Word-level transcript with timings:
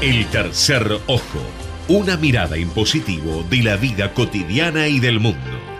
El 0.00 0.26
tercer 0.26 1.00
ojo, 1.08 1.40
una 1.88 2.16
mirada 2.16 2.56
impositivo 2.56 3.42
de 3.50 3.64
la 3.64 3.76
vida 3.76 4.14
cotidiana 4.14 4.86
y 4.86 5.00
del 5.00 5.18
mundo. 5.18 5.77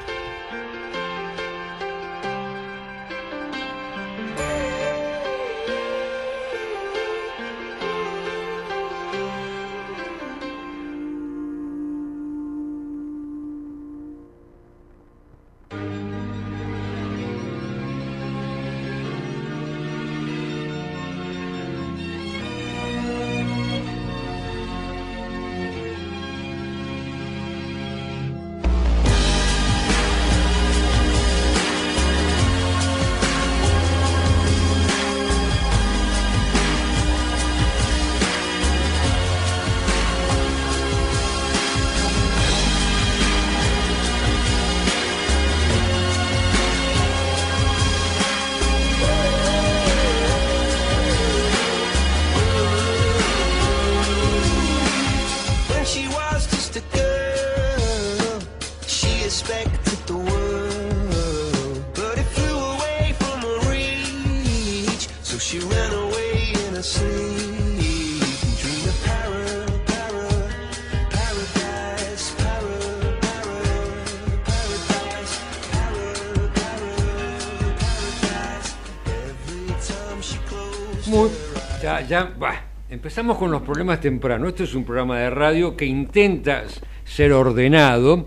Con 83.36 83.50
los 83.50 83.62
problemas 83.62 84.00
temprano. 84.00 84.48
Esto 84.48 84.64
es 84.64 84.74
un 84.74 84.84
programa 84.84 85.18
de 85.18 85.30
radio 85.30 85.76
que 85.76 85.84
intenta 85.84 86.64
ser 87.04 87.32
ordenado, 87.32 88.26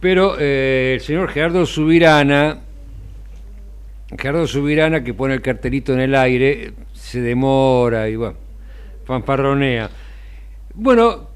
pero 0.00 0.36
eh, 0.38 0.94
el 0.94 1.00
señor 1.00 1.28
Gerardo 1.30 1.64
Subirana, 1.64 2.58
Gerardo 4.18 4.46
Subirana, 4.46 5.02
que 5.02 5.14
pone 5.14 5.34
el 5.34 5.40
cartelito 5.40 5.92
en 5.94 6.00
el 6.00 6.14
aire, 6.14 6.72
se 6.92 7.20
demora 7.20 8.08
y 8.08 8.16
bueno, 8.16 8.36
fanfarronea. 9.04 9.90
Bueno, 10.74 11.28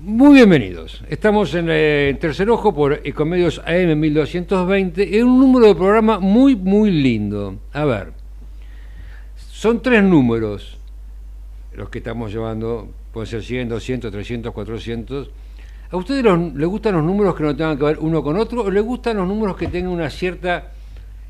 muy 0.00 0.34
bienvenidos. 0.34 1.04
Estamos 1.10 1.54
en, 1.54 1.66
eh, 1.68 2.16
Tercer 2.18 2.48
Ojo 2.48 2.74
por 2.74 3.02
Ecomedios 3.04 3.60
AM 3.66 3.98
1220, 3.98 5.18
en 5.18 5.26
un 5.26 5.40
número 5.40 5.66
de 5.66 5.74
programa 5.74 6.18
muy, 6.20 6.56
muy 6.56 6.90
lindo. 6.90 7.56
A 7.72 7.84
ver, 7.84 8.12
son 9.36 9.82
tres 9.82 10.02
números 10.02 10.79
los 11.74 11.88
que 11.88 11.98
estamos 11.98 12.32
llevando, 12.32 12.88
pueden 13.12 13.26
ser 13.28 13.42
100, 13.42 13.68
200, 13.68 14.10
300, 14.12 14.52
400. 14.52 15.30
¿A 15.90 15.96
ustedes 15.96 16.22
los- 16.22 16.54
les 16.54 16.68
gustan 16.68 16.94
los 16.94 17.02
números 17.04 17.34
que 17.34 17.42
no 17.42 17.56
tengan 17.56 17.76
que 17.76 17.84
ver 17.84 17.98
uno 18.00 18.22
con 18.22 18.36
otro 18.36 18.62
o 18.62 18.70
les 18.70 18.82
gustan 18.84 19.16
los 19.16 19.26
números 19.26 19.56
que 19.56 19.66
tengan 19.68 19.92
una 19.92 20.08
cierta 20.10 20.70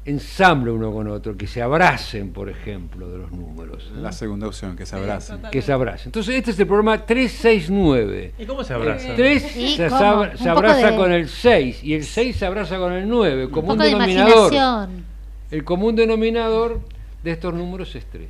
ensamble 0.05 0.71
uno 0.71 0.93
con 0.93 1.09
otro, 1.09 1.37
que 1.37 1.47
se 1.47 1.61
abracen, 1.63 2.33
por 2.33 2.49
ejemplo, 2.49 3.09
de 3.11 3.19
los 3.19 3.33
números? 3.33 3.91
La 3.97 4.13
segunda 4.13 4.47
opción, 4.47 4.77
que 4.77 4.85
se 4.87 4.97
abracen. 4.97 5.43
Que 5.53 5.63
se 5.63 5.73
abracen. 5.73 6.09
Entonces, 6.09 6.35
este 6.37 6.51
es 6.53 6.59
el 6.61 6.67
programa 6.67 7.05
369. 7.05 8.33
¿Y 8.39 8.45
cómo 8.47 8.65
se 8.65 8.75
abraza? 8.75 9.15
3 9.15 9.43
Sí, 9.43 9.69
se, 9.77 9.89
se 9.89 10.49
abraza 10.49 10.91
de- 10.91 10.97
con 10.97 11.13
el 11.13 11.29
6 11.29 11.83
y 11.85 11.95
el 11.95 12.05
6 12.05 12.37
se 12.37 12.47
abraza 12.47 12.79
con 12.79 12.93
el 12.93 13.09
9, 13.09 13.47
Un 13.47 13.51
como 13.51 13.73
un 13.73 13.79
poco 13.79 13.83
de 13.83 13.89
denominador. 13.91 14.53
imaginación. 14.53 15.05
El 15.51 15.65
común 15.65 15.97
denominador 15.97 16.81
de 17.23 17.31
estos 17.31 17.53
números 17.55 17.95
es 17.95 18.05
3. 18.07 18.29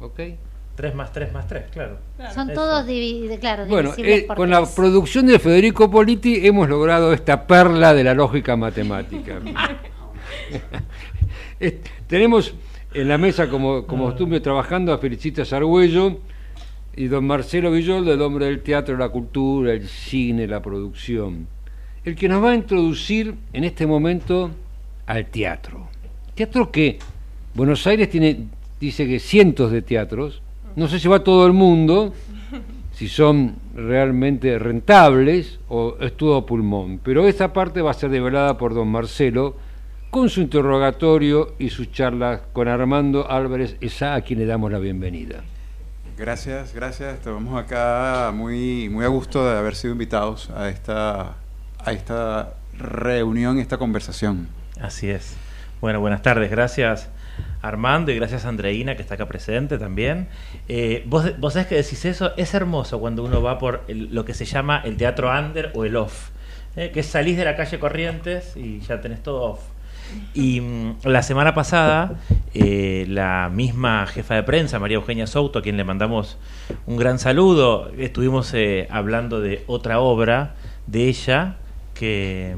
¿Ok? 0.00 0.20
3 0.76 0.94
más 0.94 1.12
3 1.12 1.32
más 1.32 1.46
3, 1.48 1.64
claro. 1.72 1.98
Son 2.34 2.50
Eso. 2.50 2.60
todos 2.60 2.86
divi- 2.86 3.38
claro, 3.40 3.66
Bueno, 3.66 3.92
eh, 3.96 4.24
por 4.26 4.36
con 4.36 4.50
la 4.50 4.64
producción 4.66 5.26
de 5.26 5.38
Federico 5.38 5.90
Politi 5.90 6.46
hemos 6.46 6.68
logrado 6.68 7.12
esta 7.12 7.46
perla 7.46 7.94
de 7.94 8.04
la 8.04 8.14
lógica 8.14 8.56
matemática. 8.56 9.40
Tenemos 12.06 12.54
en 12.94 13.08
la 13.08 13.18
mesa, 13.18 13.48
como, 13.48 13.86
como 13.86 14.04
costumbre, 14.06 14.40
trabajando 14.40 14.92
a 14.92 14.98
Felicita 14.98 15.44
Sargüello 15.44 16.18
y 16.94 17.06
don 17.06 17.26
Marcelo 17.26 17.70
Villol, 17.70 18.04
del 18.04 18.22
hombre 18.22 18.46
del 18.46 18.62
teatro, 18.62 18.96
la 18.96 19.08
cultura, 19.08 19.72
el 19.72 19.88
cine, 19.88 20.46
la 20.46 20.62
producción. 20.62 21.46
El 22.04 22.14
que 22.14 22.28
nos 22.28 22.42
va 22.42 22.50
a 22.50 22.54
introducir 22.54 23.34
en 23.52 23.64
este 23.64 23.86
momento 23.86 24.50
al 25.06 25.26
teatro. 25.26 25.88
Teatro 26.34 26.70
que 26.70 26.98
Buenos 27.54 27.86
Aires 27.86 28.08
tiene, 28.10 28.46
dice 28.80 29.06
que 29.06 29.18
cientos 29.18 29.72
de 29.72 29.82
teatros, 29.82 30.42
no 30.76 30.88
sé 30.88 31.00
si 31.00 31.08
va 31.08 31.24
todo 31.24 31.46
el 31.46 31.54
mundo, 31.54 32.12
si 32.92 33.08
son 33.08 33.56
realmente 33.74 34.58
rentables 34.58 35.58
o 35.68 35.96
es 36.00 36.16
todo 36.16 36.36
a 36.36 36.46
pulmón. 36.46 37.00
Pero 37.02 37.26
esta 37.26 37.52
parte 37.52 37.80
va 37.80 37.90
a 37.90 37.94
ser 37.94 38.10
develada 38.10 38.58
por 38.58 38.74
don 38.74 38.88
Marcelo 38.88 39.56
con 40.10 40.28
su 40.28 40.42
interrogatorio 40.42 41.54
y 41.58 41.70
sus 41.70 41.90
charlas 41.92 42.42
con 42.52 42.68
Armando 42.68 43.30
Álvarez 43.30 43.76
Esa, 43.80 44.14
a 44.14 44.20
quien 44.20 44.38
le 44.38 44.46
damos 44.46 44.70
la 44.70 44.78
bienvenida. 44.78 45.42
Gracias, 46.18 46.74
gracias. 46.74 47.14
Estamos 47.14 47.58
acá 47.58 48.30
muy, 48.34 48.88
muy 48.90 49.04
a 49.04 49.08
gusto 49.08 49.46
de 49.46 49.58
haber 49.58 49.74
sido 49.74 49.92
invitados 49.92 50.50
a 50.50 50.68
esta, 50.68 51.36
a 51.78 51.92
esta 51.92 52.54
reunión, 52.78 53.58
esta 53.58 53.78
conversación. 53.78 54.48
Así 54.80 55.08
es. 55.08 55.36
Bueno, 55.80 56.00
buenas 56.00 56.22
tardes. 56.22 56.50
Gracias 56.50 57.10
Armando 57.62 58.12
y 58.12 58.16
gracias 58.16 58.44
Andreina 58.44 58.96
que 58.96 59.02
está 59.02 59.14
acá 59.14 59.26
presente 59.26 59.78
también. 59.78 60.28
Eh, 60.68 61.04
vos, 61.06 61.38
vos 61.38 61.54
sabés 61.54 61.68
que 61.68 61.74
decís 61.76 62.04
eso, 62.04 62.32
es 62.36 62.54
hermoso 62.54 63.00
cuando 63.00 63.24
uno 63.24 63.42
va 63.42 63.58
por 63.58 63.84
lo 63.88 64.24
que 64.24 64.34
se 64.34 64.44
llama 64.44 64.82
el 64.84 64.96
teatro 64.96 65.30
under 65.30 65.72
o 65.74 65.84
el 65.84 65.96
off, 65.96 66.30
eh, 66.76 66.90
que 66.92 67.02
salís 67.02 67.36
de 67.36 67.44
la 67.44 67.56
calle 67.56 67.78
Corrientes 67.78 68.56
y 68.56 68.80
ya 68.80 69.00
tenés 69.00 69.22
todo 69.22 69.42
off. 69.42 69.60
Y 70.34 70.60
mm, 70.60 70.98
la 71.04 71.22
semana 71.22 71.54
pasada, 71.54 72.20
eh, 72.54 73.06
la 73.08 73.50
misma 73.52 74.06
jefa 74.06 74.34
de 74.34 74.44
prensa, 74.44 74.78
María 74.78 74.96
Eugenia 74.96 75.26
Souto, 75.26 75.58
a 75.58 75.62
quien 75.62 75.76
le 75.76 75.84
mandamos 75.84 76.38
un 76.86 76.96
gran 76.96 77.18
saludo, 77.18 77.90
estuvimos 77.98 78.54
hablando 78.90 79.40
de 79.40 79.64
otra 79.66 79.98
obra 79.98 80.54
de 80.86 81.08
ella 81.08 81.56
que 81.94 82.54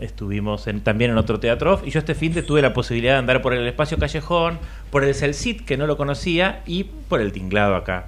estuvimos 0.00 0.66
en- 0.66 0.80
también 0.80 1.10
en 1.10 1.18
otro 1.18 1.38
teatro 1.40 1.74
off, 1.74 1.82
y 1.86 1.90
yo 1.90 1.98
este 1.98 2.14
fin 2.14 2.32
de 2.32 2.42
tuve 2.42 2.62
la 2.62 2.72
posibilidad 2.72 3.12
de 3.14 3.18
andar 3.18 3.42
por 3.42 3.54
el 3.54 3.66
espacio 3.66 3.98
Callejón, 3.98 4.58
por 4.90 5.04
el 5.04 5.14
Celcit, 5.14 5.64
que 5.64 5.76
no 5.76 5.86
lo 5.86 5.96
conocía, 5.96 6.62
y 6.66 6.84
por 6.84 7.20
el 7.20 7.32
Tinglado 7.32 7.76
acá, 7.76 8.06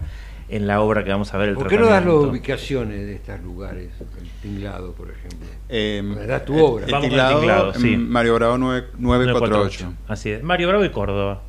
en 0.48 0.66
la 0.66 0.80
obra 0.82 1.02
que 1.04 1.10
vamos 1.10 1.32
a 1.32 1.38
ver 1.38 1.50
el 1.50 1.54
¿Por 1.54 1.68
qué 1.68 1.78
no 1.78 1.86
das 1.86 2.04
las 2.04 2.12
ubicaciones 2.14 3.06
de 3.06 3.14
estos 3.14 3.40
lugares? 3.40 3.88
El 4.20 4.28
tinglado, 4.42 4.92
por 4.92 5.10
ejemplo. 5.10 5.48
Eh, 5.70 6.02
das 6.26 6.44
tu 6.44 6.58
obra. 6.62 6.84
El 6.86 6.92
Vamos 6.92 7.08
con 7.08 7.18
el 7.18 7.26
tinglado, 7.26 7.38
tinglado, 7.40 7.74
sí. 7.74 7.94
en 7.94 8.08
Mario 8.10 8.34
Bravo 8.34 8.56
9- 8.58 8.84
948, 8.98 9.92
Así 10.08 10.30
es. 10.30 10.42
Mario 10.42 10.68
Bravo 10.68 10.84
y 10.84 10.90
Córdoba. 10.90 11.40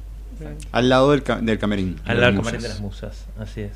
al 0.72 0.90
lado 0.90 1.12
del, 1.12 1.24
ca- 1.24 1.40
del 1.42 1.58
camerín. 1.60 1.98
Al 2.06 2.16
de 2.16 2.22
lado 2.22 2.26
del 2.28 2.36
las 2.36 2.46
camarín 2.46 2.62
de 2.62 2.68
las 2.70 2.80
musas, 2.80 3.28
así 3.40 3.62
es. 3.62 3.72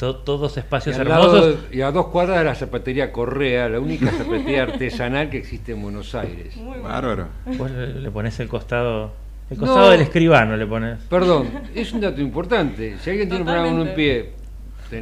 To- 0.00 0.16
todos 0.16 0.56
Y, 0.56 0.60
espacios 0.60 0.96
lado 0.96 1.36
hermosos. 1.36 1.70
de- 1.70 1.76
y 1.76 1.82
a 1.82 1.90
dos 1.92 2.06
cuadras 2.06 2.38
de 2.38 2.44
la 2.44 2.54
zapatería 2.54 3.12
Correa, 3.12 3.68
la 3.68 3.78
única 3.80 4.10
zapatería 4.18 4.62
artesanal 4.62 5.28
que 5.30 5.36
existe 5.38 5.72
en 5.72 5.82
Buenos 5.82 6.14
Aires. 6.14 6.54
Bárbaro. 6.82 7.28
Vos 7.58 7.70
le, 7.70 7.94
le 8.00 8.10
pones 8.10 8.40
el 8.40 8.48
costado, 8.48 9.12
el 9.50 9.58
costado 9.58 9.80
No. 9.86 9.90
del 9.90 10.00
escribano 10.00 10.56
le 10.56 10.66
pones. 10.66 11.00
Perdón, 11.10 11.50
es 11.74 11.92
un 11.92 12.00
dato 12.00 12.20
importante. 12.20 12.96
Si 12.98 13.10
alguien 13.10 13.28
tiene 13.28 13.42
un 13.44 13.46
problema 13.48 13.68
con 13.78 13.88
un 13.88 13.94
pie, 13.94 14.30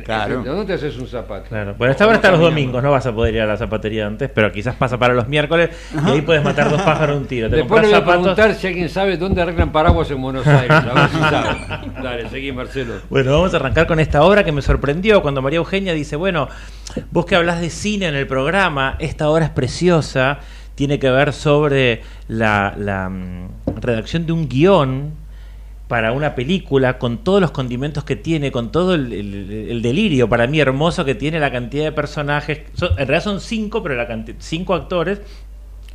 Claro. 0.04 0.42
¿de 0.42 0.48
dónde 0.50 0.64
te 0.66 0.72
haces 0.74 0.98
un 0.98 1.06
zapato? 1.06 1.48
Claro. 1.48 1.74
Bueno, 1.78 1.92
esta 1.92 2.06
hora 2.06 2.16
está 2.16 2.30
los 2.30 2.40
domingos, 2.40 2.82
no 2.82 2.90
vas 2.90 3.06
a 3.06 3.14
poder 3.14 3.34
ir 3.34 3.40
a 3.40 3.46
la 3.46 3.56
zapatería 3.56 4.06
antes, 4.06 4.30
pero 4.32 4.52
quizás 4.52 4.74
pasa 4.76 4.98
para 4.98 5.14
los 5.14 5.28
miércoles 5.28 5.70
y 6.06 6.10
ahí 6.10 6.20
puedes 6.22 6.42
matar 6.44 6.70
dos 6.70 6.82
pájaros 6.82 7.16
de 7.16 7.22
un 7.22 7.26
tiro. 7.26 7.50
Te 7.50 7.56
Después 7.56 7.82
le 7.82 7.88
voy 7.88 7.96
a 7.96 8.00
zapatos. 8.00 8.20
preguntar 8.20 8.54
si 8.54 8.66
alguien 8.66 8.88
sabe 8.88 9.16
dónde 9.16 9.42
arreglan 9.42 9.72
paraguas 9.72 10.10
en 10.10 10.20
Buenos 10.20 10.46
Aires. 10.46 10.70
A 10.70 10.94
ver 10.94 11.08
si 11.10 11.18
sabe. 11.18 11.58
Dale, 12.02 12.28
seguí, 12.28 12.52
Marcelo. 12.52 12.94
Bueno, 13.10 13.32
vamos 13.32 13.52
a 13.54 13.56
arrancar 13.56 13.86
con 13.86 14.00
esta 14.00 14.22
obra 14.22 14.44
que 14.44 14.52
me 14.52 14.62
sorprendió 14.62 15.22
cuando 15.22 15.42
María 15.42 15.58
Eugenia 15.58 15.92
dice, 15.94 16.16
bueno, 16.16 16.48
vos 17.10 17.26
que 17.26 17.36
hablas 17.36 17.60
de 17.60 17.70
cine 17.70 18.06
en 18.06 18.14
el 18.14 18.26
programa, 18.26 18.96
esta 18.98 19.28
obra 19.28 19.46
es 19.46 19.50
preciosa, 19.50 20.38
tiene 20.74 20.98
que 20.98 21.10
ver 21.10 21.32
sobre 21.32 22.02
la, 22.28 22.74
la, 22.76 23.08
mm, 23.08 23.48
redacción 23.80 24.26
de 24.26 24.32
un 24.32 24.48
guion 24.48 25.12
para 25.88 26.12
una 26.12 26.34
película, 26.34 26.98
con 26.98 27.18
todos 27.24 27.40
los 27.40 27.50
condimentos 27.50 28.04
que 28.04 28.14
tiene, 28.14 28.52
con 28.52 28.70
todo 28.70 28.94
el, 28.94 29.12
el- 29.12 29.50
el 29.70 29.82
delirio 29.82 30.28
para 30.28 30.46
mí 30.46 30.60
hermoso 30.60 31.04
que 31.06 31.14
tiene 31.14 31.40
la 31.40 31.50
cantidad 31.50 31.84
de 31.84 31.92
personajes. 31.92 32.60
Son- 32.74 32.90
en 32.92 32.96
realidad 32.98 33.22
son 33.24 33.40
cinco, 33.40 33.82
pero 33.82 33.94
la 33.96 34.06
canti- 34.06 34.34
cinco 34.38 34.74
actores 34.74 35.20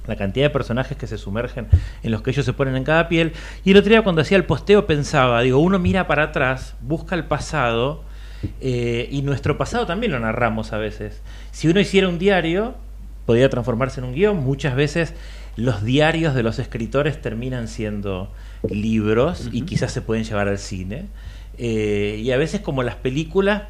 la 0.05 0.17
cantidad 0.17 0.47
de 0.47 0.49
personajes 0.49 0.97
que 0.97 1.07
se 1.07 1.17
sumergen 1.17 1.67
en 2.03 2.11
los 2.11 2.21
que 2.21 2.31
ellos 2.31 2.43
se 2.45 2.51
ponen 2.51 2.75
en 2.75 2.83
cada 2.83 3.07
piel. 3.07 3.31
Y 3.63 3.71
el 3.71 3.77
otro 3.77 3.89
día 3.89 4.01
cuando 4.01 4.21
hacía 4.21 4.35
el 4.35 4.43
posteo 4.43 4.85
pensaba, 4.85 5.41
digo, 5.41 5.59
uno 5.59 5.79
mira 5.79 6.07
para 6.07 6.23
atrás, 6.23 6.75
busca 6.81 7.15
el 7.15 7.23
pasado, 7.23 8.03
eh, 8.59 9.07
y 9.11 9.21
nuestro 9.21 9.57
pasado 9.57 9.85
también 9.85 10.11
lo 10.11 10.19
narramos 10.19 10.73
a 10.73 10.77
veces. 10.77 11.21
Si 11.51 11.69
uno 11.69 11.79
hiciera 11.79 12.09
un 12.09 12.19
diario, 12.19 12.75
podría 13.25 13.47
transformarse 13.49 14.01
en 14.01 14.07
un 14.07 14.13
guion. 14.13 14.43
Muchas 14.43 14.75
veces 14.75 15.13
los 15.55 15.85
diarios 15.85 16.35
de 16.35 16.43
los 16.43 16.59
escritores 16.59 17.21
terminan 17.21 17.69
siendo 17.69 18.29
libros 18.69 19.49
y 19.51 19.61
quizás 19.61 19.91
se 19.91 20.01
pueden 20.01 20.23
llevar 20.23 20.47
al 20.47 20.59
cine. 20.59 21.07
Eh, 21.57 22.19
y 22.23 22.31
a 22.31 22.37
veces 22.37 22.61
como 22.61 22.83
las 22.83 22.95
películas 22.95 23.63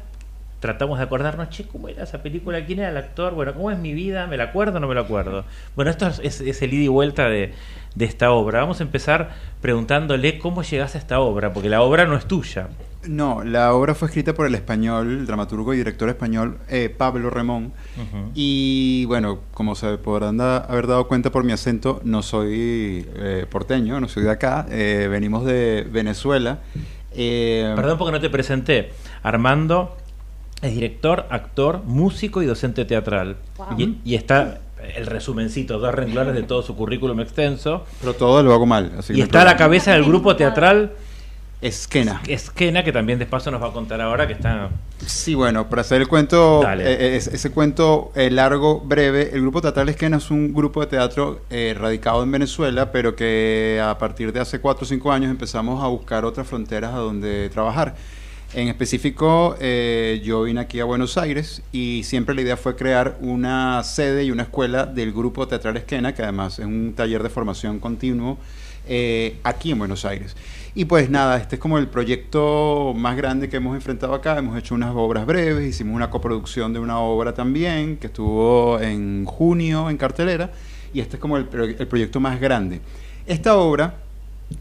tratamos 0.64 0.96
de 0.96 1.04
acordarnos, 1.04 1.50
che, 1.50 1.64
¿cómo 1.66 1.90
era 1.90 2.04
esa 2.04 2.22
película? 2.22 2.64
¿Quién 2.64 2.78
era 2.78 2.88
el 2.88 2.96
actor? 2.96 3.34
Bueno, 3.34 3.52
¿cómo 3.52 3.70
es 3.70 3.78
mi 3.78 3.92
vida? 3.92 4.26
¿Me 4.26 4.38
la 4.38 4.44
acuerdo 4.44 4.78
o 4.78 4.80
no 4.80 4.88
me 4.88 4.94
la 4.94 5.02
acuerdo? 5.02 5.44
Bueno, 5.76 5.90
esto 5.90 6.06
es, 6.22 6.62
el 6.62 6.72
ida 6.72 6.84
y 6.84 6.88
vuelta 6.88 7.28
de, 7.28 7.52
de 7.94 8.04
esta 8.06 8.30
obra. 8.30 8.60
Vamos 8.60 8.80
a 8.80 8.82
empezar 8.84 9.28
preguntándole 9.60 10.38
cómo 10.38 10.62
llegaste 10.62 10.96
a 10.96 11.02
esta 11.02 11.20
obra, 11.20 11.52
porque 11.52 11.68
la 11.68 11.82
obra 11.82 12.06
no 12.06 12.16
es 12.16 12.24
tuya. 12.24 12.68
No, 13.06 13.44
la 13.44 13.74
obra 13.74 13.94
fue 13.94 14.08
escrita 14.08 14.32
por 14.32 14.46
el 14.46 14.54
español, 14.54 15.10
el 15.10 15.26
dramaturgo 15.26 15.74
y 15.74 15.76
director 15.76 16.08
español 16.08 16.56
eh, 16.70 16.88
Pablo 16.88 17.28
Remón. 17.28 17.74
Y 18.34 19.04
bueno, 19.04 19.40
como 19.52 19.74
se 19.74 19.98
podrán 19.98 20.38
da- 20.38 20.56
haber 20.64 20.86
dado 20.86 21.06
cuenta 21.08 21.30
por 21.30 21.44
mi 21.44 21.52
acento, 21.52 22.00
no 22.04 22.22
soy 22.22 23.06
eh, 23.16 23.44
porteño, 23.50 24.00
no 24.00 24.08
soy 24.08 24.22
de 24.22 24.30
acá, 24.30 24.64
eh, 24.70 25.08
venimos 25.10 25.44
de 25.44 25.86
Venezuela. 25.92 26.60
Perdón 27.14 27.98
porque 27.98 28.12
no 28.12 28.20
te 28.20 28.30
presenté. 28.30 28.90
Armando 29.22 29.96
es 30.66 30.74
director, 30.74 31.26
actor, 31.30 31.82
músico 31.84 32.42
y 32.42 32.46
docente 32.46 32.84
teatral. 32.84 33.36
Wow. 33.56 33.78
Y, 33.78 33.98
y 34.04 34.14
está 34.14 34.60
el 34.96 35.06
resumencito, 35.06 35.78
dos 35.78 35.94
renglones 35.94 36.34
de 36.34 36.42
todo 36.42 36.62
su 36.62 36.76
currículum 36.76 37.20
extenso. 37.20 37.84
Pero 38.00 38.14
todo 38.14 38.42
lo 38.42 38.52
hago 38.52 38.66
mal. 38.66 38.92
Así 38.98 39.14
Y 39.14 39.20
está 39.22 39.42
a 39.42 39.44
la 39.44 39.56
cabeza 39.56 39.92
del 39.92 40.04
grupo 40.04 40.36
teatral 40.36 40.92
Esquena. 41.64 42.20
Esquena, 42.26 42.84
que 42.84 42.92
también 42.92 43.18
de 43.18 43.24
paso 43.24 43.50
nos 43.50 43.62
va 43.62 43.68
a 43.68 43.72
contar 43.72 43.98
ahora 43.98 44.26
que 44.26 44.34
está... 44.34 44.68
Sí, 45.06 45.34
bueno, 45.34 45.70
para 45.70 45.80
hacer 45.80 46.02
el 46.02 46.08
cuento, 46.08 46.62
eh, 46.62 46.76
eh, 46.82 47.16
ese, 47.16 47.34
ese 47.34 47.50
cuento 47.50 48.12
eh, 48.14 48.30
largo, 48.30 48.80
breve, 48.80 49.30
el 49.32 49.40
Grupo 49.40 49.62
Teatral 49.62 49.88
Esquena 49.88 50.18
es 50.18 50.30
un 50.30 50.52
grupo 50.52 50.82
de 50.82 50.88
teatro 50.88 51.40
eh, 51.48 51.74
radicado 51.78 52.22
en 52.22 52.30
Venezuela, 52.30 52.92
pero 52.92 53.16
que 53.16 53.82
a 53.82 53.96
partir 53.96 54.30
de 54.34 54.40
hace 54.40 54.60
4 54.60 54.84
o 54.84 54.86
5 54.86 55.10
años 55.10 55.30
empezamos 55.30 55.82
a 55.82 55.86
buscar 55.86 56.26
otras 56.26 56.46
fronteras 56.46 56.92
a 56.92 56.98
donde 56.98 57.48
trabajar. 57.48 57.94
En 58.54 58.68
específico, 58.68 59.56
eh, 59.58 60.22
yo 60.22 60.44
vine 60.44 60.60
aquí 60.60 60.78
a 60.78 60.84
Buenos 60.84 61.18
Aires 61.18 61.60
y 61.72 62.04
siempre 62.04 62.36
la 62.36 62.42
idea 62.42 62.56
fue 62.56 62.76
crear 62.76 63.18
una 63.20 63.82
sede 63.82 64.22
y 64.22 64.30
una 64.30 64.44
escuela 64.44 64.86
del 64.86 65.12
Grupo 65.12 65.48
Teatral 65.48 65.76
Esquena, 65.76 66.14
que 66.14 66.22
además 66.22 66.60
es 66.60 66.64
un 66.64 66.92
taller 66.94 67.24
de 67.24 67.30
formación 67.30 67.80
continuo 67.80 68.38
eh, 68.86 69.38
aquí 69.42 69.72
en 69.72 69.78
Buenos 69.80 70.04
Aires. 70.04 70.36
Y 70.72 70.84
pues 70.84 71.10
nada, 71.10 71.36
este 71.38 71.56
es 71.56 71.60
como 71.60 71.78
el 71.78 71.88
proyecto 71.88 72.94
más 72.94 73.16
grande 73.16 73.48
que 73.48 73.56
hemos 73.56 73.74
enfrentado 73.74 74.14
acá. 74.14 74.38
Hemos 74.38 74.56
hecho 74.56 74.76
unas 74.76 74.94
obras 74.94 75.26
breves, 75.26 75.68
hicimos 75.68 75.96
una 75.96 76.08
coproducción 76.08 76.72
de 76.72 76.78
una 76.78 77.00
obra 77.00 77.34
también 77.34 77.96
que 77.96 78.06
estuvo 78.06 78.78
en 78.80 79.24
junio 79.24 79.90
en 79.90 79.96
cartelera 79.96 80.52
y 80.92 81.00
este 81.00 81.16
es 81.16 81.20
como 81.20 81.38
el, 81.38 81.48
el 81.76 81.88
proyecto 81.88 82.20
más 82.20 82.40
grande. 82.40 82.80
Esta 83.26 83.56
obra 83.56 83.96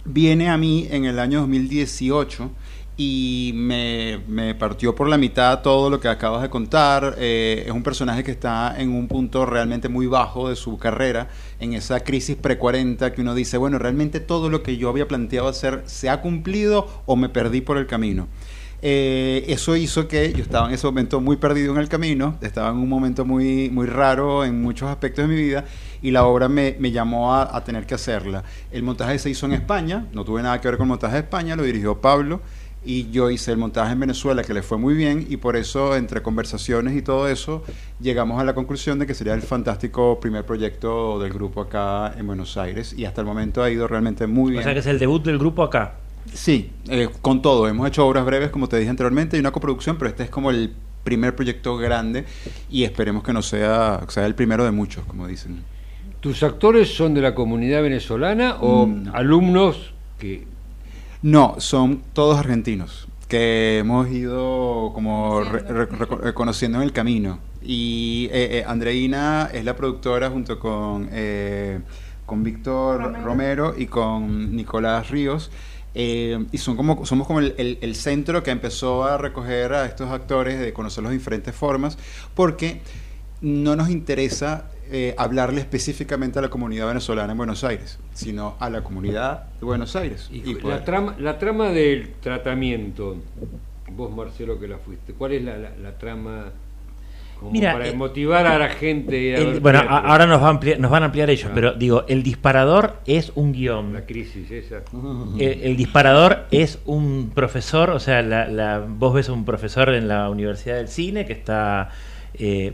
viene 0.03 0.49
a 0.49 0.57
mí 0.57 0.87
en 0.89 1.05
el 1.05 1.19
año 1.19 1.41
2018 1.41 2.49
y 2.95 3.51
me, 3.55 4.19
me 4.27 4.53
partió 4.53 4.93
por 4.93 5.09
la 5.09 5.17
mitad 5.17 5.61
todo 5.61 5.89
lo 5.89 5.99
que 5.99 6.07
acabas 6.07 6.41
de 6.43 6.49
contar. 6.49 7.15
Eh, 7.17 7.63
es 7.65 7.71
un 7.71 7.83
personaje 7.83 8.23
que 8.23 8.31
está 8.31 8.75
en 8.79 8.91
un 8.91 9.07
punto 9.07 9.45
realmente 9.45 9.89
muy 9.89 10.05
bajo 10.05 10.49
de 10.49 10.55
su 10.55 10.77
carrera, 10.77 11.29
en 11.59 11.73
esa 11.73 12.01
crisis 12.01 12.35
pre-40 12.35 13.11
que 13.11 13.21
uno 13.21 13.33
dice, 13.33 13.57
bueno, 13.57 13.79
realmente 13.79 14.19
todo 14.19 14.49
lo 14.49 14.61
que 14.61 14.77
yo 14.77 14.89
había 14.89 15.07
planteado 15.07 15.47
hacer 15.47 15.83
se 15.85 16.09
ha 16.09 16.21
cumplido 16.21 16.87
o 17.05 17.15
me 17.15 17.29
perdí 17.29 17.61
por 17.61 17.77
el 17.77 17.87
camino. 17.87 18.27
Eh, 18.85 19.45
eso 19.47 19.77
hizo 19.77 20.09
que 20.09 20.33
yo 20.33 20.43
estaba 20.43 20.67
en 20.67 20.73
ese 20.73 20.85
momento 20.85 21.21
muy 21.21 21.37
perdido 21.37 21.71
en 21.73 21.79
el 21.79 21.87
camino, 21.87 22.37
estaba 22.41 22.69
en 22.69 22.75
un 22.75 22.89
momento 22.89 23.23
muy, 23.23 23.69
muy 23.69 23.87
raro 23.87 24.43
en 24.43 24.61
muchos 24.61 24.89
aspectos 24.89 25.25
de 25.25 25.33
mi 25.33 25.41
vida 25.41 25.63
y 26.01 26.11
la 26.11 26.25
obra 26.25 26.49
me, 26.49 26.75
me 26.79 26.91
llamó 26.91 27.33
a, 27.33 27.55
a 27.55 27.63
tener 27.63 27.85
que 27.85 27.95
hacerla. 27.95 28.43
El 28.73 28.83
montaje 28.83 29.17
se 29.19 29.29
hizo 29.29 29.45
en 29.45 29.53
España, 29.53 30.07
no 30.11 30.25
tuve 30.25 30.43
nada 30.43 30.59
que 30.59 30.67
ver 30.67 30.75
con 30.75 30.83
el 30.83 30.89
montaje 30.89 31.13
de 31.13 31.21
España, 31.21 31.55
lo 31.55 31.63
dirigió 31.63 32.01
Pablo 32.01 32.41
y 32.85 33.09
yo 33.11 33.29
hice 33.29 33.51
el 33.51 33.57
montaje 33.57 33.93
en 33.93 33.99
Venezuela 33.99 34.43
que 34.43 34.53
le 34.53 34.61
fue 34.61 34.77
muy 34.77 34.93
bien 34.93 35.25
y 35.29 35.37
por 35.37 35.55
eso 35.55 35.95
entre 35.95 36.21
conversaciones 36.21 36.95
y 36.95 37.01
todo 37.01 37.27
eso 37.29 37.63
llegamos 38.01 38.41
a 38.41 38.43
la 38.43 38.53
conclusión 38.53 38.99
de 38.99 39.07
que 39.07 39.13
sería 39.13 39.33
el 39.33 39.41
fantástico 39.41 40.19
primer 40.19 40.45
proyecto 40.45 41.19
del 41.19 41.31
grupo 41.31 41.61
acá 41.61 42.13
en 42.17 42.27
Buenos 42.27 42.57
Aires 42.57 42.93
y 42.97 43.05
hasta 43.05 43.21
el 43.21 43.27
momento 43.27 43.63
ha 43.63 43.69
ido 43.69 43.87
realmente 43.87 44.27
muy 44.27 44.51
bien. 44.51 44.61
O 44.61 44.63
sea 44.63 44.73
que 44.73 44.79
es 44.79 44.85
el 44.87 44.99
debut 44.99 45.23
del 45.23 45.37
grupo 45.39 45.63
acá. 45.63 45.95
Sí, 46.33 46.71
eh, 46.89 47.09
con 47.21 47.41
todo. 47.41 47.67
Hemos 47.67 47.87
hecho 47.87 48.05
obras 48.07 48.25
breves, 48.25 48.49
como 48.49 48.67
te 48.69 48.77
dije 48.77 48.89
anteriormente, 48.89 49.35
y 49.37 49.39
una 49.41 49.51
coproducción, 49.51 49.97
pero 49.97 50.09
este 50.09 50.23
es 50.23 50.29
como 50.29 50.51
el 50.51 50.73
primer 51.03 51.35
proyecto 51.35 51.75
grande 51.77 52.23
y 52.69 52.83
esperemos 52.85 53.23
que 53.23 53.33
no 53.33 53.41
sea, 53.41 54.01
sea 54.07 54.25
el 54.25 54.35
primero 54.35 54.63
de 54.63 54.71
muchos, 54.71 55.03
como 55.05 55.27
dicen. 55.27 55.63
¿Tus 56.21 56.41
actores 56.43 56.93
son 56.95 57.13
de 57.13 57.19
la 57.21 57.35
comunidad 57.35 57.81
venezolana 57.81 58.55
o 58.61 58.87
Mm, 58.87 59.03
no. 59.03 59.13
alumnos 59.13 59.93
que 60.17 60.45
No, 61.23 61.55
son 61.59 62.03
todos 62.13 62.37
argentinos 62.37 63.07
que 63.27 63.79
hemos 63.79 64.09
ido 64.11 64.91
como 64.93 65.41
re- 65.41 65.61
re- 65.61 65.89
reco- 65.89 66.19
reconociendo 66.19 66.77
en 66.79 66.83
el 66.83 66.91
camino. 66.93 67.39
Y 67.63 68.27
eh, 68.31 68.59
eh, 68.59 68.63
Andreina 68.67 69.49
es 69.51 69.65
la 69.65 69.75
productora 69.75 70.29
junto 70.29 70.59
con, 70.59 71.09
eh, 71.11 71.79
con 72.25 72.43
Víctor 72.43 73.01
Romero. 73.01 73.23
Romero. 73.25 73.75
y 73.77 73.87
con 73.87 74.55
Nicolás 74.55 75.09
Ríos. 75.09 75.49
Eh, 75.95 76.45
y 76.51 76.57
son 76.59 76.75
como, 76.75 77.05
somos 77.05 77.25
como 77.25 77.39
el, 77.39 77.55
el- 77.57 77.79
el 77.81 77.95
centro 77.95 78.43
que 78.43 78.51
empezó 78.51 79.05
a 79.05 79.17
recoger 79.17 79.73
a 79.73 79.85
estos 79.85 80.11
actores, 80.11 80.59
de 80.59 80.73
conocerlos 80.73 81.11
de 81.11 81.17
diferentes 81.17 81.55
formas, 81.55 81.97
porque 82.35 82.81
no 83.41 83.75
nos 83.75 83.89
interesa 83.89 84.65
eh, 84.95 85.15
hablarle 85.17 85.59
específicamente 85.59 86.37
a 86.37 86.41
la 86.43 86.49
comunidad 86.49 86.85
venezolana 86.87 87.31
en 87.31 87.37
Buenos 87.37 87.63
Aires, 87.63 87.97
sino 88.13 88.55
a 88.59 88.69
la 88.69 88.83
comunidad 88.83 89.45
de 89.59 89.65
Buenos 89.65 89.95
Aires. 89.95 90.29
y 90.31 90.47
Y 90.51 90.53
la 90.61 90.85
trama 90.85 91.15
la 91.17 91.39
trama 91.39 91.69
del 91.71 92.09
tratamiento 92.21 93.17
vos 93.91 94.15
Marcelo 94.15 94.59
que 94.59 94.67
la 94.67 94.77
fuiste 94.77 95.13
cuál 95.13 95.31
es 95.33 95.43
la, 95.43 95.57
la- 95.57 95.75
la 95.81 95.97
trama 95.97 96.51
como 97.39 97.51
Mira, 97.51 97.73
para 97.73 97.87
eh, 97.89 97.93
motivar 97.95 98.45
a 98.45 98.57
la 98.59 98.69
gente 98.69 99.35
a 99.35 99.39
El- 99.39 99.59
bueno, 99.59 99.79
a- 99.79 99.97
ahora 100.11 100.27
nos, 100.27 100.41
va 100.41 100.47
a 100.47 100.51
ampliar- 100.51 100.77
nos 100.79 100.91
van 100.91 101.01
a 101.03 101.07
ampliar 101.07 101.29
ellos, 101.31 101.47
Ah. 101.49 101.55
pero 101.55 101.73
digo, 101.73 102.05
el 102.07 102.21
disparador 102.23 102.97
es 103.07 103.31
un 103.35 103.51
guion. 103.51 103.93
la 103.93 104.05
crisis 104.05 104.49
esa 104.51 104.83
El, 105.39 105.61
el 105.63 105.75
disparador 105.75 106.45
es 106.51 106.77
un 106.85 107.31
profesor, 107.33 107.89
o 107.89 107.99
sea, 107.99 108.21
la, 108.21 108.47
la- 108.47 108.79
vos 108.87 109.13
ves 109.15 109.27
un 109.29 109.43
profesor 109.43 109.89
en 109.89 110.07
la 110.07 110.29
Universidad 110.29 110.75
del 110.75 110.87
Cine 110.87 111.25
que 111.25 111.33
está... 111.33 111.89
eh, 112.35 112.73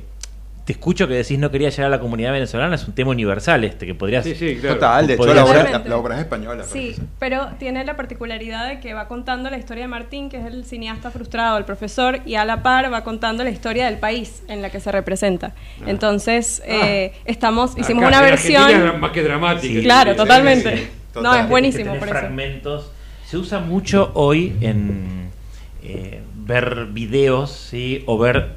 te 0.69 0.73
escucho 0.73 1.07
que 1.07 1.15
decís 1.15 1.39
no 1.39 1.49
quería 1.49 1.69
llegar 1.71 1.87
a 1.87 1.89
la 1.89 1.99
comunidad 1.99 2.31
venezolana, 2.31 2.75
es 2.75 2.87
un 2.87 2.93
tema 2.93 3.09
universal 3.09 3.63
este, 3.63 3.87
que 3.87 3.95
podrías... 3.95 4.23
sí 4.23 4.35
sí 4.35 4.55
claro 4.61 4.75
Total, 4.75 5.07
de 5.07 5.15
hecho 5.15 5.33
la 5.33 5.43
obra, 5.43 5.61
ser. 5.63 5.71
la, 5.71 5.79
la 5.79 5.97
obra 5.97 6.13
es 6.17 6.21
española. 6.21 6.63
Sí, 6.63 6.91
parece. 6.95 7.01
pero 7.17 7.47
tiene 7.57 7.83
la 7.83 7.95
particularidad 7.95 8.67
de 8.69 8.79
que 8.79 8.93
va 8.93 9.07
contando 9.07 9.49
la 9.49 9.57
historia 9.57 9.85
de 9.85 9.87
Martín, 9.87 10.29
que 10.29 10.37
es 10.37 10.45
el 10.45 10.65
cineasta 10.65 11.09
frustrado, 11.09 11.57
el 11.57 11.65
profesor, 11.65 12.19
y 12.23 12.35
a 12.35 12.45
la 12.45 12.61
par 12.61 12.93
va 12.93 13.03
contando 13.03 13.43
la 13.43 13.49
historia 13.49 13.87
del 13.87 13.97
país 13.97 14.43
en 14.47 14.61
la 14.61 14.69
que 14.69 14.79
se 14.79 14.91
representa. 14.91 15.55
Entonces, 15.87 16.61
eh, 16.67 17.13
estamos, 17.25 17.75
hicimos 17.75 18.03
Acá 18.03 18.19
una 18.19 18.21
versión... 18.21 18.69
es 18.69 18.99
más 18.99 19.09
que 19.11 19.23
dramática 19.23 19.73
Sí, 19.73 19.81
Claro, 19.81 20.15
totalmente. 20.15 20.77
sí, 20.77 20.83
sí. 21.15 21.19
No, 21.19 21.33
es 21.33 21.49
buenísimo 21.49 21.95
por 21.95 22.07
eso. 22.07 22.15
fragmentos. 22.15 22.91
Se 23.25 23.37
usa 23.37 23.57
mucho 23.59 24.11
hoy 24.13 24.55
en 24.61 25.31
eh, 25.83 26.21
ver 26.35 26.85
videos, 26.91 27.49
¿sí? 27.51 28.03
O 28.05 28.19
ver 28.19 28.51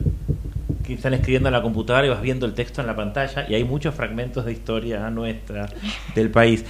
están 0.94 1.14
escribiendo 1.14 1.48
en 1.48 1.52
la 1.54 1.62
computadora 1.62 2.06
y 2.06 2.10
vas 2.10 2.22
viendo 2.22 2.46
el 2.46 2.54
texto 2.54 2.80
en 2.80 2.86
la 2.86 2.96
pantalla 2.96 3.46
y 3.48 3.54
hay 3.54 3.64
muchos 3.64 3.94
fragmentos 3.94 4.44
de 4.44 4.52
historia 4.52 5.08
nuestra 5.10 5.68
del 6.14 6.30
país. 6.30 6.64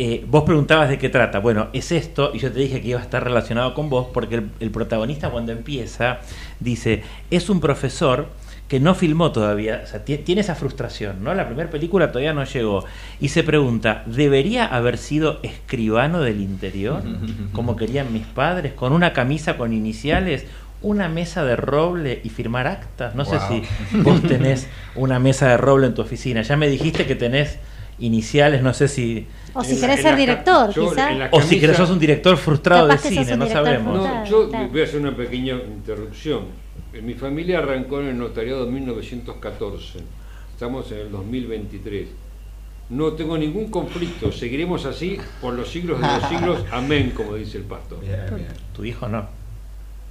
Eh, 0.00 0.24
vos 0.28 0.44
preguntabas 0.44 0.88
de 0.88 0.96
qué 0.98 1.08
trata. 1.08 1.40
Bueno, 1.40 1.68
es 1.72 1.90
esto, 1.90 2.30
y 2.32 2.38
yo 2.38 2.52
te 2.52 2.60
dije 2.60 2.80
que 2.80 2.88
iba 2.88 3.00
a 3.00 3.02
estar 3.02 3.24
relacionado 3.24 3.74
con 3.74 3.90
vos, 3.90 4.06
porque 4.14 4.36
el, 4.36 4.50
el 4.60 4.70
protagonista 4.70 5.30
cuando 5.30 5.50
empieza 5.50 6.20
dice, 6.60 7.02
es 7.32 7.50
un 7.50 7.60
profesor 7.60 8.28
que 8.68 8.78
no 8.78 8.94
filmó 8.94 9.32
todavía, 9.32 9.80
o 9.82 9.86
sea, 9.88 10.04
ti- 10.04 10.18
tiene 10.18 10.42
esa 10.42 10.54
frustración, 10.54 11.24
¿no? 11.24 11.34
La 11.34 11.46
primera 11.46 11.70
película 11.70 12.08
todavía 12.12 12.34
no 12.34 12.44
llegó. 12.44 12.84
Y 13.18 13.30
se 13.30 13.42
pregunta, 13.42 14.02
¿debería 14.06 14.66
haber 14.66 14.98
sido 14.98 15.40
escribano 15.42 16.20
del 16.20 16.40
interior? 16.42 17.02
Como 17.52 17.74
querían 17.76 18.12
mis 18.12 18.26
padres, 18.26 18.74
con 18.74 18.92
una 18.92 19.12
camisa 19.14 19.56
con 19.56 19.72
iniciales, 19.72 20.44
una 20.80 21.08
mesa 21.08 21.44
de 21.44 21.56
roble 21.56 22.20
y 22.22 22.28
firmar 22.28 22.66
actas. 22.66 23.14
No 23.14 23.24
sé 23.24 23.38
si 23.48 23.62
vos 23.98 24.22
tenés 24.22 24.68
una 24.94 25.18
mesa 25.18 25.48
de 25.48 25.56
roble 25.56 25.86
en 25.86 25.94
tu 25.94 26.02
oficina. 26.02 26.42
Ya 26.42 26.56
me 26.56 26.68
dijiste 26.68 27.06
que 27.06 27.14
tenés 27.14 27.58
iniciales, 27.98 28.62
no 28.62 28.72
sé 28.74 28.88
si... 28.88 29.26
O 29.54 29.64
si 29.64 29.80
querés 29.80 30.02
ser 30.02 30.16
director, 30.16 30.72
quizás. 30.72 31.30
O 31.32 31.40
si 31.42 31.58
querés 31.58 31.76
sos 31.76 31.90
un 31.90 31.98
director 31.98 32.36
frustrado 32.36 32.86
de 32.86 32.98
cine, 32.98 33.36
no 33.36 33.48
sabemos. 33.48 33.96
No, 33.96 34.24
yo 34.24 34.48
claro. 34.48 34.68
voy 34.68 34.80
a 34.80 34.84
hacer 34.84 35.00
una 35.00 35.16
pequeña 35.16 35.54
interrupción. 35.54 36.42
En 36.92 37.06
mi 37.06 37.14
familia 37.14 37.58
arrancó 37.58 38.00
en 38.00 38.08
el 38.08 38.18
notariado 38.18 38.66
en 38.66 38.74
1914. 38.74 39.98
Estamos 40.52 40.90
en 40.92 40.98
el 40.98 41.10
2023. 41.10 42.08
No 42.90 43.12
tengo 43.12 43.36
ningún 43.36 43.70
conflicto. 43.70 44.32
Seguiremos 44.32 44.86
así 44.86 45.18
por 45.40 45.54
los 45.54 45.68
siglos 45.68 46.00
de 46.00 46.06
los 46.06 46.28
siglos. 46.28 46.64
Amén, 46.70 47.12
como 47.14 47.34
dice 47.34 47.58
el 47.58 47.64
pastor. 47.64 47.98
Tu 48.74 48.84
hijo 48.84 49.08
no, 49.08 49.28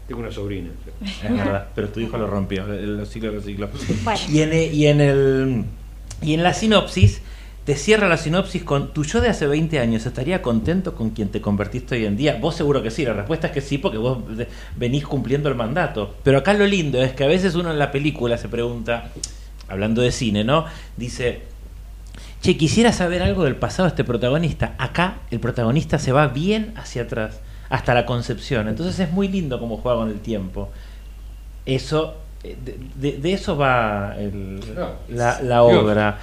Tengo 0.08 0.22
una 0.22 0.32
sobrina. 0.32 0.70
es 1.02 1.32
verdad, 1.32 1.68
pero 1.76 1.90
tu 1.90 2.00
hijo 2.00 2.18
lo 2.18 2.28
rompió, 2.28 2.66
los 2.66 3.10
siglos 3.10 3.34
los 3.36 3.44
siglos. 3.44 3.70
Bueno. 4.04 4.20
Y 4.30 4.42
en, 4.42 4.74
y 4.74 4.88
en 4.88 5.02
el 5.02 5.66
y 6.22 6.34
en 6.34 6.44
la 6.44 6.54
sinopsis 6.54 7.22
te 7.68 7.76
cierra 7.76 8.08
la 8.08 8.16
sinopsis 8.16 8.64
con 8.64 8.94
tu 8.94 9.04
yo 9.04 9.20
de 9.20 9.28
hace 9.28 9.46
20 9.46 9.80
años 9.80 10.06
estaría 10.06 10.42
contento 10.42 10.96
con 10.96 11.10
quien 11.10 11.28
te 11.28 11.42
convertiste 11.42 11.96
hoy 11.96 12.06
en 12.06 12.16
día. 12.16 12.38
Vos 12.40 12.56
seguro 12.56 12.82
que 12.82 12.92
sí, 12.92 13.04
la 13.04 13.12
respuesta 13.12 13.48
es 13.48 13.54
que 13.54 13.60
sí 13.60 13.78
porque 13.78 13.98
vos 13.98 14.20
venís 14.78 15.06
cumpliendo 15.06 15.50
el 15.50 15.56
mandato. 15.56 16.16
Pero 16.24 16.38
acá 16.38 16.54
lo 16.54 16.66
lindo 16.66 17.02
es 17.02 17.12
que 17.12 17.26
a 17.26 17.28
veces 17.28 17.56
uno 17.56 17.70
en 17.70 17.78
la 17.78 17.92
película 17.92 18.38
se 18.38 18.48
pregunta, 18.48 19.12
hablando 19.68 20.02
de 20.02 20.14
cine, 20.14 20.46
¿no? 20.46 20.64
Dice, 20.96 21.42
che, 22.42 22.56
quisiera 22.56 22.94
saber 22.94 23.22
algo 23.22 23.44
del 23.44 23.58
pasado 23.58 23.84
de 23.84 23.90
este 23.90 24.06
protagonista. 24.06 24.76
Acá 24.78 25.18
el 25.30 25.42
protagonista 25.42 26.00
se 26.00 26.14
va 26.14 26.30
bien 26.30 26.72
hacia 26.78 27.02
atrás, 27.02 27.42
hasta 27.70 27.94
la 27.94 28.06
concepción. 28.06 28.68
Entonces 28.68 29.00
es 29.00 29.12
muy 29.12 29.28
lindo 29.28 29.60
cómo 29.60 29.78
juega 29.78 29.98
con 30.00 30.10
el 30.10 30.20
tiempo. 30.20 30.70
Eso, 31.66 32.16
eh, 32.44 32.56
de, 32.64 32.78
de- 32.96 33.18
de 33.18 33.34
eso 33.34 33.58
va 33.58 34.16
el- 34.18 34.60
la, 35.10 35.42
la 35.42 35.64
obra. 35.64 36.20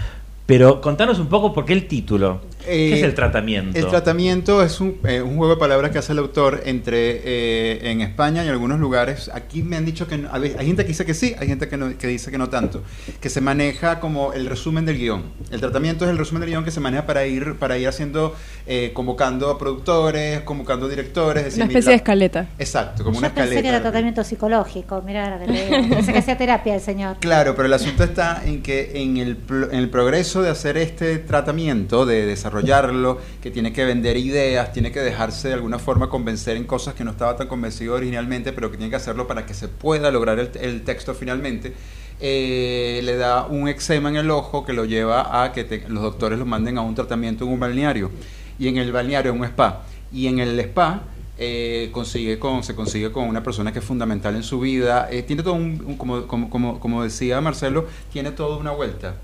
Pero 0.46 0.80
contanos 0.80 1.18
un 1.18 1.28
poco 1.28 1.52
por 1.52 1.64
qué 1.64 1.72
el 1.72 1.86
título. 1.88 2.40
¿Qué 2.64 2.88
Eh, 2.94 2.96
es 2.98 3.02
el 3.02 3.14
tratamiento? 3.14 3.78
El 3.78 3.86
tratamiento 3.88 4.62
es 4.62 4.80
un, 4.80 4.98
eh, 5.06 5.20
un 5.22 5.36
juego 5.36 5.54
de 5.54 5.58
palabras 5.60 5.90
que 5.90 5.98
hace 5.98 6.12
el 6.12 6.18
autor 6.18 6.62
entre 6.64 7.20
eh, 7.24 7.90
en 7.90 8.00
España 8.00 8.44
y 8.44 8.48
algunos 8.48 8.80
lugares. 8.80 9.30
Aquí 9.32 9.62
me 9.62 9.76
han 9.76 9.84
dicho 9.84 10.06
que 10.06 10.18
no- 10.18 10.28
hay 10.32 10.66
gente 10.66 10.82
que 10.82 10.88
dice 10.88 11.04
que 11.04 11.14
sí, 11.14 11.34
hay 11.38 11.46
gente 11.46 11.68
que, 11.68 11.76
no- 11.76 11.96
que 11.96 12.06
dice 12.06 12.30
que 12.30 12.38
no 12.38 12.48
tanto. 12.48 12.82
Que 13.20 13.28
se 13.30 13.40
maneja 13.40 14.00
como 14.00 14.32
el 14.32 14.46
resumen 14.46 14.84
del 14.86 14.98
guion. 14.98 15.22
El 15.50 15.60
tratamiento 15.60 16.04
es 16.04 16.10
el 16.10 16.18
resumen 16.18 16.40
del 16.40 16.50
guion 16.50 16.64
que 16.64 16.70
se 16.70 16.80
maneja 16.80 17.06
para 17.06 17.26
ir 17.26 17.54
para 17.56 17.76
ir 17.78 17.88
haciendo, 17.88 18.34
eh, 18.66 18.90
convocando 18.94 19.50
a 19.50 19.58
productores, 19.58 20.40
convocando 20.40 20.86
a 20.86 20.88
directores. 20.88 21.46
es 21.46 21.56
Una 21.56 21.66
especie 21.66 21.90
de 21.90 21.96
escaleta. 21.96 22.46
Exacto, 22.58 23.04
como 23.04 23.14
Yo 23.14 23.18
una 23.20 23.28
pensé 23.28 23.42
escaleta. 23.42 23.62
que 23.62 23.68
era 23.68 23.80
tratamiento 23.82 24.24
psicológico, 24.24 25.02
digo. 25.02 25.94
Pensé 25.94 26.12
que 26.12 26.18
hacía 26.18 26.36
terapia 26.38 26.74
el 26.74 26.80
señor. 26.80 27.16
Claro, 27.20 27.54
pero 27.54 27.66
el 27.66 27.72
asunto 27.72 28.04
está 28.04 28.42
en 28.44 28.62
que 28.62 28.92
en 29.02 29.16
el, 29.18 29.36
en 29.70 29.78
el 29.78 29.90
progreso 29.90 30.42
de 30.42 30.50
hacer 30.50 30.76
este 30.76 31.18
tratamiento, 31.18 32.06
de 32.06 32.26
desarrollarlo, 32.62 33.18
que 33.42 33.50
tiene 33.50 33.72
que 33.72 33.84
vender 33.84 34.16
ideas, 34.16 34.72
tiene 34.72 34.92
que 34.92 35.00
dejarse 35.00 35.48
de 35.48 35.54
alguna 35.54 35.78
forma 35.78 36.08
convencer 36.08 36.56
en 36.56 36.64
cosas 36.64 36.94
que 36.94 37.04
no 37.04 37.10
estaba 37.10 37.36
tan 37.36 37.48
convencido 37.48 37.94
originalmente, 37.94 38.52
pero 38.52 38.70
que 38.70 38.76
tiene 38.76 38.90
que 38.90 38.96
hacerlo 38.96 39.26
para 39.26 39.44
que 39.46 39.54
se 39.54 39.68
pueda 39.68 40.10
lograr 40.10 40.38
el, 40.38 40.50
el 40.60 40.82
texto 40.82 41.14
finalmente, 41.14 41.72
eh, 42.20 43.00
le 43.02 43.16
da 43.16 43.46
un 43.46 43.68
eczema 43.68 44.08
en 44.08 44.16
el 44.16 44.30
ojo 44.30 44.64
que 44.64 44.72
lo 44.72 44.84
lleva 44.84 45.42
a 45.42 45.52
que 45.52 45.64
te- 45.64 45.88
los 45.88 46.02
doctores 46.02 46.38
lo 46.38 46.46
manden 46.46 46.78
a 46.78 46.82
un 46.82 46.94
tratamiento 46.94 47.44
en 47.44 47.50
un 47.52 47.60
balneario. 47.60 48.10
Y 48.58 48.68
en 48.68 48.76
el 48.78 48.92
balneario, 48.92 49.32
en 49.32 49.38
un 49.40 49.44
spa. 49.46 49.82
Y 50.12 50.28
en 50.28 50.38
el 50.38 50.58
spa 50.60 51.02
eh, 51.38 51.88
consigue 51.90 52.38
con, 52.38 52.62
se 52.62 52.76
consigue 52.76 53.10
con 53.10 53.24
una 53.24 53.42
persona 53.42 53.72
que 53.72 53.80
es 53.80 53.84
fundamental 53.84 54.36
en 54.36 54.44
su 54.44 54.60
vida. 54.60 55.08
Eh, 55.10 55.24
tiene 55.24 55.42
todo 55.42 55.54
un, 55.54 55.82
un- 55.84 55.96
como, 55.96 56.26
como, 56.28 56.48
como, 56.48 56.78
como 56.78 57.02
decía 57.02 57.40
Marcelo, 57.40 57.86
tiene 58.12 58.30
toda 58.30 58.56
una 58.58 58.70
vuelta. 58.70 59.16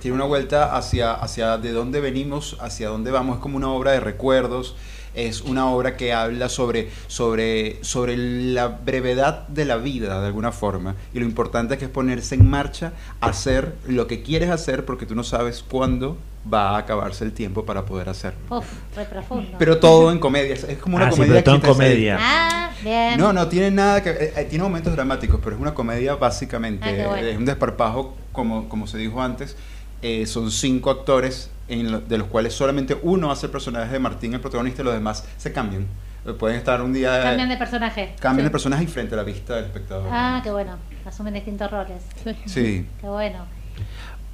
Tiene 0.00 0.14
una 0.14 0.24
vuelta 0.24 0.76
hacia, 0.76 1.12
hacia 1.14 1.58
de 1.58 1.72
dónde 1.72 2.00
venimos, 2.00 2.56
hacia 2.60 2.88
dónde 2.88 3.10
vamos. 3.10 3.36
Es 3.36 3.42
como 3.42 3.56
una 3.56 3.68
obra 3.70 3.92
de 3.92 4.00
recuerdos. 4.00 4.76
Es 5.12 5.40
una 5.40 5.66
obra 5.68 5.96
que 5.96 6.12
habla 6.12 6.48
sobre, 6.48 6.88
sobre, 7.08 7.82
sobre 7.82 8.16
la 8.16 8.68
brevedad 8.68 9.48
de 9.48 9.64
la 9.64 9.76
vida, 9.76 10.20
de 10.20 10.26
alguna 10.28 10.52
forma. 10.52 10.94
Y 11.12 11.18
lo 11.18 11.24
importante 11.24 11.76
que 11.78 11.86
es 11.86 11.90
ponerse 11.90 12.36
en 12.36 12.48
marcha, 12.48 12.92
hacer 13.20 13.74
lo 13.88 14.06
que 14.06 14.22
quieres 14.22 14.50
hacer, 14.50 14.84
porque 14.84 15.06
tú 15.06 15.16
no 15.16 15.24
sabes 15.24 15.64
cuándo 15.68 16.16
va 16.50 16.70
a 16.70 16.78
acabarse 16.78 17.24
el 17.24 17.32
tiempo 17.32 17.66
para 17.66 17.84
poder 17.84 18.08
hacerlo. 18.08 18.38
Uf, 18.50 18.64
re 18.96 19.04
profundo. 19.04 19.56
Pero 19.58 19.78
todo 19.78 20.12
en 20.12 20.20
comedia. 20.20 20.54
Es 20.54 20.78
como 20.78 20.94
una 20.96 21.08
Ah, 21.08 21.10
sí, 21.10 21.16
comedia. 21.16 21.34
pero 21.34 21.44
todo 21.44 21.54
en 21.56 21.60
comedia. 21.74 22.18
Ah, 22.20 22.70
bien. 22.82 23.18
No, 23.18 23.32
no 23.32 23.48
tiene 23.48 23.72
nada 23.72 24.02
que 24.04 24.10
eh, 24.10 24.32
eh, 24.36 24.46
tiene 24.48 24.62
momentos 24.62 24.92
dramáticos, 24.92 25.40
pero 25.42 25.56
es 25.56 25.60
una 25.60 25.74
comedia 25.74 26.14
básicamente. 26.14 27.02
Ah, 27.02 27.08
bueno. 27.08 27.26
Es 27.26 27.36
un 27.36 27.44
desparpajo, 27.46 28.14
como, 28.30 28.68
como 28.68 28.86
se 28.86 28.96
dijo 28.96 29.20
antes. 29.20 29.56
Eh, 30.02 30.26
son 30.26 30.50
cinco 30.50 30.90
actores, 30.90 31.50
en 31.68 31.92
lo- 31.92 32.00
de 32.00 32.18
los 32.18 32.26
cuales 32.28 32.54
solamente 32.54 32.96
uno 33.02 33.30
hace 33.30 33.46
el 33.46 33.52
personaje 33.52 33.92
de 33.92 33.98
Martín, 33.98 34.34
el 34.34 34.40
protagonista, 34.40 34.82
y 34.82 34.84
los 34.86 34.94
demás 34.94 35.24
se 35.36 35.52
cambian. 35.52 35.86
Eh, 36.26 36.32
Pueden 36.32 36.56
estar 36.56 36.82
un 36.82 36.92
día. 36.92 37.22
Cambian 37.22 37.48
de 37.48 37.56
personaje. 37.56 38.14
cambian 38.18 38.44
Sí. 38.44 38.48
de 38.48 38.50
personaje 38.50 38.84
y 38.84 38.86
frente 38.86 39.14
a 39.14 39.18
la 39.18 39.22
vista 39.24 39.56
del 39.56 39.64
espectador. 39.66 40.08
Ah, 40.10 40.40
qué 40.42 40.50
bueno. 40.50 40.76
Asumen 41.06 41.34
distintos 41.34 41.70
roles. 41.70 42.02
Sí. 42.46 42.86
Qué 43.00 43.06
bueno. 43.08 43.38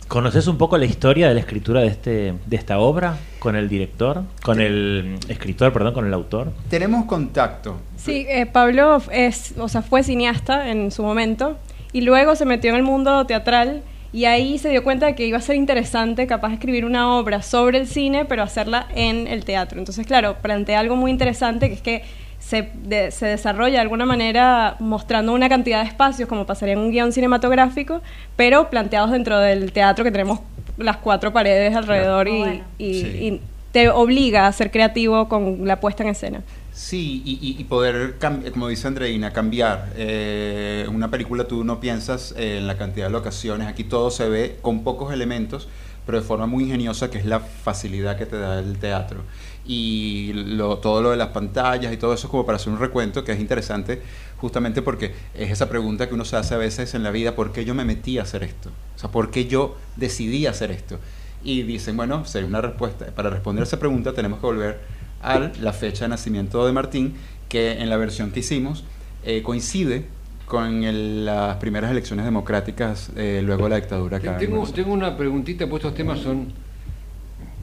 ¿Conoces 0.09 0.47
un 0.47 0.57
poco 0.57 0.79
la 0.79 0.85
historia 0.85 1.27
de 1.29 1.35
la 1.35 1.41
escritura 1.41 1.81
de 1.81 1.89
este 1.89 2.35
de 2.47 2.57
esta 2.57 2.79
obra 2.79 3.17
con 3.41 3.57
el 3.57 3.69
director, 3.69 4.23
con 4.45 4.61
el 4.61 5.19
escritor, 5.29 5.73
perdón, 5.73 5.95
con 5.95 6.07
el 6.07 6.15
autor? 6.15 6.53
Tenemos 6.71 7.07
contacto. 7.07 7.79
Sí, 7.97 8.25
eh, 8.29 8.47
Pablo 8.47 9.03
es, 9.11 9.55
o 9.59 9.69
sea, 9.69 9.83
fue 9.83 10.05
cineasta 10.05 10.71
en 10.71 10.93
su 10.93 11.03
momento 11.03 11.59
y 11.93 12.03
luego 12.03 12.37
se 12.37 12.45
metió 12.45 12.71
en 12.71 12.77
el 12.77 12.83
mundo 12.85 13.27
teatral 13.27 13.83
y 14.17 14.25
ahí 14.25 14.57
se 14.59 14.71
dio 14.71 14.83
cuenta 14.83 15.05
de 15.07 15.15
que 15.15 15.27
iba 15.27 15.37
a 15.37 15.43
ser 15.43 15.57
interesante 15.57 16.27
capaz 16.27 16.49
de 16.49 16.55
escribir 16.55 16.85
una 16.87 17.17
obra 17.19 17.43
sobre 17.43 17.77
el 17.79 17.87
cine, 17.87 18.25
pero 18.25 18.43
hacerla 18.43 18.87
en 18.95 19.27
el 19.27 19.45
teatro. 19.45 19.79
Entonces, 19.79 20.07
claro, 20.07 20.37
plantea 20.41 20.81
algo 20.81 20.97
muy 20.97 21.11
interesante 21.11 21.69
que 21.69 21.75
es 21.75 21.83
que 21.83 22.03
se, 22.39 22.69
de- 22.85 23.11
se 23.11 23.27
desarrolla 23.27 23.75
de 23.75 23.81
alguna 23.81 24.07
manera 24.07 24.77
mostrando 24.79 25.35
una 25.35 25.49
cantidad 25.51 25.83
de 25.83 25.89
espacios, 25.89 26.29
como 26.29 26.47
pasaría 26.47 26.73
en 26.75 26.81
un 26.81 26.91
guion 26.93 27.13
cinematográfico, 27.13 28.01
pero 28.37 28.71
planteados 28.71 29.11
dentro 29.11 29.39
del 29.39 29.71
teatro 29.73 30.03
que 30.05 30.11
tenemos 30.11 30.41
las 30.79 30.97
cuatro 30.97 31.33
paredes 31.35 31.75
alrededor 31.77 32.29
y, 32.29 32.39
Bueno. 32.39 32.65
y- 32.79 32.95
Sí. 33.01 33.07
y 33.07 33.41
te 33.73 33.91
obliga 33.91 34.47
a 34.47 34.53
ser 34.53 34.71
creativo 34.71 35.29
con 35.29 35.67
la 35.67 35.79
puesta 35.81 36.03
en 36.05 36.09
escena. 36.09 36.41
Sí, 36.79 37.23
y, 37.25 37.57
y- 37.59 37.65
poder, 37.65 38.17
como 38.53 38.69
dice 38.69 38.87
Andreina, 38.87 39.33
cambiar. 39.33 39.93
Eh, 39.97 40.87
una 40.93 41.11
película 41.11 41.45
tú 41.49 41.65
no 41.65 41.81
piensas 41.81 42.35
eh, 42.37 42.59
en 42.59 42.67
la 42.67 42.77
cantidad 42.77 43.07
de 43.07 43.13
locaciones, 43.13 43.67
aquí 43.67 43.85
todo 43.85 44.11
se 44.11 44.29
ve 44.29 44.59
con 44.61 44.85
pocos 44.85 45.11
elementos, 45.11 45.69
pero 46.05 46.19
de 46.21 46.25
forma 46.25 46.47
muy 46.47 46.65
ingeniosa, 46.65 47.11
que 47.11 47.17
es 47.19 47.25
la 47.25 47.41
facilidad 47.41 48.19
que 48.19 48.27
te 48.27 48.37
da 48.37 48.59
el 48.59 48.77
teatro. 48.79 49.23
Y 49.65 50.33
lo- 50.35 50.77
todo 50.79 51.01
lo 51.01 51.11
de 51.13 51.17
las 51.17 51.29
pantallas 51.29 51.93
y 51.95 51.97
todo 51.97 52.13
eso 52.13 52.27
es 52.27 52.31
como 52.31 52.45
para 52.45 52.57
hacer 52.57 52.71
un 52.73 52.79
recuento, 52.79 53.25
que 53.25 53.33
es 53.33 53.41
interesante 53.41 54.03
justamente 54.37 54.83
porque 54.83 55.15
es 55.35 55.51
esa 55.51 55.71
pregunta 55.71 56.09
que 56.09 56.15
uno 56.15 56.27
se 56.27 56.37
hace 56.37 56.55
a 56.55 56.59
veces 56.59 56.95
en 56.95 57.03
la 57.03 57.11
vida, 57.11 57.35
¿por 57.35 57.53
qué 57.53 57.65
yo 57.65 57.75
me 57.75 57.87
metí 57.87 58.19
a 58.19 58.23
hacer 58.23 58.43
esto? 58.45 58.69
O 58.97 58.99
sea, 58.99 59.11
¿por 59.11 59.31
qué 59.31 59.47
yo 59.47 59.77
decidí 59.97 60.45
hacer 60.47 60.71
esto? 60.71 60.99
Y 61.43 61.63
dicen, 61.63 61.97
bueno, 61.97 62.25
sería 62.25 62.49
una 62.49 62.61
respuesta. 62.61 63.07
Para 63.15 63.31
responder 63.31 63.63
a 63.63 63.67
esa 63.67 63.79
pregunta 63.79 64.13
tenemos 64.13 64.41
que 64.41 64.47
volver 64.47 64.81
a 65.23 65.51
la 65.61 65.73
fecha 65.73 66.05
de 66.05 66.09
nacimiento 66.11 66.65
de 66.67 66.73
Martín, 66.73 67.15
que 67.49 67.73
en 67.81 67.89
la 67.91 67.97
versión 67.97 68.31
que 68.33 68.41
hicimos 68.41 68.85
eh, 69.25 69.43
coincide 69.43 70.07
con 70.47 70.85
el- 70.85 71.25
las 71.25 71.57
primeras 71.57 71.91
elecciones 71.91 72.25
democráticas 72.25 73.11
eh, 73.17 73.41
luego 73.45 73.65
de 73.65 73.71
la 73.71 73.77
dictadura 73.77 74.19
acá. 74.19 74.33
en 74.35 74.39
Tengo, 74.39 74.67
tengo 74.69 74.93
una 74.93 75.17
preguntita, 75.17 75.67
pues 75.69 75.83
estos 75.83 75.95
temas 75.97 76.21
son 76.21 76.53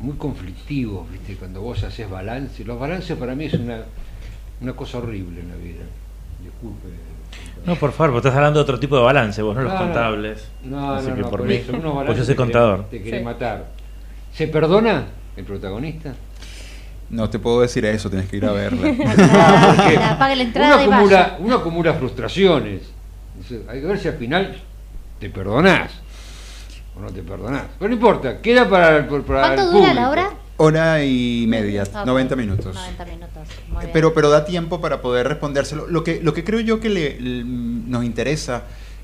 muy 0.01 0.17
conflictivos, 0.17 1.10
¿viste? 1.10 1.36
Cuando 1.36 1.62
vos 1.62 1.81
haces 1.83 2.10
balance. 2.10 2.65
Los 2.65 2.77
balances 2.79 3.15
para 3.17 3.36
mí 3.36 3.45
es 3.45 3.53
una, 3.53 3.83
una 4.60 4.74
cosa 4.74 4.98
horrible 4.98 5.39
en 5.39 5.50
la 5.50 5.55
vida. 5.55 5.83
Disculpe. 6.43 6.89
No, 7.65 7.75
por 7.77 7.93
favor, 7.93 8.12
vos 8.12 8.19
estás 8.19 8.36
hablando 8.36 8.60
de 8.60 8.63
otro 8.63 8.77
tipo 8.79 8.98
de 8.98 9.03
balance, 9.03 9.41
vos 9.41 9.55
no 9.55 9.62
los 9.62 9.72
No, 9.74 9.79
no. 9.79 9.86
contables. 9.86 10.48
No, 10.65 10.91
Así 10.93 11.07
no, 11.07 11.15
que 11.15 11.22
no, 11.22 11.29
por 11.29 11.39
por 11.39 11.48
mí. 11.48 11.55
eso, 11.55 11.72
unos 11.72 12.05
Pues 12.05 12.17
yo 12.17 12.25
soy 12.25 12.33
te 12.33 12.36
quiere- 12.36 12.36
contador. 12.36 12.89
Te 12.89 13.01
quiere 13.01 13.19
Sí. 13.19 13.24
matar. 13.24 13.69
¿Se 14.33 14.48
perdona 14.50 15.05
el 15.38 15.45
protagonista? 15.45 16.13
No 17.13 17.29
te 17.29 17.38
puedo 17.38 17.62
decir 17.62 17.86
eso, 17.86 18.10
tienes 18.10 18.27
que 18.27 18.38
ir 18.38 18.46
a 18.46 18.51
verla. 18.51 18.82
La 18.91 20.17
uno, 20.34 20.41
entrada 20.41 20.82
y 20.84 20.88
acumula, 20.88 21.17
vaya. 21.22 21.36
uno 21.39 21.55
acumula 21.55 21.93
frustraciones. 21.93 22.82
Entonces, 23.36 23.62
hay 23.70 23.82
que 23.82 23.88
ver 23.88 24.00
si 24.00 24.08
al 24.08 24.15
final 24.17 24.55
te 25.20 25.29
perdonás 25.29 25.91
o 26.98 27.01
no 27.01 27.12
te 27.12 27.22
perdonás. 27.22 27.63
Pero 27.77 27.89
no 27.89 27.96
importa, 27.96 28.41
queda 28.41 28.67
para, 28.67 28.98
el- 28.98 29.05
¿Cuánto 29.05 29.72
dura 29.72 29.93
la 29.93 30.10
obra? 30.10 30.29
Hora 30.58 31.03
y 31.03 31.46
media, 31.48 31.84
Ok. 31.84 32.05
90 32.05 32.36
minutos. 32.36 32.75
90 32.75 33.05
minutos. 33.05 33.48
Muy 33.70 33.79
bien. 33.82 33.89
Pero, 33.93 34.13
pero 34.13 34.29
da 34.29 34.46
tiempo 34.46 34.82
para 34.82 35.01
poder 35.01 35.27
respondérselo. 35.27 35.88
Lo 35.88 36.03
que, 36.03 36.20
lo 36.22 36.34
que 36.34 36.43
creo 36.43 36.60
yo 36.62 36.79
que 36.79 36.89
le, 36.89 37.17
nos 37.43 38.03
interesa 38.03 38.63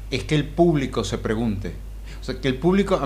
es 0.10 0.24
que 0.24 0.36
el 0.36 0.46
público 0.46 1.04
se 1.04 1.18
pregunte. 1.20 1.74
Que 2.38 2.48
el 2.48 2.56
público, 2.56 2.96
a, 2.96 3.06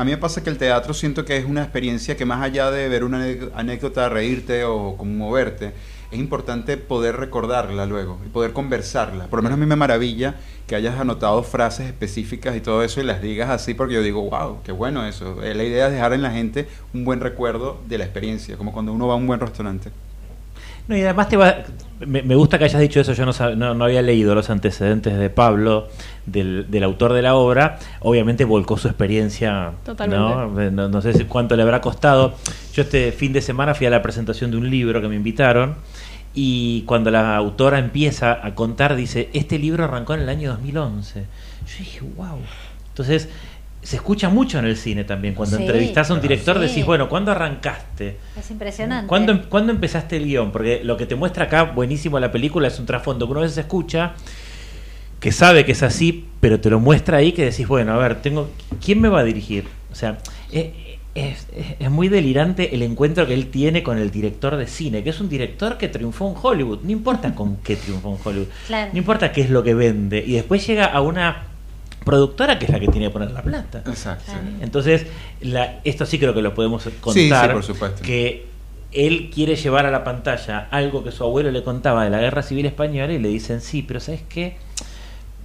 a- 0.00 0.04
mí 0.04 0.10
me 0.10 0.16
pasa 0.18 0.42
que 0.42 0.50
el 0.50 0.58
teatro 0.58 0.92
siento 0.94 1.24
que 1.24 1.36
es 1.36 1.44
una 1.44 1.62
experiencia 1.62 2.16
que 2.16 2.24
más 2.24 2.42
allá 2.42 2.70
de 2.70 2.88
ver 2.88 3.04
una 3.04 3.24
anécdota, 3.54 4.08
reírte 4.08 4.64
o 4.64 4.96
conmoverte, 4.96 5.72
es 6.10 6.18
importante 6.18 6.76
poder 6.76 7.16
recordarla 7.16 7.86
luego 7.86 8.18
y 8.26 8.28
poder 8.28 8.52
conversarla. 8.52 9.26
Por 9.28 9.38
lo 9.38 9.42
menos 9.44 9.56
a 9.56 9.60
mí 9.60 9.66
me 9.66 9.76
maravilla 9.76 10.34
que 10.66 10.74
hayas 10.76 10.98
anotado 10.98 11.42
frases 11.42 11.86
específicas 11.86 12.56
y 12.56 12.60
todo 12.60 12.82
eso 12.82 13.00
y 13.00 13.04
las 13.04 13.22
digas 13.22 13.50
así 13.50 13.74
porque 13.74 13.94
yo 13.94 14.02
digo, 14.02 14.28
wow, 14.28 14.58
qué 14.64 14.72
bueno 14.72 15.06
eso. 15.06 15.36
La 15.40 15.62
idea 15.64 15.86
es 15.86 15.92
dejar 15.92 16.12
en 16.12 16.22
la 16.22 16.30
gente 16.30 16.68
un 16.94 17.04
buen 17.04 17.20
recuerdo 17.20 17.80
de 17.88 17.98
la 17.98 18.04
experiencia, 18.04 18.56
como 18.56 18.72
cuando 18.72 18.92
uno 18.92 19.06
va 19.06 19.14
a 19.14 19.16
un 19.16 19.26
buen 19.26 19.40
restaurante. 19.40 19.90
No, 20.90 20.96
y 20.96 21.02
además 21.02 21.28
te 21.28 21.36
va, 21.36 21.58
me, 22.04 22.20
me 22.22 22.34
gusta 22.34 22.58
que 22.58 22.64
hayas 22.64 22.80
dicho 22.80 22.98
eso, 23.00 23.12
yo 23.12 23.24
no, 23.24 23.32
sab- 23.32 23.54
no, 23.56 23.74
no 23.74 23.84
había 23.84 24.02
leído 24.02 24.34
los 24.34 24.50
antecedentes 24.50 25.16
de 25.16 25.30
Pablo, 25.30 25.86
del, 26.26 26.66
del 26.68 26.82
autor 26.82 27.12
de 27.12 27.22
la 27.22 27.36
obra, 27.36 27.78
obviamente 28.00 28.44
volcó 28.44 28.76
su 28.76 28.88
experiencia, 28.88 29.70
Totalmente. 29.84 30.70
¿no? 30.72 30.88
No, 30.88 31.00
sé 31.00 31.26
cuánto 31.26 31.54
le 31.54 31.62
habrá 31.62 31.80
costado. 31.80 32.34
Yo 32.72 32.82
este 32.82 33.12
fin 33.12 33.32
de 33.32 33.40
semana 33.40 33.74
fui 33.74 33.86
a 33.86 33.90
la 33.90 34.02
presentación 34.02 34.50
de 34.50 34.56
un 34.56 34.68
libro 34.68 35.00
que 35.00 35.06
me 35.06 35.14
invitaron 35.14 35.76
y 36.34 36.82
cuando 36.86 37.12
la 37.12 37.36
autora 37.36 37.78
empieza 37.78 38.44
a 38.44 38.54
contar, 38.56 38.96
dice, 38.96 39.30
este 39.32 39.60
libro 39.60 39.84
arrancó 39.84 40.14
en 40.14 40.22
el 40.22 40.28
año 40.28 40.50
2011. 40.50 41.20
Yo 41.20 41.78
dije, 41.78 42.00
wow. 42.16 42.38
Entonces, 42.88 43.28
se 43.82 43.96
escucha 43.96 44.28
mucho 44.28 44.58
en 44.58 44.66
el 44.66 44.76
cine 44.76 45.04
también, 45.04 45.34
cuando 45.34 45.56
Sí, 45.56 45.62
entrevistas 45.62 46.10
a 46.10 46.14
un 46.14 46.20
director 46.20 46.56
sí. 46.60 46.66
decís, 46.66 46.84
bueno, 46.84 47.08
¿cuándo 47.08 47.30
arrancaste? 47.32 48.16
Es 48.38 48.50
impresionante. 48.50 49.06
¿Cuándo, 49.08 49.32
em- 49.32 49.42
cuándo 49.48 49.72
empezaste 49.72 50.16
el 50.18 50.24
guion? 50.26 50.52
Porque 50.52 50.82
lo 50.84 50.96
que 50.96 51.06
te 51.06 51.14
muestra 51.16 51.44
acá, 51.46 51.64
buenísimo 51.64 52.18
la 52.20 52.30
película, 52.30 52.68
es 52.68 52.78
un 52.78 52.86
trasfondo 52.86 53.26
que 53.26 53.30
uno 53.30 53.40
a 53.40 53.44
veces 53.44 53.58
escucha, 53.58 54.12
que 55.18 55.32
sabe 55.32 55.64
que 55.64 55.72
es 55.72 55.82
así, 55.82 56.26
pero 56.40 56.60
te 56.60 56.70
lo 56.70 56.80
muestra 56.80 57.18
ahí 57.18 57.32
que 57.32 57.44
decís, 57.44 57.66
bueno, 57.68 57.92
a 57.92 57.96
ver, 57.98 58.22
tengo 58.22 58.50
¿quién 58.84 59.00
me 59.00 59.08
va 59.08 59.20
a 59.20 59.24
dirigir? 59.24 59.64
O 59.90 59.94
sea, 59.94 60.18
es, 60.52 60.66
es- 61.14 61.46
es 61.78 61.90
muy 61.90 62.08
delirante 62.08 62.74
el 62.74 62.82
encuentro 62.82 63.26
que 63.26 63.34
él 63.34 63.46
tiene 63.50 63.82
con 63.82 63.98
el 63.98 64.10
director 64.10 64.56
de 64.56 64.66
cine, 64.66 65.02
que 65.02 65.10
es 65.10 65.20
un 65.20 65.28
director 65.28 65.76
que 65.78 65.88
triunfó 65.88 66.28
en 66.28 66.34
Hollywood. 66.40 66.80
No 66.82 66.90
importa 66.90 67.34
con 67.34 67.56
qué 67.58 67.76
triunfó 67.76 68.10
en 68.14 68.18
Hollywood, 68.22 68.48
Claro. 68.66 68.90
no 68.92 68.98
importa 68.98 69.32
qué 69.32 69.40
es 69.40 69.50
lo 69.50 69.62
que 69.62 69.74
vende. 69.74 70.22
Y 70.26 70.32
después 70.32 70.66
llega 70.66 70.84
a 70.86 71.00
una 71.00 71.44
productora 72.04 72.58
que 72.58 72.66
es 72.66 72.70
la 72.70 72.80
que 72.80 72.88
tiene 72.88 73.06
que 73.06 73.12
poner 73.12 73.30
la 73.30 73.42
plata. 73.42 73.82
Exacto. 73.86 74.32
Entonces, 74.60 75.06
la, 75.40 75.80
esto 75.84 76.06
sí 76.06 76.18
creo 76.18 76.34
que 76.34 76.42
lo 76.42 76.54
podemos 76.54 76.84
contar. 77.00 77.12
Sí, 77.12 77.30
sí, 77.30 77.52
por 77.52 77.62
supuesto. 77.62 78.02
Que 78.02 78.46
él 78.92 79.30
quiere 79.32 79.56
llevar 79.56 79.86
a 79.86 79.90
la 79.90 80.02
pantalla 80.02 80.68
algo 80.70 81.04
que 81.04 81.12
su 81.12 81.24
abuelo 81.24 81.50
le 81.50 81.62
contaba 81.62 82.04
de 82.04 82.10
la 82.10 82.20
guerra 82.20 82.42
civil 82.42 82.66
española 82.66 83.12
y 83.12 83.18
le 83.18 83.28
dicen, 83.28 83.60
sí, 83.60 83.82
pero 83.82 84.00
¿sabes 84.00 84.22
qué? 84.28 84.56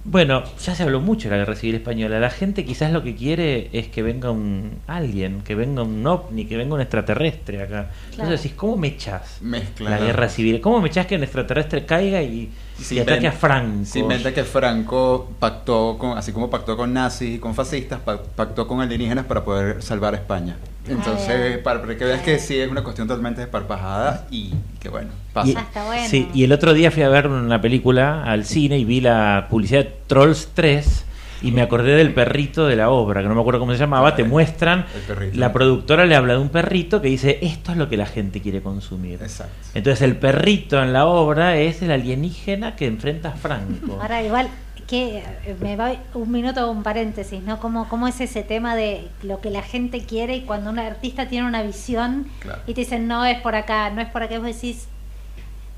Bueno, 0.08 0.44
ya 0.64 0.74
se 0.74 0.84
habló 0.84 1.00
mucho 1.00 1.28
de 1.28 1.36
la 1.36 1.38
guerra 1.38 1.56
civil 1.56 1.74
española. 1.76 2.20
La 2.20 2.30
gente 2.30 2.64
quizás 2.64 2.92
lo 2.92 3.02
que 3.02 3.16
quiere 3.16 3.70
es 3.72 3.88
que 3.88 4.02
venga 4.02 4.30
un 4.30 4.78
alguien, 4.86 5.42
que 5.42 5.56
venga 5.56 5.82
un 5.82 6.06
ovni, 6.06 6.46
que 6.46 6.56
venga 6.56 6.74
un 6.74 6.80
extraterrestre 6.80 7.58
acá. 7.58 7.68
Claro. 7.68 7.90
Entonces 8.10 8.42
decís, 8.42 8.56
¿cómo 8.56 8.76
me 8.76 8.88
echás 8.88 9.38
Mezcla 9.42 9.90
la 9.90 9.98
guerra 9.98 10.28
civil? 10.28 10.60
¿Cómo 10.60 10.80
me 10.80 10.88
echás 10.88 11.06
que 11.06 11.16
un 11.16 11.24
extraterrestre 11.24 11.86
caiga 11.86 12.22
y, 12.22 12.50
Se 12.80 12.98
a 12.98 13.02
inventa- 13.02 13.32
Franco? 13.32 13.84
Se 13.84 13.98
inventa 14.00 14.32
que 14.34 14.44
Franco 14.44 15.30
pactó 15.38 15.96
con, 15.98 16.16
así 16.18 16.32
como 16.32 16.50
pactó 16.50 16.76
con 16.76 16.92
nazis 16.92 17.36
y 17.36 17.38
con 17.38 17.54
fascistas, 17.54 18.00
pa- 18.00 18.22
pactó 18.22 18.66
con 18.68 18.80
alienígenas 18.80 19.24
para 19.26 19.44
poder 19.44 19.82
salvar 19.82 20.14
a 20.14 20.18
España. 20.18 20.56
Entonces, 20.88 21.36
bien. 21.48 21.62
para, 21.64 21.80
para 21.80 21.96
que 21.96 22.04
veas 22.04 22.20
que 22.22 22.38
sí 22.38 22.58
es 22.60 22.70
una 22.70 22.84
cuestión 22.84 23.08
totalmente 23.08 23.40
desparpajada 23.40 24.26
y 24.30 24.52
que 24.78 24.88
bueno, 24.88 25.08
pasa. 25.32 25.48
Y- 25.50 25.54
Ah, 25.56 25.64
está 25.66 25.84
bueno. 25.86 26.06
Sí, 26.08 26.28
y 26.32 26.44
el 26.44 26.52
otro 26.52 26.74
día 26.74 26.90
fui 26.92 27.02
a 27.02 27.08
ver 27.08 27.26
una 27.26 27.60
película 27.60 28.22
al 28.22 28.44
cine 28.44 28.78
y 28.78 28.84
vi 28.84 29.00
la 29.00 29.48
publicidad 29.50 29.84
de 29.84 29.92
Trolls 30.06 30.50
3 30.54 31.04
y 31.42 31.52
me 31.52 31.62
acordé 31.62 31.96
del 31.96 32.14
perrito 32.14 32.66
de 32.66 32.76
la 32.76 32.90
obra, 32.90 33.22
que 33.22 33.28
no 33.28 33.34
me 33.34 33.40
acuerdo 33.40 33.60
cómo 33.60 33.72
se 33.72 33.78
llamaba, 33.78 34.14
te 34.16 34.24
muestran, 34.24 34.86
El 35.08 35.38
la 35.38 35.52
productora 35.52 36.06
le 36.06 36.14
habla 36.16 36.34
de 36.34 36.38
un 36.40 36.48
perrito 36.48 37.00
que 37.02 37.08
dice, 37.08 37.38
esto 37.42 37.72
es 37.72 37.78
lo 37.78 37.88
que 37.88 37.96
la 37.96 38.06
gente 38.06 38.40
quiere 38.40 38.62
consumir. 38.62 39.22
Exacto. 39.22 39.54
Entonces 39.74 40.02
el 40.02 40.16
perrito 40.16 40.82
en 40.82 40.92
la 40.92 41.06
obra 41.06 41.56
es 41.58 41.82
el 41.82 41.90
alienígena 41.90 42.76
que 42.76 42.86
enfrenta 42.86 43.30
a 43.30 43.32
Franco. 43.32 43.98
Ahora 44.02 44.22
igual 44.22 44.48
que 44.86 45.18
eh, 45.18 45.56
me 45.60 45.76
va 45.76 45.96
un 46.14 46.30
minuto 46.30 46.70
un 46.70 46.84
paréntesis, 46.84 47.42
¿no? 47.42 47.58
¿Cómo, 47.58 47.88
¿Cómo 47.88 48.06
es 48.06 48.20
ese 48.20 48.42
tema 48.44 48.76
de 48.76 49.08
lo 49.22 49.40
que 49.40 49.50
la 49.50 49.62
gente 49.62 50.04
quiere 50.04 50.36
y 50.36 50.42
cuando 50.42 50.70
un 50.70 50.78
artista 50.78 51.26
tiene 51.28 51.46
una 51.46 51.62
visión 51.62 52.28
Claro. 52.38 52.62
y 52.66 52.74
te 52.74 52.82
dicen 52.82 53.08
no 53.08 53.24
es 53.24 53.40
por 53.40 53.56
acá, 53.56 53.90
no 53.90 54.00
es 54.00 54.08
por 54.08 54.22
acá, 54.22 54.36
y 54.36 54.38
vos 54.38 54.46
decís 54.46 54.86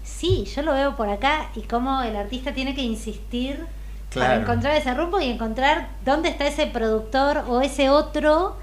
sí, 0.04 0.44
yo 0.54 0.62
lo 0.62 0.74
veo 0.74 0.96
por 0.96 1.08
acá 1.08 1.48
y 1.54 1.62
cómo 1.62 2.02
el 2.02 2.16
artista 2.16 2.52
tiene 2.52 2.74
que 2.74 2.82
insistir 2.82 3.60
para 4.14 4.36
encontrar 4.36 4.76
ese 4.76 4.94
rumbo 4.94 5.20
y 5.20 5.26
encontrar 5.30 5.88
dónde 6.04 6.28
está 6.28 6.46
ese 6.46 6.66
productor 6.66 7.44
o 7.48 7.60
ese 7.60 7.90
otro 7.90 8.56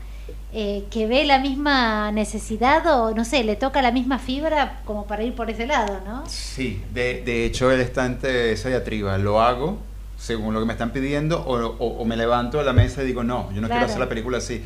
eh, 0.54 0.86
que 0.89 1.06
ve 1.08 1.26
la 1.26 1.39
misma 1.39 2.12
necesidad 2.12 2.86
o 2.88 3.13
no 3.13 3.26
sé, 3.26 3.43
le 3.43 3.56
toca 3.56 3.82
la 3.82 3.91
misma 3.91 4.19
fibra 4.19 4.82
como 4.86 5.06
para 5.06 5.24
ir 5.24 5.34
por 5.36 5.50
ese 5.50 5.65
lado, 5.67 6.00
¿no? 6.06 6.24
Sí, 6.28 6.82
de, 6.93 7.22
de 7.24 7.46
hecho 7.46 7.72
él 7.72 7.82
está 7.82 8.06
ante 8.06 8.52
esa 8.54 8.69
diatriba, 8.69 9.17
lo 9.17 9.41
hago 9.41 9.78
según 10.17 10.54
lo 10.54 10.62
que 10.62 10.65
me 10.65 10.74
están 10.74 10.91
pidiendo 10.91 11.41
o, 11.46 11.58
o- 11.60 11.98
o 12.02 12.06
me 12.06 12.15
levanto 12.15 12.58
de 12.58 12.63
la 12.63 12.74
mesa 12.74 13.04
y 13.04 13.06
digo, 13.06 13.24
no, 13.24 13.52
yo 13.54 13.62
no 13.62 13.67
Claro. 13.67 13.72
quiero 13.72 13.86
hacer 13.86 14.00
la 14.00 14.10
película 14.10 14.38
así. 14.39 14.63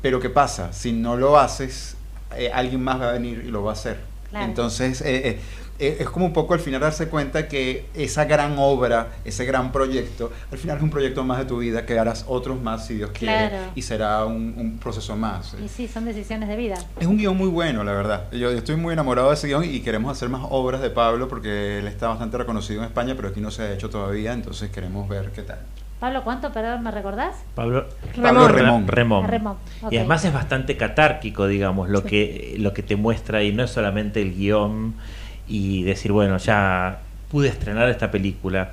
Pero 0.00 0.18
¿qué 0.20 0.30
pasa? 0.30 0.72
Si 0.72 0.92
no 0.92 1.16
lo 1.16 1.38
haces, 1.38 1.96
eh, 2.36 2.50
alguien 2.52 2.82
más 2.82 3.00
va 3.00 3.10
a 3.10 3.12
venir 3.12 3.42
y 3.46 3.50
lo 3.50 3.62
va 3.62 3.72
a 3.72 3.74
hacer. 3.74 3.98
Claro. 4.30 4.46
Entonces, 4.46 5.00
eh, 5.02 5.28
eh, 5.28 5.40
es 5.78 6.10
como 6.10 6.26
un 6.26 6.32
poco 6.32 6.54
al 6.54 6.60
final 6.60 6.80
darse 6.80 7.08
cuenta 7.08 7.46
que 7.48 7.86
esa 7.94 8.24
gran 8.24 8.56
obra, 8.58 9.08
ese 9.24 9.44
gran 9.44 9.70
proyecto, 9.72 10.32
al 10.50 10.58
final 10.58 10.76
es 10.78 10.82
un 10.82 10.90
proyecto 10.90 11.22
más 11.24 11.38
de 11.38 11.44
tu 11.44 11.58
vida 11.58 11.86
que 11.86 11.98
harás 11.98 12.24
otros 12.28 12.60
más 12.60 12.86
si 12.86 12.94
Dios 12.94 13.10
quiere 13.10 13.48
Claro. 13.48 13.56
y 13.74 13.82
será 13.82 14.24
un, 14.24 14.54
un 14.56 14.78
proceso 14.78 15.16
más. 15.16 15.54
Y 15.64 15.68
sí, 15.68 15.86
son 15.86 16.04
decisiones 16.04 16.48
de 16.48 16.56
vida. 16.56 16.76
Es 16.98 17.06
un 17.06 17.16
guion 17.16 17.36
muy 17.36 17.48
bueno, 17.48 17.84
la 17.84 17.92
verdad. 17.92 18.24
Yo, 18.32 18.38
yo 18.50 18.58
estoy 18.58 18.76
muy 18.76 18.92
enamorado 18.92 19.28
de 19.28 19.34
ese 19.34 19.46
guion 19.46 19.64
y 19.64 19.80
queremos 19.80 20.10
hacer 20.10 20.28
más 20.28 20.42
obras 20.50 20.80
de 20.80 20.90
Pablo 20.90 21.28
porque 21.28 21.78
él 21.78 21.86
está 21.86 22.08
bastante 22.08 22.36
reconocido 22.38 22.80
en 22.80 22.86
España, 22.86 23.14
pero 23.16 23.28
aquí 23.28 23.40
no 23.40 23.50
se 23.50 23.62
ha 23.62 23.72
hecho 23.72 23.88
todavía, 23.88 24.32
entonces 24.32 24.70
queremos 24.70 25.08
ver 25.08 25.30
qué 25.30 25.42
tal. 25.42 25.58
Pablo, 26.00 26.22
¿cuánto, 26.22 26.52
perdón, 26.52 26.84
me 26.84 26.92
recordás? 26.92 27.34
Pablo 27.56 27.86
Pablo 28.22 28.46
Remón. 28.46 28.86
Remón. 28.86 29.26
Remón, 29.26 29.56
ok. 29.82 29.92
Y 29.92 29.96
además 29.96 30.24
es 30.24 30.32
bastante 30.32 30.76
catárquico, 30.76 31.48
digamos, 31.48 31.88
lo 31.88 32.04
que 32.04 32.54
lo 32.58 32.72
que 32.72 32.84
te 32.84 32.94
muestra 32.94 33.42
y 33.42 33.52
no 33.52 33.64
es 33.64 33.70
solamente 33.72 34.22
el 34.22 34.32
guion 34.36 34.94
y 35.48 35.82
decir, 35.82 36.12
bueno, 36.12 36.38
ya 36.38 37.00
pude 37.30 37.48
estrenar 37.48 37.88
esta 37.88 38.10
película. 38.10 38.72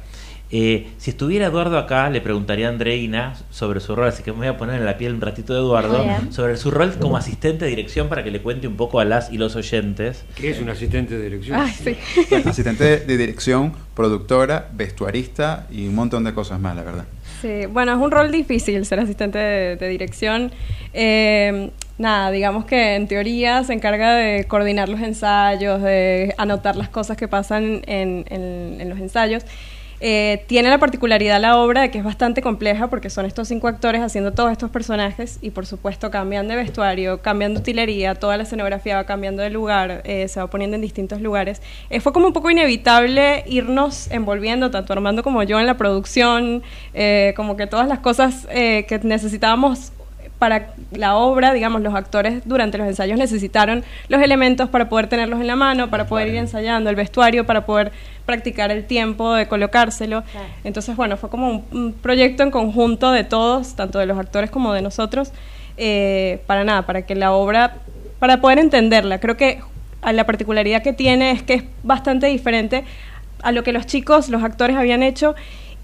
Eh, 0.51 0.87
si 0.99 1.09
estuviera 1.09 1.47
Eduardo 1.47 1.77
acá, 1.77 2.09
le 2.09 2.21
preguntaría 2.21 2.67
a 2.67 2.69
Andreina 2.69 3.33
sobre 3.49 3.79
su 3.79 3.95
rol, 3.95 4.07
así 4.07 4.21
que 4.21 4.31
me 4.31 4.37
voy 4.37 4.47
a 4.47 4.57
poner 4.57 4.75
en 4.79 4.85
la 4.85 4.95
piel 4.95 5.15
un 5.15 5.21
ratito 5.21 5.53
de 5.53 5.59
Eduardo, 5.59 6.03
bien. 6.03 6.31
sobre 6.31 6.55
su 6.55 6.69
rol 6.69 6.93
como 6.99 7.17
asistente 7.17 7.65
de 7.65 7.71
dirección 7.71 8.09
para 8.09 8.23
que 8.23 8.29
le 8.29 8.41
cuente 8.41 8.67
un 8.67 8.75
poco 8.75 8.99
a 8.99 9.05
las 9.05 9.31
y 9.31 9.37
los 9.37 9.55
oyentes. 9.55 10.23
que 10.35 10.51
es 10.51 10.61
un 10.61 10.69
asistente 10.69 11.17
de 11.17 11.23
dirección. 11.23 11.59
Ay, 11.59 11.71
sí. 11.73 11.97
Asistente 12.45 12.99
de 12.99 13.17
dirección, 13.17 13.73
productora, 13.95 14.69
vestuarista 14.71 15.67
y 15.71 15.87
un 15.87 15.95
montón 15.95 16.23
de 16.23 16.33
cosas 16.33 16.59
más, 16.59 16.75
la 16.75 16.83
verdad. 16.83 17.05
Sí, 17.41 17.65
bueno, 17.65 17.93
es 17.93 17.97
un 17.97 18.11
rol 18.11 18.31
difícil 18.31 18.85
ser 18.85 18.99
asistente 18.99 19.39
de, 19.39 19.75
de 19.77 19.87
dirección. 19.89 20.51
Eh, 20.93 21.71
nada, 21.97 22.31
digamos 22.31 22.65
que 22.65 22.95
en 22.95 23.07
teoría 23.07 23.63
se 23.63 23.73
encarga 23.73 24.13
de 24.13 24.45
coordinar 24.45 24.89
los 24.89 25.01
ensayos, 25.01 25.81
de 25.81 26.33
anotar 26.37 26.75
las 26.75 26.89
cosas 26.89 27.17
que 27.17 27.27
pasan 27.27 27.81
en, 27.85 28.89
los 28.89 28.99
ensayos. 28.99 29.43
Eh, 30.01 30.43
tiene 30.47 30.69
la 30.69 30.77
particularidad 30.77 31.39
la 31.39 31.57
obra 31.57 31.83
de 31.83 31.89
que 31.89 31.97
es 31.97 32.03
bastante 32.03 32.41
compleja 32.41 32.89
porque 32.89 33.09
son 33.09 33.25
estos 33.25 33.47
cinco 33.47 33.69
actores 33.69 34.01
haciendo 34.01 34.33
todos 34.33 34.51
estos 34.51 34.69
personajes 34.69 35.39
y 35.41 35.51
por 35.51 35.65
supuesto 35.65 36.11
cambian 36.11 36.49
de 36.49 36.57
vestuario, 36.57 37.21
cambian 37.21 37.53
de 37.53 37.61
utilería, 37.61 38.13
toda 38.13 38.35
la 38.35 38.43
escenografía 38.43 38.97
va 38.97 39.05
cambiando 39.05 39.41
de 39.41 39.49
lugar, 39.51 40.01
eh, 40.03 40.27
se 40.27 40.41
va 40.41 40.47
poniendo 40.47 40.75
en 40.75 40.81
distintos 40.81 41.21
lugares. 41.21 41.61
Eh, 41.89 42.01
fue 42.01 42.11
como 42.11 42.27
un 42.27 42.33
poco 42.33 42.51
inevitable 42.51 43.45
irnos 43.47 44.11
envolviendo, 44.11 44.69
tanto 44.69 44.91
Armando 44.91 45.23
como 45.23 45.43
yo, 45.43 45.61
en 45.61 45.65
la 45.65 45.77
producción, 45.77 46.61
como 47.35 47.55
que 47.55 47.65
todas 47.65 47.87
las 47.87 47.99
cosas 47.99 48.45
que 48.47 48.99
necesitábamos 49.03 49.93
para 50.39 50.73
la 50.91 51.15
obra, 51.15 51.53
digamos, 51.53 51.81
los 51.81 51.95
actores 51.95 52.41
durante 52.45 52.77
los 52.77 52.87
ensayos 52.87 53.17
necesitaron 53.17 53.83
los 54.09 54.21
elementos 54.21 54.69
para 54.69 54.89
poder 54.89 55.07
tenerlos 55.07 55.39
en 55.39 55.47
la 55.47 55.55
mano, 55.55 55.89
para 55.89 56.07
poder 56.07 56.27
ir 56.27 56.35
ensayando, 56.35 56.89
el 56.89 56.95
vestuario, 56.95 57.45
para 57.45 57.65
poder 57.65 57.91
practicar 58.25 58.71
el 58.71 58.85
tiempo 58.85 59.33
de 59.33 59.47
colocárselo. 59.47 60.23
Claro. 60.23 60.47
Entonces, 60.63 60.95
bueno, 60.95 61.17
fue 61.17 61.29
como 61.29 61.49
un, 61.49 61.63
un 61.71 61.93
proyecto 61.93 62.43
en 62.43 62.51
conjunto 62.51 63.11
de 63.11 63.23
todos, 63.23 63.75
tanto 63.75 63.99
de 63.99 64.05
los 64.05 64.17
actores 64.17 64.49
como 64.49 64.73
de 64.73 64.81
nosotros, 64.81 65.31
eh, 65.77 66.41
para 66.47 66.63
nada, 66.63 66.83
para 66.83 67.03
que 67.03 67.15
la 67.15 67.31
obra, 67.31 67.75
para 68.19 68.41
poder 68.41 68.59
entenderla. 68.59 69.19
Creo 69.19 69.37
que 69.37 69.61
a 70.01 70.13
la 70.13 70.25
particularidad 70.25 70.83
que 70.83 70.93
tiene 70.93 71.31
es 71.31 71.43
que 71.43 71.53
es 71.55 71.63
bastante 71.83 72.27
diferente 72.27 72.83
a 73.41 73.51
lo 73.51 73.63
que 73.63 73.71
los 73.71 73.85
chicos, 73.85 74.29
los 74.29 74.43
actores 74.43 74.75
habían 74.75 75.03
hecho 75.03 75.35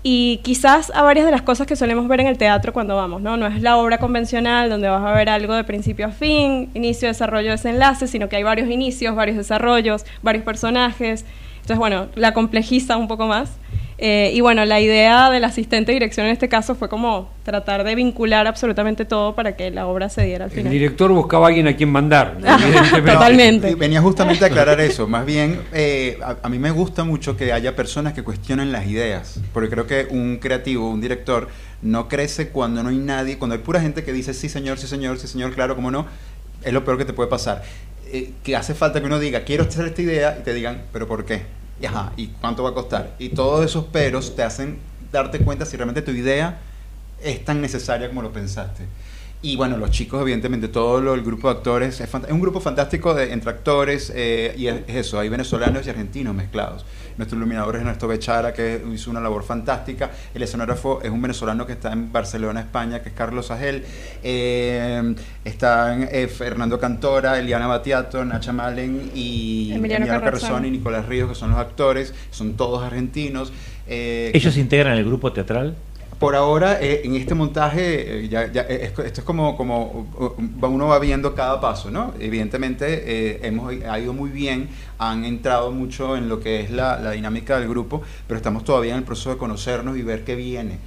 y 0.03 0.37
quizás 0.43 0.91
a 0.95 1.03
varias 1.03 1.25
de 1.25 1.31
las 1.31 1.43
cosas 1.43 1.67
que 1.67 1.75
solemos 1.75 2.07
ver 2.07 2.21
en 2.21 2.27
el 2.27 2.37
teatro 2.37 2.73
cuando 2.73 2.95
vamos, 2.95 3.21
¿no? 3.21 3.37
No 3.37 3.45
es 3.45 3.61
la 3.61 3.77
obra 3.77 3.99
convencional 3.99 4.69
donde 4.69 4.89
vas 4.89 5.03
a 5.03 5.13
ver 5.13 5.29
algo 5.29 5.53
de 5.53 5.63
principio 5.63 6.07
a 6.07 6.11
fin, 6.11 6.69
inicio, 6.73 7.07
desarrollo, 7.07 7.51
desenlace, 7.51 8.07
sino 8.07 8.27
que 8.27 8.35
hay 8.35 8.43
varios 8.43 8.69
inicios, 8.69 9.15
varios 9.15 9.37
desarrollos, 9.37 10.05
varios 10.23 10.43
personajes. 10.43 11.25
Entonces, 11.61 11.77
bueno, 11.77 12.07
la 12.15 12.33
complejiza 12.33 12.97
un 12.97 13.07
poco 13.07 13.27
más. 13.27 13.49
Eh, 14.03 14.31
y 14.33 14.41
bueno, 14.41 14.65
la 14.65 14.79
idea 14.81 15.29
del 15.29 15.43
asistente 15.43 15.91
de 15.91 15.97
dirección 15.97 16.25
en 16.25 16.31
este 16.31 16.49
caso 16.49 16.73
fue 16.73 16.89
como 16.89 17.29
tratar 17.43 17.83
de 17.83 17.93
vincular 17.93 18.47
absolutamente 18.47 19.05
todo 19.05 19.35
para 19.35 19.55
que 19.55 19.69
la 19.69 19.85
obra 19.85 20.09
se 20.09 20.23
diera 20.23 20.45
al 20.45 20.49
El 20.51 20.57
final. 20.57 20.73
director 20.73 21.11
buscaba 21.11 21.45
a 21.45 21.49
alguien 21.49 21.67
a 21.67 21.75
quien 21.75 21.91
mandar. 21.91 22.35
Totalmente. 23.05 23.75
Venía 23.75 24.01
justamente 24.01 24.43
a 24.43 24.47
aclarar 24.49 24.79
eso. 24.81 25.07
Más 25.07 25.23
bien, 25.23 25.61
eh, 25.71 26.17
a, 26.23 26.37
a 26.41 26.49
mí 26.49 26.57
me 26.57 26.71
gusta 26.71 27.03
mucho 27.03 27.37
que 27.37 27.53
haya 27.53 27.75
personas 27.75 28.13
que 28.13 28.23
cuestionen 28.23 28.71
las 28.71 28.87
ideas. 28.87 29.39
Porque 29.53 29.69
creo 29.69 29.85
que 29.85 30.07
un 30.09 30.37
creativo, 30.37 30.89
un 30.89 30.99
director, 30.99 31.49
no 31.83 32.07
crece 32.07 32.49
cuando 32.49 32.81
no 32.81 32.89
hay 32.89 32.97
nadie, 32.97 33.37
cuando 33.37 33.53
hay 33.55 33.61
pura 33.61 33.81
gente 33.81 34.03
que 34.03 34.13
dice 34.13 34.33
sí, 34.33 34.49
señor, 34.49 34.79
sí, 34.79 34.87
señor, 34.87 35.19
sí, 35.19 35.27
señor, 35.27 35.53
claro, 35.53 35.75
cómo 35.75 35.91
no. 35.91 36.07
Es 36.63 36.73
lo 36.73 36.83
peor 36.85 36.97
que 36.97 37.05
te 37.05 37.13
puede 37.13 37.29
pasar. 37.29 37.63
Eh, 38.13 38.33
que 38.43 38.55
hace 38.55 38.73
falta 38.75 38.99
que 38.99 39.05
uno 39.05 39.19
diga, 39.19 39.41
quiero 39.45 39.63
hacer 39.63 39.85
esta 39.87 40.01
idea, 40.01 40.37
y 40.39 40.43
te 40.43 40.53
digan, 40.53 40.83
¿pero 40.91 41.07
por 41.07 41.23
qué? 41.25 41.43
Y, 41.81 41.85
ajá, 41.85 42.11
¿y 42.17 42.27
cuánto 42.27 42.61
va 42.63 42.69
a 42.71 42.73
costar? 42.73 43.15
Y 43.19 43.29
todos 43.29 43.65
esos 43.65 43.85
peros 43.85 44.35
te 44.35 44.43
hacen 44.43 44.77
darte 45.11 45.39
cuenta 45.39 45.65
si 45.65 45.77
realmente 45.77 46.01
tu 46.01 46.11
idea 46.11 46.59
es 47.23 47.43
tan 47.45 47.61
necesaria 47.61 48.07
como 48.09 48.21
lo 48.21 48.31
pensaste. 48.31 48.83
Y 49.41 49.55
bueno, 49.55 49.77
los 49.77 49.89
chicos, 49.91 50.21
evidentemente, 50.21 50.67
todo 50.67 51.01
lo- 51.01 51.13
el 51.15 51.23
grupo 51.23 51.47
de 51.51 51.57
actores, 51.57 51.99
es, 51.99 52.13
es 52.13 52.31
un 52.31 52.39
grupo 52.41 52.59
fantástico 52.59 53.13
de, 53.15 53.31
entre 53.33 53.49
actores 53.49 54.11
eh, 54.15 54.53
y 54.57 54.67
es, 54.67 54.75
es 54.87 54.95
eso, 54.97 55.19
hay 55.19 55.29
venezolanos 55.29 55.87
y 55.87 55.89
argentinos 55.89 56.35
mezclados. 56.35 56.85
Nuestro 57.17 57.37
iluminador 57.37 57.75
es 57.75 57.81
Ernesto 57.81 58.07
Bechara, 58.07 58.53
que 58.53 58.81
hizo 58.93 59.11
una 59.11 59.19
labor 59.19 59.43
fantástica. 59.43 60.11
El 60.33 60.43
escenógrafo 60.43 61.01
es 61.01 61.09
un 61.09 61.21
venezolano 61.21 61.65
que 61.65 61.73
está 61.73 61.91
en 61.91 62.11
Barcelona, 62.11 62.61
España, 62.61 63.01
que 63.01 63.09
es 63.09 63.15
Carlos 63.15 63.51
Agel. 63.51 63.83
Eh, 64.23 65.15
están 65.45 66.07
eh, 66.11 66.27
Fernando 66.27 66.79
Cantora, 66.79 67.39
Eliana 67.39 67.67
Batiato, 67.67 68.23
Nacha 68.25 68.53
Malen 68.53 69.11
y 69.13 69.71
Emiliano 69.73 70.05
Emiliano. 70.05 70.23
Carrazón 70.23 70.65
y 70.65 70.71
Nicolás 70.71 71.05
Ríos, 71.05 71.29
que 71.29 71.35
son 71.35 71.51
los 71.51 71.59
actores. 71.59 72.13
Son 72.31 72.53
todos 72.53 72.83
argentinos. 72.83 73.51
Eh, 73.87 74.31
¿Ellos 74.33 74.57
integran 74.57 74.97
el 74.97 75.05
grupo 75.05 75.33
teatral? 75.33 75.75
Por 76.21 76.35
ahora, 76.35 76.79
eh, 76.81 77.01
en 77.03 77.15
este 77.15 77.33
montaje, 77.33 78.25
eh, 78.25 78.29
ya, 78.29 78.51
ya, 78.51 78.61
eh, 78.69 78.81
es- 78.83 78.99
esto 79.07 79.21
es 79.21 79.25
como, 79.25 79.57
como 79.57 80.07
uh, 80.19 80.65
uno 80.67 80.87
va 80.87 80.99
viendo 80.99 81.33
cada 81.33 81.59
paso, 81.59 81.89
¿no? 81.89 82.13
Evidentemente, 82.19 82.85
eh, 83.07 83.39
hemos 83.43 83.73
ha 83.89 83.99
ido 83.99 84.13
muy 84.13 84.29
bien, 84.29 84.69
han 84.99 85.25
entrado 85.25 85.71
mucho 85.71 86.15
en 86.15 86.29
lo 86.29 86.39
que 86.39 86.61
es 86.61 86.69
la 86.69 87.11
dinámica 87.11 87.59
del 87.59 87.67
grupo, 87.67 88.03
pero 88.27 88.37
estamos 88.37 88.63
todavía 88.63 88.93
en 88.93 88.99
el 88.99 89.03
proceso 89.03 89.31
de 89.31 89.37
conocernos 89.37 89.97
y 89.97 90.03
ver 90.03 90.23
qué 90.23 90.35
viene. 90.35 90.77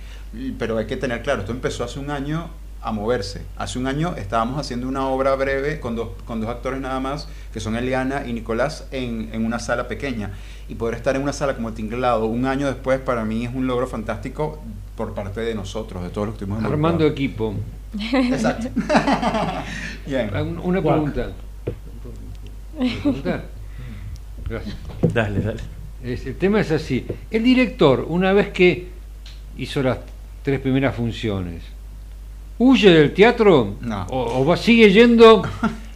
Pero 0.59 0.79
hay 0.79 0.87
que 0.87 0.97
tener 0.97 1.23
claro, 1.23 1.41
esto 1.41 1.53
empezó 1.53 1.85
hace 1.85 1.99
un 1.99 2.11
año 2.11 2.49
a 2.85 2.93
moverse. 2.93 3.43
Hace 3.57 3.79
un 3.79 3.87
año 3.87 4.15
estábamos 4.17 4.61
haciendo 4.61 4.87
una 4.87 5.07
obra 5.09 5.35
breve 5.35 5.81
con 5.81 5.97
dos, 5.97 6.11
con 6.27 6.41
dos 6.41 6.51
actores 6.51 6.81
nada 6.81 7.01
más, 7.01 7.27
que 7.53 7.59
son 7.61 7.77
Eliana 7.77 8.27
y 8.27 8.33
Nicolás, 8.33 8.87
en, 8.93 9.31
en 9.33 9.45
una 9.45 9.59
sala 9.59 9.89
pequeña. 9.89 10.31
Y 10.69 10.75
poder 10.77 10.95
estar 10.95 11.17
en 11.17 11.23
una 11.23 11.33
sala 11.33 11.55
como 11.57 11.69
el 11.71 11.75
Tinglado 11.75 12.27
un 12.27 12.47
año 12.47 12.67
después, 12.67 13.01
para 13.01 13.25
mí 13.25 13.45
es 13.47 13.55
un 13.55 13.67
logro 13.67 13.87
fantástico 13.87 14.63
por 14.97 15.15
parte 15.15 15.41
de 15.41 15.55
nosotros, 15.55 16.03
de 16.03 16.11
todos 16.11 16.29
los 16.29 16.37
que 16.37 16.45
estuvimos 16.45 16.65
Armando 16.71 17.07
involucrados. 17.07 17.13
equipo. 17.13 17.55
Exacto. 18.35 18.69
Bien. 20.07 20.31
Ah, 20.35 20.43
un- 20.43 20.59
Una 20.59 20.81
pregunta. 20.83 21.29
¿Puedo 22.77 22.91
preguntar? 23.03 23.45
Gracias. 24.49 24.77
Dale, 25.13 25.41
dale. 25.41 25.61
Es- 26.03 26.27
el 26.27 26.37
tema 26.37 26.61
es 26.61 26.71
así. 26.71 27.07
El 27.31 27.43
director, 27.45 28.05
una 28.09 28.33
vez 28.33 28.49
que 28.49 28.89
hizo 29.57 29.83
las 29.83 29.99
tres 30.43 30.61
primeras 30.61 30.95
funciones, 30.95 31.63
¿huye 32.59 32.91
del 32.91 33.13
teatro? 33.15 33.77
No. 33.81 34.07
¿O, 34.11 34.41
o 34.41 34.45
va, 34.45 34.57
sigue 34.57 34.91
yendo 34.93 35.43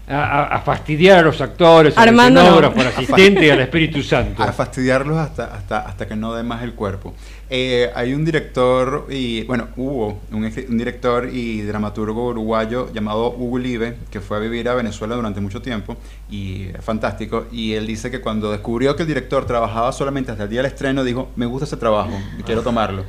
a, 0.06 0.14
a- 0.14 0.44
a 0.56 0.60
fastidiar 0.60 1.18
a 1.18 1.22
los 1.22 1.40
actores, 1.40 1.96
Armando, 1.98 2.40
no. 2.40 2.46
escenógrafo, 2.46 2.80
al 2.80 2.86
asistente 2.88 3.46
y 3.46 3.50
al 3.50 3.60
Espíritu 3.60 4.02
Santo? 4.02 4.42
A 4.42 4.52
fastidiarlos 4.52 5.16
hasta, 5.18 5.44
hasta, 5.54 5.80
hasta 5.80 6.06
que 6.08 6.16
no 6.16 6.34
dé 6.34 6.42
más 6.42 6.62
el 6.62 6.72
cuerpo. 6.74 7.14
Eh, 7.50 7.90
hay 7.94 8.12
un 8.12 8.24
director, 8.26 9.06
y 9.10 9.42
bueno, 9.44 9.68
hubo 9.76 10.20
un, 10.32 10.44
un 10.44 10.78
director 10.78 11.28
y 11.32 11.62
dramaturgo 11.62 12.28
uruguayo 12.28 12.92
llamado 12.92 13.30
Hugo 13.30 13.58
Live, 13.58 13.96
que 14.10 14.20
fue 14.20 14.36
a 14.36 14.40
vivir 14.40 14.68
a 14.68 14.74
Venezuela 14.74 15.14
durante 15.14 15.40
mucho 15.40 15.62
tiempo, 15.62 15.96
y 16.30 16.68
es 16.76 16.84
fantástico. 16.84 17.46
Y 17.52 17.72
él 17.74 17.86
dice 17.86 18.10
que 18.10 18.20
cuando 18.20 18.50
descubrió 18.50 18.96
que 18.96 19.02
el 19.02 19.08
director 19.08 19.46
trabajaba 19.46 19.92
solamente 19.92 20.30
hasta 20.32 20.44
el 20.44 20.50
día 20.50 20.60
del 20.62 20.72
estreno, 20.72 21.04
dijo, 21.04 21.28
me 21.36 21.46
gusta 21.46 21.64
ese 21.66 21.76
trabajo, 21.78 22.12
quiero 22.44 22.62
tomarlo. 22.62 23.04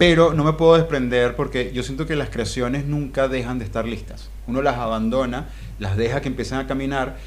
Pero 0.00 0.32
no 0.32 0.44
me 0.44 0.54
puedo 0.54 0.76
desprender 0.76 1.36
porque 1.36 1.72
yo 1.74 1.82
siento 1.82 2.06
que 2.06 2.16
las 2.16 2.30
creaciones 2.30 2.86
nunca 2.86 3.28
dejan 3.28 3.58
de 3.58 3.66
estar 3.66 3.84
listas. 3.86 4.30
Uno 4.46 4.62
las 4.62 4.76
abandona, 4.78 5.48
las 5.78 5.96
deja 5.98 6.22
que 6.22 6.28
empiecen 6.28 6.56
a 6.58 6.66
caminar, 6.66 7.18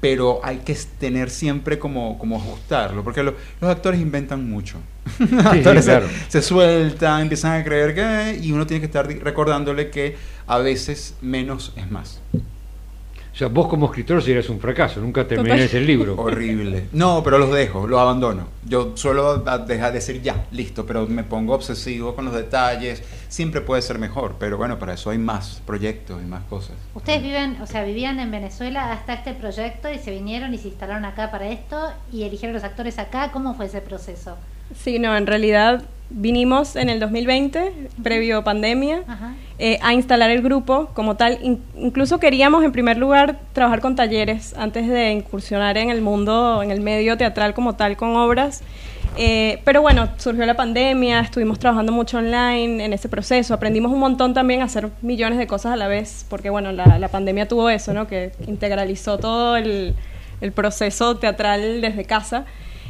pero 0.00 0.40
hay 0.42 0.56
que 0.58 0.76
tener 0.98 1.30
siempre 1.30 1.78
como, 1.78 2.18
como 2.18 2.36
ajustarlo, 2.36 3.04
porque 3.04 3.22
lo- 3.22 3.34
los 3.60 3.70
actores 3.70 4.00
inventan 4.00 4.50
mucho. 4.50 4.78
Sí, 5.18 5.24
actores 5.38 5.84
se- 5.84 5.90
claro. 5.92 6.08
se, 6.28 6.42
sueltan, 6.42 7.22
empiezan 7.22 7.60
a 7.60 7.64
creer 7.64 7.94
que... 7.94 8.40
Y 8.42 8.50
uno 8.50 8.66
tiene 8.66 8.80
que 8.80 8.86
estar 8.86 9.06
recordándole 9.06 9.90
que 9.90 10.16
a 10.48 10.58
veces 10.58 11.14
menos 11.22 11.72
es 11.76 11.88
más. 11.92 12.20
O 13.36 13.38
sea, 13.38 13.48
vos 13.48 13.68
como 13.68 13.84
escritor 13.84 14.22
serías 14.22 14.48
un 14.48 14.58
fracaso, 14.58 14.98
nunca 14.98 15.28
terminarías 15.28 15.74
el 15.74 15.86
libro. 15.86 16.14
Horrible. 16.18 16.86
No, 16.92 17.22
pero 17.22 17.36
los 17.36 17.52
dejo, 17.52 17.86
los 17.86 18.00
abandono. 18.00 18.48
Yo 18.64 18.96
suelo 18.96 19.36
dejar 19.36 19.92
de 19.92 19.98
decir 19.98 20.22
ya, 20.22 20.46
listo, 20.52 20.86
pero 20.86 21.06
me 21.06 21.22
pongo 21.22 21.52
obsesivo 21.52 22.14
con 22.14 22.24
los 22.24 22.32
detalles. 22.32 23.02
Siempre 23.28 23.60
puede 23.60 23.82
ser 23.82 23.98
mejor, 23.98 24.36
pero 24.38 24.56
bueno, 24.56 24.78
para 24.78 24.94
eso 24.94 25.10
hay 25.10 25.18
más 25.18 25.60
proyectos 25.66 26.22
y 26.22 26.24
más 26.24 26.44
cosas. 26.44 26.76
Ustedes 26.94 27.22
viven, 27.22 27.60
o 27.60 27.66
sea, 27.66 27.84
vivían 27.84 28.20
en 28.20 28.30
Venezuela 28.30 28.90
hasta 28.90 29.12
este 29.12 29.34
proyecto 29.34 29.92
y 29.92 29.98
se 29.98 30.12
vinieron 30.12 30.54
y 30.54 30.58
se 30.58 30.68
instalaron 30.68 31.04
acá 31.04 31.30
para 31.30 31.50
esto 31.50 31.92
y 32.10 32.22
eligieron 32.22 32.54
los 32.54 32.64
actores 32.64 32.98
acá. 32.98 33.32
¿Cómo 33.32 33.52
fue 33.52 33.66
ese 33.66 33.82
proceso? 33.82 34.38
Sí, 34.74 34.98
no, 34.98 35.14
en 35.14 35.26
realidad 35.26 35.84
vinimos 36.10 36.76
en 36.76 36.88
el 36.88 37.00
2020, 37.00 37.72
previo 38.02 38.44
pandemia, 38.44 39.02
eh, 39.58 39.78
a 39.82 39.92
instalar 39.92 40.30
el 40.30 40.42
grupo 40.42 40.88
como 40.94 41.16
tal. 41.16 41.38
In- 41.42 41.60
incluso 41.76 42.18
queríamos, 42.20 42.64
en 42.64 42.72
primer 42.72 42.96
lugar, 42.98 43.38
trabajar 43.52 43.80
con 43.80 43.96
talleres 43.96 44.54
antes 44.56 44.88
de 44.88 45.12
incursionar 45.12 45.76
en 45.78 45.90
el 45.90 46.00
mundo, 46.02 46.62
en 46.62 46.70
el 46.70 46.80
medio 46.80 47.16
teatral 47.16 47.54
como 47.54 47.74
tal, 47.74 47.96
con 47.96 48.16
obras. 48.16 48.62
Eh, 49.18 49.60
pero 49.64 49.80
bueno, 49.80 50.08
surgió 50.18 50.44
la 50.44 50.54
pandemia, 50.54 51.20
estuvimos 51.20 51.58
trabajando 51.58 51.90
mucho 51.90 52.18
online 52.18 52.84
en 52.84 52.92
ese 52.92 53.08
proceso, 53.08 53.54
aprendimos 53.54 53.90
un 53.90 53.98
montón 53.98 54.34
también 54.34 54.60
a 54.60 54.64
hacer 54.66 54.90
millones 55.00 55.38
de 55.38 55.46
cosas 55.46 55.72
a 55.72 55.76
la 55.76 55.88
vez, 55.88 56.26
porque 56.28 56.50
bueno, 56.50 56.70
la, 56.72 56.98
la 56.98 57.08
pandemia 57.08 57.48
tuvo 57.48 57.70
eso, 57.70 57.94
¿no? 57.94 58.06
Que 58.06 58.32
integralizó 58.46 59.16
todo 59.16 59.56
el, 59.56 59.94
el 60.42 60.52
proceso 60.52 61.16
teatral 61.16 61.80
desde 61.80 62.04
casa. 62.04 62.44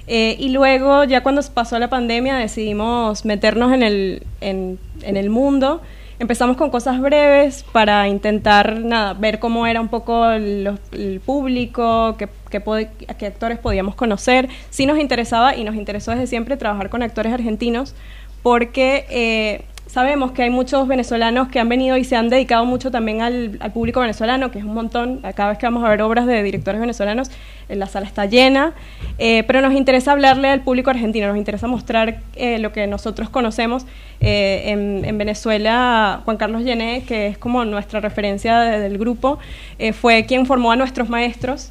Eh, 0.06 0.36
y 0.38 0.50
luego, 0.50 1.04
ya 1.04 1.22
cuando 1.22 1.42
pasó 1.54 1.78
la 1.78 1.88
pandemia, 1.88 2.36
decidimos 2.36 3.24
meternos 3.24 3.72
en 3.72 3.82
el, 3.82 4.22
en, 4.40 4.78
en 5.02 5.16
el 5.16 5.30
mundo. 5.30 5.82
Empezamos 6.18 6.56
con 6.56 6.70
cosas 6.70 6.98
breves 7.00 7.64
para 7.72 8.08
intentar 8.08 8.80
nada, 8.80 9.12
ver 9.12 9.38
cómo 9.38 9.66
era 9.66 9.80
un 9.82 9.88
poco 9.88 10.26
los- 10.38 10.78
el 10.92 11.20
público, 11.20 12.16
qué, 12.18 12.28
qué 12.50 13.26
actores 13.26 13.58
podíamos 13.58 13.94
conocer. 13.96 14.48
Sí 14.70 14.86
nos 14.86 14.98
interesaba 14.98 15.56
y 15.56 15.64
nos 15.64 15.74
interesó 15.74 16.12
desde 16.12 16.26
siempre 16.26 16.56
trabajar 16.56 16.88
con 16.88 17.02
actores 17.02 17.32
argentinos 17.34 17.94
porque 18.42 19.04
eh, 19.10 19.64
sabemos 19.86 20.32
que 20.32 20.42
hay 20.42 20.50
muchos 20.50 20.86
venezolanos 20.88 21.48
que 21.48 21.58
han 21.60 21.68
venido 21.68 21.96
y 21.96 22.04
se 22.04 22.16
han 22.16 22.28
dedicado 22.28 22.64
mucho 22.66 22.90
también 22.90 23.22
al, 23.22 23.56
al 23.60 23.72
público 23.72 24.00
venezolano, 24.00 24.50
que 24.50 24.58
es 24.58 24.64
un 24.64 24.74
montón. 24.74 25.20
Cada 25.34 25.50
vez 25.50 25.58
que 25.58 25.66
vamos 25.66 25.84
a 25.84 25.88
ver 25.88 26.02
obras 26.02 26.26
de 26.26 26.42
directores 26.42 26.80
venezolanos, 26.80 27.30
eh, 27.68 27.76
la 27.76 27.86
sala 27.86 28.06
está 28.06 28.26
llena. 28.26 28.72
Eh, 29.18 29.44
pero 29.46 29.60
nos 29.60 29.72
interesa 29.72 30.12
hablarle 30.12 30.48
al 30.48 30.60
público 30.62 30.90
argentino, 30.90 31.28
nos 31.28 31.36
interesa 31.36 31.66
mostrar 31.68 32.18
eh, 32.34 32.58
lo 32.58 32.72
que 32.72 32.86
nosotros 32.86 33.28
conocemos. 33.30 33.86
Eh, 34.20 34.64
en, 34.70 35.04
en 35.04 35.18
Venezuela, 35.18 36.20
Juan 36.24 36.36
Carlos 36.36 36.62
Llené, 36.62 37.02
que 37.06 37.28
es 37.28 37.38
como 37.38 37.64
nuestra 37.64 38.00
referencia 38.00 38.58
de- 38.60 38.80
del 38.80 38.98
grupo, 38.98 39.38
eh, 39.78 39.92
fue 39.92 40.24
quien 40.26 40.46
formó 40.46 40.72
a 40.72 40.76
nuestros 40.76 41.08
maestros 41.08 41.70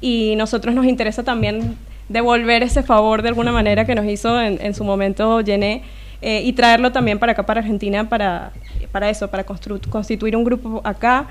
y 0.00 0.34
nosotros 0.36 0.74
nos 0.74 0.86
interesa 0.86 1.22
también 1.22 1.76
devolver 2.08 2.62
ese 2.62 2.82
favor 2.82 3.22
de 3.22 3.28
alguna 3.28 3.52
manera 3.52 3.84
que 3.86 3.94
nos 3.94 4.04
hizo 4.06 4.40
en, 4.40 4.58
en 4.60 4.74
su 4.74 4.84
momento 4.84 5.40
Llené 5.40 5.82
eh, 6.22 6.42
y 6.44 6.52
traerlo 6.52 6.92
también 6.92 7.18
para 7.18 7.32
acá, 7.32 7.44
para 7.44 7.60
Argentina, 7.60 8.08
para, 8.08 8.52
para 8.92 9.10
eso, 9.10 9.28
para 9.28 9.44
constituir 9.44 10.36
un 10.36 10.44
grupo 10.44 10.80
acá, 10.84 11.26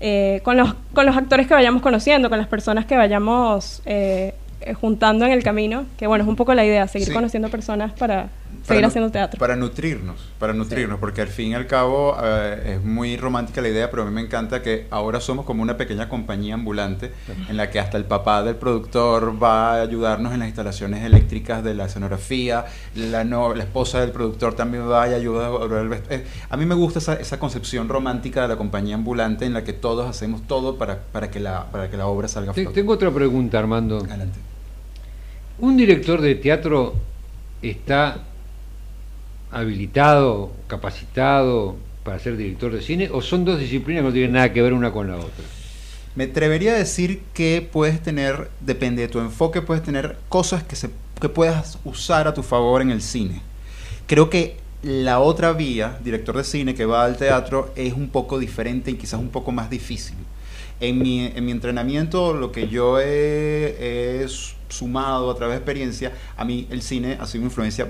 eh, 0.00 0.40
con, 0.44 0.56
los, 0.56 0.74
con 0.94 1.06
los 1.06 1.16
actores 1.16 1.46
que 1.46 1.54
vayamos 1.54 1.82
conociendo, 1.82 2.28
con 2.28 2.38
las 2.38 2.46
personas 2.46 2.86
que 2.86 2.96
vayamos 2.96 3.82
eh, 3.84 4.34
eh, 4.60 4.74
juntando 4.74 5.24
en 5.26 5.32
el 5.32 5.42
camino, 5.42 5.84
que 5.98 6.06
bueno, 6.06 6.24
es 6.24 6.28
un 6.28 6.36
poco 6.36 6.54
la 6.54 6.64
idea, 6.64 6.86
seguir 6.88 7.08
Sí. 7.08 7.14
conociendo 7.14 7.48
personas 7.48 7.92
Para 7.92 8.28
seguir 8.68 8.84
haciendo 8.84 9.10
teatro. 9.10 9.38
Para 9.38 9.56
nutrirnos, 9.56 10.20
para 10.38 10.52
nutrirnos, 10.52 10.98
porque 10.98 11.20
al 11.22 11.28
fin 11.28 11.48
y 11.48 11.54
al 11.54 11.66
cabo 11.66 12.16
eh, 12.22 12.74
es 12.76 12.84
muy 12.84 13.16
romántica 13.16 13.60
la 13.60 13.68
idea, 13.68 13.90
pero 13.90 14.02
a 14.02 14.06
mí 14.06 14.12
me 14.12 14.20
encanta 14.20 14.62
que 14.62 14.86
ahora 14.90 15.20
somos 15.20 15.44
como 15.44 15.62
una 15.62 15.76
pequeña 15.76 16.08
compañía 16.08 16.54
ambulante 16.54 17.12
en 17.48 17.56
la 17.56 17.70
que 17.70 17.80
hasta 17.80 17.96
el 17.96 18.04
papá 18.04 18.42
del 18.42 18.56
productor 18.56 19.42
va 19.42 19.72
a 19.74 19.82
ayudarnos 19.82 20.32
en 20.32 20.40
las 20.40 20.48
instalaciones 20.48 21.04
eléctricas 21.04 21.64
de 21.64 21.74
la 21.74 21.86
escenografía, 21.86 22.66
la, 22.94 23.24
no, 23.24 23.54
la 23.54 23.64
esposa 23.64 24.00
del 24.00 24.10
productor 24.10 24.54
también 24.54 24.88
va 24.90 25.08
y 25.08 25.14
ayuda 25.14 25.48
a 25.48 25.98
eh, 26.10 26.24
A 26.50 26.56
mí 26.56 26.66
me 26.66 26.74
gusta 26.74 26.98
esa, 26.98 27.14
esa 27.14 27.38
concepción 27.38 27.88
romántica 27.88 28.42
de 28.42 28.48
la 28.48 28.56
compañía 28.56 28.94
ambulante 28.94 29.44
en 29.46 29.54
la 29.54 29.64
que 29.64 29.72
todos 29.72 30.08
hacemos 30.08 30.46
todo 30.46 30.76
para, 30.76 30.98
para, 30.98 31.30
que, 31.30 31.40
la, 31.40 31.66
para 31.70 31.90
que 31.90 31.96
la 31.96 32.06
obra 32.06 32.28
salga 32.28 32.52
Te- 32.52 32.62
flote. 32.62 32.74
Tengo 32.80 32.92
otra 32.92 33.10
pregunta, 33.10 33.58
Armando. 33.58 33.98
Adelante. 33.98 34.38
¿Un 35.60 35.76
director 35.76 36.20
de 36.20 36.34
teatro 36.36 36.94
está 37.62 38.18
habilitado, 39.50 40.52
capacitado 40.66 41.76
para 42.04 42.18
ser 42.18 42.36
director 42.36 42.72
de 42.72 42.82
cine 42.82 43.10
o 43.12 43.20
son 43.20 43.44
dos 43.44 43.58
disciplinas 43.58 44.02
que 44.02 44.08
no 44.08 44.12
tienen 44.12 44.32
nada 44.32 44.52
que 44.52 44.62
ver 44.62 44.72
una 44.72 44.92
con 44.92 45.08
la 45.08 45.16
otra? 45.16 45.44
Me 46.14 46.24
atrevería 46.24 46.72
a 46.72 46.78
decir 46.78 47.22
que 47.32 47.66
puedes 47.70 48.02
tener, 48.02 48.50
depende 48.60 49.02
de 49.02 49.08
tu 49.08 49.20
enfoque, 49.20 49.62
puedes 49.62 49.82
tener 49.82 50.16
cosas 50.28 50.64
que, 50.64 50.76
que 51.20 51.28
puedas 51.28 51.78
usar 51.84 52.26
a 52.26 52.34
tu 52.34 52.42
favor 52.42 52.82
en 52.82 52.90
el 52.90 53.02
cine. 53.02 53.40
Creo 54.06 54.30
que 54.30 54.56
la 54.82 55.20
otra 55.20 55.52
vía, 55.52 55.98
director 56.02 56.36
de 56.36 56.44
cine 56.44 56.74
que 56.74 56.86
va 56.86 57.04
al 57.04 57.16
teatro, 57.16 57.72
es 57.76 57.92
un 57.92 58.08
poco 58.08 58.38
diferente 58.38 58.90
y 58.90 58.94
quizás 58.94 59.20
un 59.20 59.28
poco 59.28 59.52
más 59.52 59.70
difícil. 59.70 60.16
En 60.80 60.98
mi, 60.98 61.26
en 61.26 61.44
mi 61.44 61.52
entrenamiento, 61.52 62.32
lo 62.34 62.52
que 62.52 62.68
yo 62.68 63.00
he 63.00 64.26
sumado 64.68 65.30
a 65.30 65.34
través 65.34 65.54
de 65.54 65.58
experiencia, 65.58 66.12
a 66.36 66.44
mí 66.44 66.66
el 66.70 66.82
cine 66.82 67.16
ha 67.20 67.26
sido 67.26 67.42
una 67.42 67.50
influencia 67.50 67.88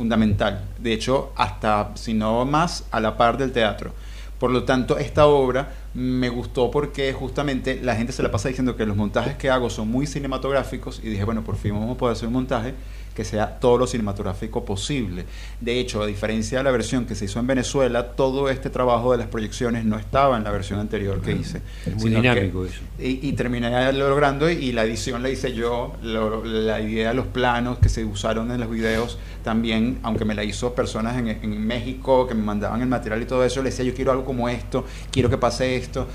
fundamental. 0.00 0.64
De 0.78 0.94
hecho, 0.94 1.30
hasta, 1.36 1.92
si 1.94 2.14
no 2.14 2.46
más, 2.46 2.86
a 2.90 3.00
la 3.00 3.18
par 3.18 3.36
del 3.36 3.52
teatro. 3.52 3.92
Por 4.38 4.50
lo 4.50 4.64
tanto, 4.64 4.96
esta 4.96 5.26
obra 5.26 5.74
me 5.92 6.30
gustó 6.30 6.70
porque 6.70 7.12
justamente 7.12 7.78
la 7.82 7.94
gente 7.96 8.14
se 8.14 8.22
la 8.22 8.30
pasa 8.30 8.48
diciendo 8.48 8.76
que 8.76 8.86
los 8.86 8.96
montajes 8.96 9.36
que 9.36 9.50
hago 9.50 9.68
son 9.68 9.90
muy 9.90 10.06
cinematográficos 10.06 11.02
y 11.04 11.10
dije, 11.10 11.24
bueno, 11.24 11.44
por 11.44 11.56
fin 11.56 11.74
vamos 11.74 11.94
a 11.94 11.98
poder 11.98 12.16
hacer 12.16 12.28
un 12.28 12.32
montaje 12.32 12.72
que 13.14 13.24
sea 13.24 13.58
todo 13.58 13.76
lo 13.76 13.86
cinematográfico 13.86 14.64
posible. 14.64 15.24
De 15.60 15.78
hecho, 15.80 16.02
a 16.02 16.06
diferencia 16.06 16.58
de 16.58 16.64
la 16.64 16.70
versión 16.70 17.06
que 17.06 17.14
se 17.14 17.24
hizo 17.26 17.38
en 17.40 17.46
Venezuela, 17.46 18.12
todo 18.12 18.48
este 18.48 18.70
trabajo 18.70 19.12
de 19.12 19.18
las 19.18 19.26
proyecciones 19.26 19.84
no 19.84 19.98
estaba 19.98 20.36
en 20.36 20.44
la 20.44 20.50
versión 20.50 20.78
anterior 20.78 21.20
que 21.20 21.32
hice. 21.32 21.60
Es 21.86 21.94
muy 21.96 22.10
sino 22.10 22.22
que- 22.22 22.30
dinámico 22.30 22.64
eso. 22.64 22.80
y, 22.98 23.18
y 23.28 23.32
terminé 23.32 23.92
logrando 23.92 24.48
y 24.48 24.72
la 24.72 24.84
edición 24.84 25.22
la 25.22 25.28
hice 25.30 25.52
yo, 25.52 25.94
lo- 26.02 26.44
la 26.44 26.80
idea 26.80 27.08
de 27.08 27.14
los 27.14 27.26
planos 27.26 27.78
que 27.78 27.88
se 27.88 28.04
usaron 28.04 28.50
en 28.52 28.60
los 28.60 28.70
videos 28.70 29.18
también, 29.44 29.98
aunque 30.02 30.24
me 30.24 30.34
la 30.34 30.44
hizo 30.44 30.74
personas 30.74 31.18
en, 31.18 31.28
en 31.28 31.66
México 31.66 32.26
que 32.28 32.34
me 32.34 32.42
mandaban 32.42 32.80
el 32.80 32.88
material 32.88 33.20
y 33.22 33.26
todo 33.26 33.44
eso, 33.44 33.62
le 33.62 33.70
decía 33.70 33.84
yo 33.84 33.94
quiero 33.94 34.12
algo 34.12 34.24
como 34.24 34.48
esto, 34.48 34.84
quiero 35.10 35.28
que 35.28 35.36
pase 35.36 35.76
esto. 35.76 36.06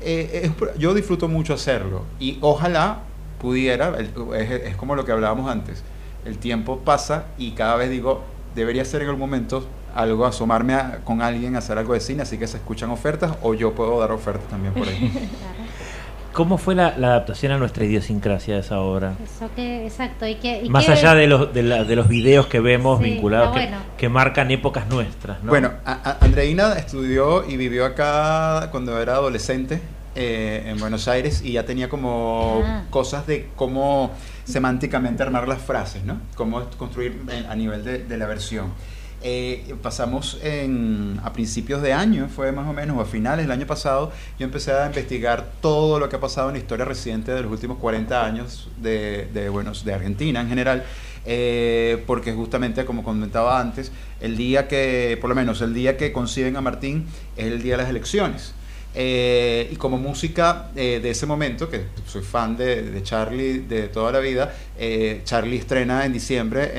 Eh, 0.00 0.42
es- 0.44 0.78
yo 0.78 0.94
disfruto 0.94 1.26
mucho 1.26 1.54
hacerlo 1.54 2.04
y 2.20 2.38
ojalá 2.40 3.00
pudiera, 3.40 3.94
es, 3.98 4.50
es 4.50 4.76
como 4.76 4.94
lo 4.94 5.04
que 5.04 5.12
hablábamos 5.12 5.50
antes, 5.50 5.82
el 6.26 6.38
tiempo 6.38 6.78
pasa 6.84 7.26
y 7.38 7.52
cada 7.52 7.76
vez 7.76 7.90
digo, 7.90 8.22
debería 8.54 8.84
ser 8.84 9.02
en 9.02 9.08
algún 9.08 9.20
momento 9.20 9.66
algo, 9.94 10.26
asomarme 10.26 10.74
a- 10.74 10.98
con 11.04 11.22
alguien 11.22 11.54
a 11.56 11.58
hacer 11.58 11.78
algo 11.78 11.94
de 11.94 12.00
cine, 12.00 12.22
así 12.22 12.36
que 12.38 12.46
se 12.46 12.58
escuchan 12.58 12.90
ofertas 12.90 13.32
o 13.42 13.54
yo 13.54 13.72
puedo 13.74 13.98
dar 14.00 14.12
ofertas 14.12 14.46
también 14.48 14.74
por 14.74 14.86
ahí. 14.88 15.12
¿Cómo 16.32 16.58
fue 16.58 16.74
la, 16.74 16.98
la 16.98 17.06
adaptación 17.08 17.52
a 17.52 17.56
nuestra 17.58 17.86
idiosincrasia 17.86 18.54
de 18.56 18.60
esa 18.60 18.78
obra? 18.80 19.14
Eso 19.24 19.48
que, 19.56 19.86
exacto. 19.86 20.26
¿Y 20.26 20.34
qué, 20.34 20.64
y 20.64 20.68
Más 20.68 20.84
qué- 20.84 20.92
allá 20.92 21.14
de 21.14 21.26
los, 21.26 21.54
de, 21.54 21.62
la- 21.62 21.84
de 21.84 21.96
los 21.96 22.08
videos 22.08 22.46
que 22.46 22.60
vemos 22.60 22.98
Sí, 22.98 23.04
vinculados, 23.04 23.56
que, 23.96 24.08
marcan 24.10 24.50
épocas 24.50 24.86
nuestras, 24.88 25.42
¿no? 25.42 25.48
Bueno, 25.48 25.70
a- 25.86 25.92
a- 26.10 26.18
Andreina 26.24 26.74
estudió 26.74 27.48
y 27.48 27.56
vivió 27.56 27.86
acá 27.86 28.68
cuando 28.70 29.00
era 29.00 29.14
adolescente 29.14 29.80
eh, 30.14 30.64
en 30.66 30.78
Buenos 30.78 31.08
Aires 31.08 31.40
y 31.42 31.52
ya 31.52 31.64
tenía 31.64 31.88
como 31.88 32.62
Ah. 32.66 32.82
cosas 32.90 33.26
de 33.26 33.48
cómo 33.56 34.10
semánticamente 34.46 35.22
armar 35.22 35.46
las 35.48 35.60
frases, 35.60 36.04
¿no? 36.04 36.18
Cómo 36.36 36.62
construir 36.78 37.20
en- 37.30 37.46
a 37.46 37.54
nivel 37.54 37.84
de, 37.84 38.16
la 38.16 38.26
versión. 38.26 38.72
Eh, 39.22 39.74
pasamos 39.82 40.38
a 41.24 41.32
principios 41.32 41.82
de 41.82 41.92
año, 41.92 42.28
fue 42.28 42.52
más 42.52 42.68
o 42.68 42.72
menos, 42.72 42.96
o 42.96 43.00
a 43.00 43.04
finales 43.06 43.44
del 43.46 43.50
año 43.52 43.66
pasado, 43.66 44.12
yo 44.38 44.44
empecé 44.44 44.72
a 44.72 44.86
investigar 44.86 45.50
todo 45.60 45.98
lo 45.98 46.08
que 46.08 46.16
ha 46.16 46.20
pasado 46.20 46.48
en 46.48 46.54
la 46.54 46.58
historia 46.60 46.84
reciente 46.84 47.32
de 47.32 47.42
los 47.42 47.50
últimos 47.50 47.78
40 47.78 48.24
años 48.24 48.68
de, 48.80 49.28
de, 49.34 49.48
Buenos- 49.48 49.84
de 49.84 49.94
Argentina 49.94 50.40
en 50.40 50.48
general, 50.48 50.84
eh, 51.24 52.04
porque 52.06 52.32
justamente, 52.34 52.84
como 52.84 53.02
comentaba 53.02 53.58
antes, 53.58 53.90
el 54.20 54.36
día 54.36 54.68
que, 54.68 55.18
por 55.20 55.28
lo 55.28 55.34
menos 55.34 55.60
el 55.60 55.74
día 55.74 55.96
que 55.96 56.12
conciben 56.12 56.56
a 56.56 56.60
Martín 56.60 57.06
es 57.36 57.46
el 57.46 57.62
día 57.62 57.76
de 57.76 57.82
las 57.82 57.90
elecciones. 57.90 58.54
Eh, 58.98 59.68
y 59.70 59.76
como 59.76 59.98
música 59.98 60.70
eh, 60.74 61.00
de 61.02 61.10
ese 61.10 61.26
momento, 61.26 61.68
que 61.68 61.82
soy 62.06 62.22
fan 62.22 62.56
de, 62.56 62.82
de 62.82 63.02
Charlie 63.02 63.58
de 63.58 63.88
toda 63.88 64.10
la 64.10 64.20
vida, 64.20 64.54
eh, 64.78 65.20
Charlie 65.24 65.58
estrena 65.58 66.06
en 66.06 66.14
diciembre 66.14 66.70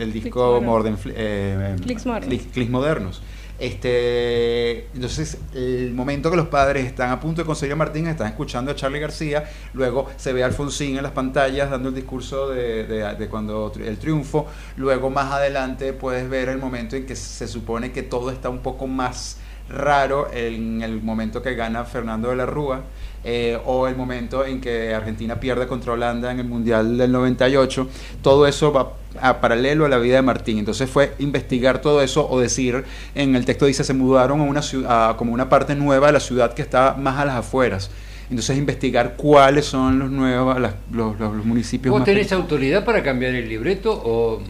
el 0.00 0.12
disco 0.12 0.60
Modernos. 0.60 1.04
Modern, 1.04 1.78
Clicks 1.82 2.06
Modernos. 2.06 2.30
Click- 2.32 2.50
Clicks 2.52 2.70
Modernos. 2.70 3.22
Este, 3.58 4.86
entonces, 4.94 5.38
el 5.54 5.92
momento 5.94 6.30
que 6.30 6.36
los 6.36 6.48
padres 6.48 6.84
están 6.86 7.10
a 7.10 7.18
punto 7.18 7.40
de 7.42 7.46
conseguir 7.46 7.72
a 7.72 7.76
Martín, 7.76 8.06
están 8.06 8.26
escuchando 8.28 8.70
a 8.70 8.76
Charlie 8.76 9.00
García, 9.00 9.44
luego 9.72 10.08
se 10.16 10.32
ve 10.32 10.42
a 10.42 10.46
Alfonsín 10.46 10.96
en 10.96 11.02
las 11.02 11.12
pantallas 11.12 11.70
dando 11.70 11.88
el 11.88 11.94
discurso 11.94 12.48
de, 12.50 12.84
de- 12.84 13.14
de 13.14 13.28
cuando 13.28 13.72
el 13.84 13.96
triunfo, 13.98 14.46
luego 14.76 15.10
más 15.10 15.32
adelante 15.32 15.92
puedes 15.92 16.28
ver 16.28 16.50
el 16.50 16.58
momento 16.58 16.96
en 16.96 17.06
que 17.06 17.16
se 17.16 17.48
supone 17.48 17.92
que 17.92 18.02
todo 18.02 18.30
está 18.30 18.48
un 18.50 18.58
poco 18.60 18.86
más 18.86 19.38
raro 19.68 20.28
en 20.32 20.82
el 20.82 21.02
momento 21.02 21.42
que 21.42 21.54
gana 21.54 21.84
Fernando 21.84 22.30
de 22.30 22.36
la 22.36 22.46
Rúa 22.46 22.82
eh, 23.24 23.58
o 23.66 23.88
el 23.88 23.96
momento 23.96 24.44
en 24.44 24.60
que 24.60 24.94
Argentina 24.94 25.40
pierde 25.40 25.66
contra 25.66 25.92
Holanda 25.94 26.30
en 26.30 26.38
el 26.38 26.46
Mundial 26.46 26.96
del 26.96 27.10
98, 27.10 27.88
todo 28.22 28.46
eso 28.46 28.72
va 28.72 28.92
a 29.20 29.40
paralelo 29.40 29.84
a 29.84 29.88
la 29.88 29.98
vida 29.98 30.16
de 30.16 30.22
Martín. 30.22 30.58
Entonces 30.58 30.88
fue 30.88 31.14
investigar 31.18 31.80
todo 31.80 32.02
eso 32.02 32.28
o 32.30 32.38
decir, 32.38 32.84
en 33.16 33.34
el 33.34 33.44
texto 33.44 33.66
dice, 33.66 33.82
se 33.82 33.94
mudaron 33.94 34.40
a 34.40 34.44
una 34.44 34.62
ciudad, 34.62 35.16
como 35.16 35.32
una 35.32 35.48
parte 35.48 35.74
nueva 35.74 36.06
de 36.08 36.12
la 36.12 36.20
ciudad 36.20 36.54
que 36.54 36.62
está 36.62 36.94
más 36.96 37.18
a 37.18 37.24
las 37.24 37.34
afueras. 37.36 37.90
Entonces 38.30 38.56
investigar 38.58 39.14
cuáles 39.16 39.64
son 39.66 39.98
los 39.98 40.10
nuevos, 40.10 40.60
las- 40.60 40.74
los, 40.92 41.18
los- 41.18 41.34
los 41.34 41.44
municipios 41.44 41.90
¿Vos 41.90 42.00
más 42.00 42.04
tenés 42.06 42.24
pequeños. 42.26 42.42
autoridad 42.42 42.84
para 42.84 43.02
cambiar 43.02 43.34
el 43.34 43.48
libreto 43.48 43.92
o 44.04 44.40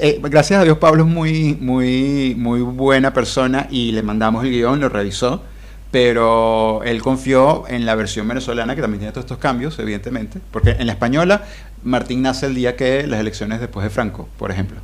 Eh, 0.00 0.20
gracias 0.22 0.60
a 0.60 0.64
Dios 0.64 0.78
Pablo 0.78 1.04
es 1.04 1.08
muy, 1.08 1.56
muy, 1.60 2.34
muy 2.36 2.60
buena 2.60 3.12
persona 3.14 3.68
y 3.70 3.92
le 3.92 4.02
mandamos 4.02 4.44
el 4.44 4.50
guion, 4.50 4.80
lo 4.80 4.88
revisó, 4.88 5.42
pero 5.90 6.82
él 6.84 7.00
confió 7.00 7.64
en 7.68 7.86
la 7.86 7.94
versión 7.94 8.26
venezolana 8.26 8.74
que 8.74 8.82
también 8.82 9.00
tiene 9.00 9.12
todos 9.12 9.24
estos 9.24 9.38
cambios, 9.38 9.78
evidentemente, 9.78 10.40
porque 10.50 10.70
en 10.70 10.86
la 10.86 10.92
española 10.92 11.44
Martín 11.84 12.22
nace 12.22 12.46
el 12.46 12.54
día 12.54 12.76
que 12.76 13.06
las 13.06 13.20
elecciones 13.20 13.60
después 13.60 13.84
de 13.84 13.90
Franco, 13.90 14.28
por 14.38 14.50
ejemplo. 14.50 14.78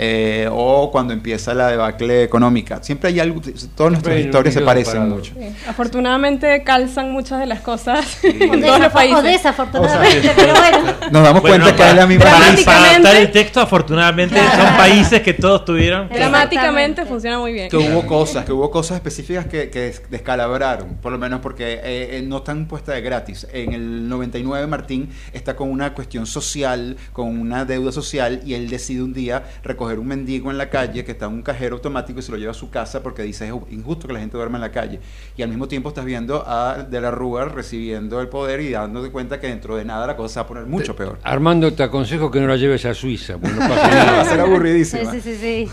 Eh, 0.00 0.48
o 0.52 0.92
cuando 0.92 1.12
empieza 1.12 1.54
la 1.54 1.66
debacle 1.68 2.22
económica. 2.22 2.80
Siempre 2.84 3.10
hay 3.10 3.18
algo, 3.18 3.40
todas 3.74 3.90
nuestras 3.92 4.16
historias 4.20 4.54
se 4.54 4.60
parecen 4.60 4.94
parado. 4.94 5.16
mucho. 5.16 5.32
Sí, 5.36 5.48
Afortunadamente 5.66 6.62
calzan 6.62 7.10
muchas 7.10 7.40
de 7.40 7.46
las 7.46 7.60
cosas 7.62 8.18
O, 8.22 8.26
en 8.28 8.60
todos 8.60 8.78
los 8.78 8.78
desaf- 8.78 8.90
o 8.90 8.92
países. 8.92 9.22
desafortunadamente, 9.24 10.30
pero 10.36 10.52
bueno. 10.54 10.78
Nos 11.10 11.22
damos 11.24 11.42
Bueno, 11.42 11.64
cuenta 11.64 11.72
que 11.72 11.78
para, 11.78 11.90
es 11.90 11.96
la 11.96 12.06
misma 12.06 12.24
para- 12.26 12.64
para 12.64 12.90
adaptar 12.90 13.16
el 13.16 13.30
texto, 13.32 13.60
afortunadamente, 13.60 14.34
Claro. 14.38 14.62
son 14.68 14.76
países 14.76 15.20
que 15.22 15.34
todos 15.34 15.64
tuvieron. 15.64 16.08
Dramáticamente 16.10 17.04
funciona 17.04 17.38
muy 17.38 17.52
bien. 17.52 17.68
que 17.68 17.76
hubo 17.76 18.06
cosas, 18.06 18.44
que 18.44 18.52
hubo 18.52 18.70
cosas 18.70 18.96
específicas 18.98 19.46
que, 19.46 19.68
que 19.70 19.80
des- 19.80 20.02
descalabraron, 20.10 20.96
por 21.02 21.10
lo 21.10 21.18
menos 21.18 21.40
porque 21.40 21.72
eh, 21.74 21.80
eh, 22.18 22.24
no 22.24 22.38
están 22.38 22.66
puestas 22.66 22.94
de 22.94 23.00
gratis. 23.00 23.46
En 23.52 23.72
el 23.72 24.08
99 24.08 24.66
Martín 24.68 25.08
está 25.32 25.56
con 25.56 25.70
una 25.70 25.92
cuestión 25.94 26.24
social, 26.26 26.96
con 27.12 27.36
una 27.38 27.64
deuda 27.64 27.90
social, 27.90 28.42
y 28.44 28.54
él 28.54 28.68
decide 28.68 29.02
un 29.02 29.12
día 29.12 29.42
recoger 29.64 29.87
un 29.96 30.08
mendigo 30.08 30.50
en 30.50 30.58
la 30.58 30.68
calle 30.68 31.04
que 31.04 31.12
está 31.12 31.26
en 31.26 31.32
un 31.34 31.42
cajero 31.42 31.76
automático 31.76 32.18
y 32.18 32.22
se 32.22 32.32
lo 32.32 32.36
lleva 32.38 32.50
a 32.50 32.54
su 32.54 32.68
casa 32.68 33.00
porque 33.02 33.22
dice 33.22 33.46
es 33.48 33.54
injusto 33.72 34.08
que 34.08 34.12
la 34.14 34.18
gente 34.18 34.36
duerma 34.36 34.56
en 34.58 34.62
la 34.62 34.72
calle. 34.72 34.98
Y 35.36 35.42
al 35.42 35.48
mismo 35.50 35.68
tiempo 35.68 35.90
estás 35.90 36.04
viendo 36.04 36.42
a 36.44 36.82
De 36.82 37.00
la 37.00 37.12
Rúa 37.12 37.44
recibiendo 37.44 38.20
el 38.20 38.28
poder 38.28 38.60
y 38.60 38.70
dándote 38.72 39.12
cuenta 39.12 39.38
que 39.38 39.46
dentro 39.46 39.76
de 39.76 39.84
nada 39.84 40.08
la 40.08 40.16
cosa 40.16 40.34
se 40.34 40.40
va 40.40 40.44
a 40.44 40.48
poner 40.48 40.66
mucho 40.66 40.96
peor. 40.96 41.20
Armando 41.22 41.72
te 41.72 41.84
aconsejo 41.84 42.30
que 42.30 42.40
no 42.40 42.48
la 42.48 42.56
lleves 42.56 42.84
a 42.84 42.92
Suiza, 42.94 43.38
porque 43.38 43.54
no 43.54 43.60
pasa 43.60 43.88
Va 43.88 44.20
a 44.20 44.24
ser 44.24 44.34
Sí, 44.34 44.40
aburridísima. 44.40 45.12
sí, 45.12 45.20
sí, 45.20 45.36
sí. 45.36 45.68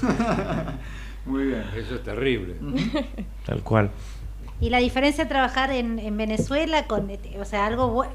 Muy 1.25 1.45
bien. 1.47 1.63
Eso 1.75 1.95
es 1.95 2.03
terrible. 2.03 2.55
Tal 3.45 3.61
cual. 3.63 3.89
Y 4.61 4.69
la 4.69 4.77
diferencia 4.77 5.23
de 5.25 5.29
trabajar 5.29 5.71
en, 5.71 5.99
en 5.99 6.15
Venezuela 6.17 6.85
con, 6.87 7.09
o 7.41 7.45
sea, 7.45 7.65
algo 7.65 8.05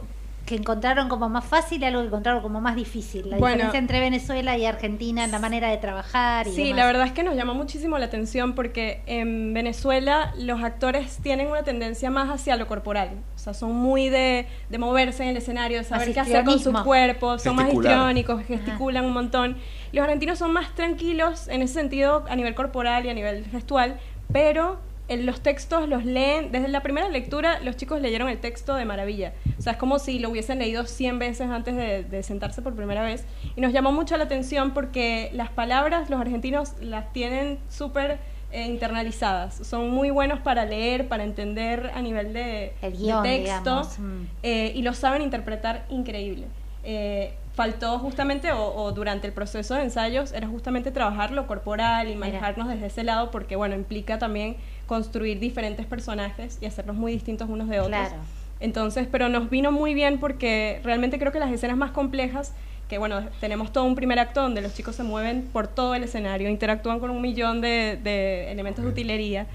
que 0.50 0.56
encontraron 0.56 1.08
como 1.08 1.28
más 1.28 1.44
fácil 1.44 1.80
y 1.80 1.84
algo 1.84 2.00
que 2.00 2.08
encontraron 2.08 2.42
como 2.42 2.60
más 2.60 2.74
difícil. 2.74 3.30
La 3.30 3.36
Bueno. 3.38 3.54
diferencia 3.54 3.78
entre 3.78 4.00
Venezuela 4.00 4.58
y 4.58 4.66
Argentina 4.66 5.22
en 5.24 5.30
la 5.30 5.38
manera 5.38 5.68
de 5.68 5.76
trabajar. 5.76 6.48
Y 6.48 6.50
Sí, 6.50 6.62
demás. 6.64 6.76
la 6.78 6.86
verdad 6.86 7.06
es 7.06 7.12
que 7.12 7.22
nos 7.22 7.36
llamó 7.36 7.54
muchísimo 7.54 7.96
la 7.98 8.06
atención 8.06 8.54
porque 8.56 9.00
en 9.06 9.54
Venezuela 9.54 10.34
los 10.36 10.60
actores 10.64 11.18
tienen 11.22 11.46
una 11.46 11.62
tendencia 11.62 12.10
más 12.10 12.28
hacia 12.30 12.56
lo 12.56 12.66
corporal. 12.66 13.10
O 13.36 13.38
sea, 13.38 13.54
son 13.54 13.74
muy 13.76 14.08
de, 14.08 14.46
de 14.68 14.78
moverse 14.78 15.22
en 15.22 15.28
el 15.28 15.36
escenario, 15.36 15.78
de 15.78 15.84
saber 15.84 16.12
qué 16.12 16.18
hacer 16.20 16.44
con 16.44 16.58
sus 16.58 16.78
cuerpos, 16.80 17.42
son 17.42 17.54
más 17.54 17.72
histriónicos, 17.72 18.42
gesticulan 18.42 19.04
un 19.04 19.12
montón. 19.12 19.56
Los 19.92 20.02
argentinos 20.02 20.36
son 20.38 20.52
más 20.52 20.74
tranquilos 20.74 21.46
en 21.46 21.62
ese 21.62 21.74
sentido 21.74 22.24
a 22.28 22.34
nivel 22.34 22.56
corporal 22.56 23.06
y 23.06 23.08
a 23.08 23.14
nivel 23.14 23.44
gestual, 23.46 24.00
pero 24.32 24.80
los 25.16 25.40
textos 25.40 25.88
los 25.88 26.04
leen, 26.04 26.52
desde 26.52 26.68
la 26.68 26.82
primera 26.82 27.08
lectura 27.08 27.60
los 27.60 27.76
chicos 27.76 28.00
leyeron 28.00 28.28
el 28.28 28.38
texto 28.38 28.74
de 28.74 28.84
maravilla. 28.84 29.32
O 29.58 29.62
sea, 29.62 29.72
es 29.72 29.78
como 29.78 29.98
si 29.98 30.18
lo 30.18 30.30
hubiesen 30.30 30.58
leído 30.58 30.86
100 30.86 31.18
veces 31.18 31.48
antes 31.48 31.76
de, 31.76 32.04
de 32.04 32.22
sentarse 32.22 32.62
por 32.62 32.74
primera 32.74 33.02
vez. 33.02 33.24
Y 33.56 33.60
nos 33.60 33.72
llamó 33.72 33.92
mucho 33.92 34.16
la 34.16 34.24
atención 34.24 34.72
porque 34.72 35.30
las 35.32 35.50
palabras 35.50 36.10
los 36.10 36.20
argentinos 36.20 36.74
las 36.80 37.12
tienen 37.12 37.58
súper 37.68 38.18
eh, 38.52 38.66
internalizadas. 38.66 39.64
Son 39.64 39.90
muy 39.90 40.10
buenos 40.10 40.40
para 40.40 40.64
leer, 40.64 41.06
para 41.06 41.22
entender 41.22 41.92
a 41.94 42.02
nivel 42.02 42.32
de, 42.32 42.74
El 42.82 42.92
de 42.92 42.98
guion, 42.98 43.22
texto 43.22 43.88
mm. 43.98 44.22
eh, 44.42 44.72
y 44.74 44.82
lo 44.82 44.92
saben 44.92 45.22
interpretar 45.22 45.86
increíble. 45.88 46.46
Eh, 46.82 47.32
faltó 47.54 48.00
justamente, 48.00 48.50
o, 48.50 48.74
o 48.74 48.90
durante 48.90 49.28
el 49.28 49.32
proceso 49.32 49.76
de 49.76 49.82
ensayos, 49.82 50.32
era 50.32 50.48
justamente 50.48 50.90
trabajar 50.90 51.30
lo 51.30 51.46
corporal 51.46 52.08
y 52.08 52.16
Mira. 52.16 52.26
manejarnos 52.26 52.66
desde 52.66 52.86
ese 52.86 53.04
lado, 53.04 53.30
porque 53.30 53.54
bueno, 53.54 53.76
implica 53.76 54.18
también 54.18 54.56
construir 54.90 55.38
diferentes 55.38 55.86
personajes 55.86 56.58
y 56.60 56.66
hacerlos 56.66 56.96
muy 56.96 57.12
distintos 57.12 57.48
unos 57.48 57.68
de 57.68 57.78
otros. 57.78 57.96
Claro. 57.96 58.16
Entonces, 58.58 59.06
pero 59.08 59.28
nos 59.28 59.48
vino 59.48 59.70
muy 59.70 59.94
bien 59.94 60.18
porque 60.18 60.80
realmente 60.82 61.16
creo 61.16 61.30
que 61.30 61.38
las 61.38 61.52
escenas 61.52 61.76
más 61.76 61.92
complejas, 61.92 62.54
que 62.88 62.98
bueno, 62.98 63.28
tenemos 63.38 63.72
todo 63.72 63.84
un 63.84 63.94
primer 63.94 64.18
acto 64.18 64.42
donde 64.42 64.60
los 64.60 64.74
chicos 64.74 64.96
se 64.96 65.04
mueven 65.04 65.48
por 65.52 65.68
todo 65.68 65.94
el 65.94 66.02
escenario, 66.02 66.48
interactúan 66.48 66.98
con 66.98 67.10
un 67.10 67.22
millón 67.22 67.60
de, 67.60 68.00
de 68.02 68.50
elementos 68.50 68.84
de 68.84 68.90
utilería, 68.90 69.46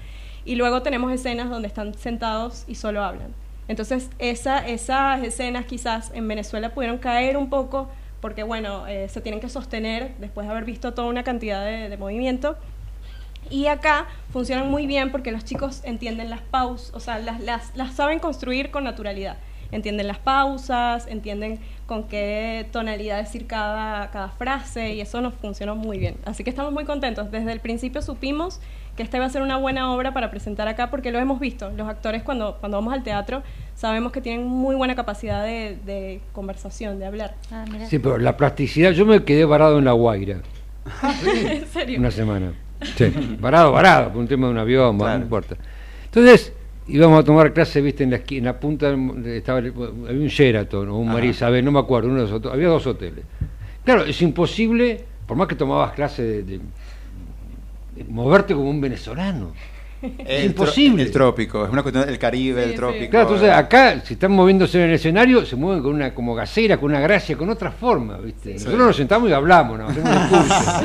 y 0.46 0.54
luego 0.54 0.80
tenemos 0.80 1.12
escenas 1.12 1.50
donde 1.50 1.68
están 1.68 1.92
sentados 1.92 2.64
y 2.66 2.76
solo 2.76 3.04
hablan. 3.04 3.28
Entonces, 3.68 4.08
esa, 4.18 4.66
esas 4.66 5.22
escenas 5.22 5.66
quizás 5.66 6.12
en 6.14 6.26
Venezuela 6.26 6.70
pudieron 6.72 6.96
caer 6.96 7.36
un 7.36 7.50
poco 7.50 7.90
porque, 8.22 8.42
bueno, 8.42 8.86
eh, 8.86 9.10
se 9.10 9.20
tienen 9.20 9.40
que 9.42 9.50
sostener 9.50 10.14
después 10.18 10.46
de 10.46 10.52
haber 10.52 10.64
visto 10.64 10.94
toda 10.94 11.08
una 11.08 11.24
cantidad 11.24 11.62
de, 11.62 11.90
de 11.90 11.96
movimiento. 11.98 12.56
Y 13.50 13.66
acá 13.66 14.06
funcionan 14.32 14.70
muy 14.70 14.86
bien 14.86 15.10
porque 15.10 15.32
los 15.32 15.44
chicos 15.44 15.82
entienden 15.84 16.30
las 16.30 16.40
pausas, 16.40 16.94
o 16.94 17.00
sea, 17.00 17.18
las, 17.18 17.40
las, 17.40 17.76
las 17.76 17.94
saben 17.94 18.18
construir 18.18 18.70
con 18.70 18.84
naturalidad. 18.84 19.36
Entienden 19.72 20.06
las 20.06 20.18
pausas, 20.18 21.06
entienden 21.08 21.58
con 21.86 22.04
qué 22.04 22.66
tonalidad 22.70 23.18
decir 23.18 23.46
cada, 23.46 24.10
cada 24.10 24.28
frase 24.28 24.94
y 24.94 25.00
eso 25.00 25.20
nos 25.20 25.34
funcionó 25.34 25.74
muy 25.74 25.98
bien. 25.98 26.16
Así 26.24 26.44
que 26.44 26.50
estamos 26.50 26.72
muy 26.72 26.84
contentos. 26.84 27.30
Desde 27.32 27.50
el 27.52 27.60
principio 27.60 28.00
supimos 28.00 28.60
que 28.96 29.02
esta 29.02 29.16
iba 29.16 29.26
a 29.26 29.28
ser 29.28 29.42
una 29.42 29.56
buena 29.56 29.92
obra 29.92 30.14
para 30.14 30.30
presentar 30.30 30.68
acá 30.68 30.88
porque 30.88 31.10
lo 31.10 31.18
hemos 31.18 31.40
visto. 31.40 31.70
Los 31.70 31.88
actores 31.88 32.22
cuando, 32.22 32.58
cuando 32.58 32.78
vamos 32.78 32.94
al 32.94 33.02
teatro 33.02 33.42
sabemos 33.74 34.12
que 34.12 34.20
tienen 34.20 34.46
muy 34.46 34.74
buena 34.76 34.94
capacidad 34.94 35.42
de, 35.44 35.78
de 35.84 36.20
conversación, 36.32 36.98
de 36.98 37.06
hablar. 37.06 37.34
Ah, 37.50 37.64
mira. 37.70 37.86
Sí, 37.86 37.98
pero 37.98 38.18
la 38.18 38.36
plasticidad, 38.36 38.92
yo 38.92 39.04
me 39.04 39.24
quedé 39.24 39.44
varado 39.44 39.78
en 39.78 39.84
la 39.84 39.92
Guaira 39.92 40.40
¿En 41.26 41.66
serio? 41.66 41.98
una 41.98 42.10
semana. 42.10 42.52
Sí, 42.96 43.36
varado, 43.40 43.72
varado, 43.72 44.08
por 44.12 44.18
un 44.18 44.28
tema 44.28 44.46
de 44.46 44.52
un 44.52 44.58
avión, 44.58 44.98
Claro. 44.98 45.18
no 45.18 45.24
importa. 45.24 45.56
Entonces, 46.04 46.52
íbamos 46.88 47.20
a 47.20 47.24
tomar 47.24 47.52
clase, 47.52 47.80
viste, 47.80 48.04
en 48.04 48.10
la 48.10 48.16
esquina, 48.16 48.38
en 48.38 48.44
la 48.54 48.60
punta, 48.60 48.90
del- 48.90 49.26
estaba, 49.28 49.58
el- 49.60 49.72
había 50.08 50.20
un 50.20 50.28
Sheraton 50.28 50.88
o 50.88 50.98
un. 50.98 51.08
María 51.08 51.30
Isabel, 51.30 51.64
no 51.64 51.72
me 51.72 51.78
acuerdo, 51.80 52.08
uno 52.08 52.16
de 52.18 52.22
los 52.24 52.32
otros, 52.32 52.52
había 52.52 52.68
dos 52.68 52.86
hoteles. 52.86 53.24
Claro, 53.84 54.04
es 54.04 54.20
imposible, 54.22 55.04
por 55.26 55.36
más 55.36 55.48
que 55.48 55.54
tomabas 55.54 55.92
clase 55.92 56.22
de, 56.22 56.42
de- 56.42 56.60
de 57.96 58.04
moverte 58.08 58.54
como 58.54 58.68
un 58.68 58.80
venezolano. 58.80 59.52
El 60.18 60.44
imposible. 60.46 61.02
El 61.02 61.10
trópico, 61.10 61.64
es 61.64 61.72
una 61.72 61.82
cuestión 61.82 62.04
del 62.06 62.18
Caribe, 62.18 62.60
Sí, 62.60 62.64
el 62.66 62.70
sí. 62.72 62.76
trópico. 62.76 63.10
Claro, 63.10 63.26
entonces 63.28 63.50
acá, 63.50 63.98
si 64.04 64.12
están 64.12 64.30
moviéndose 64.32 64.78
en 64.78 64.90
el 64.90 64.94
escenario, 64.94 65.44
se 65.46 65.56
mueven 65.56 65.82
con 65.82 65.94
una 65.94 66.14
como 66.14 66.34
gacera, 66.34 66.76
con 66.76 66.90
una 66.90 67.00
gracia, 67.00 67.34
con 67.36 67.48
otra 67.48 67.70
forma, 67.72 68.18
¿viste? 68.18 68.52
Nosotros 68.52 68.78
nos 68.78 68.96
sentamos 68.96 69.30
y 69.30 69.32
hablamos, 69.32 69.78
nos 69.78 69.90
hacemos 69.90 70.10
un 70.32 70.42
discurso. 70.42 70.82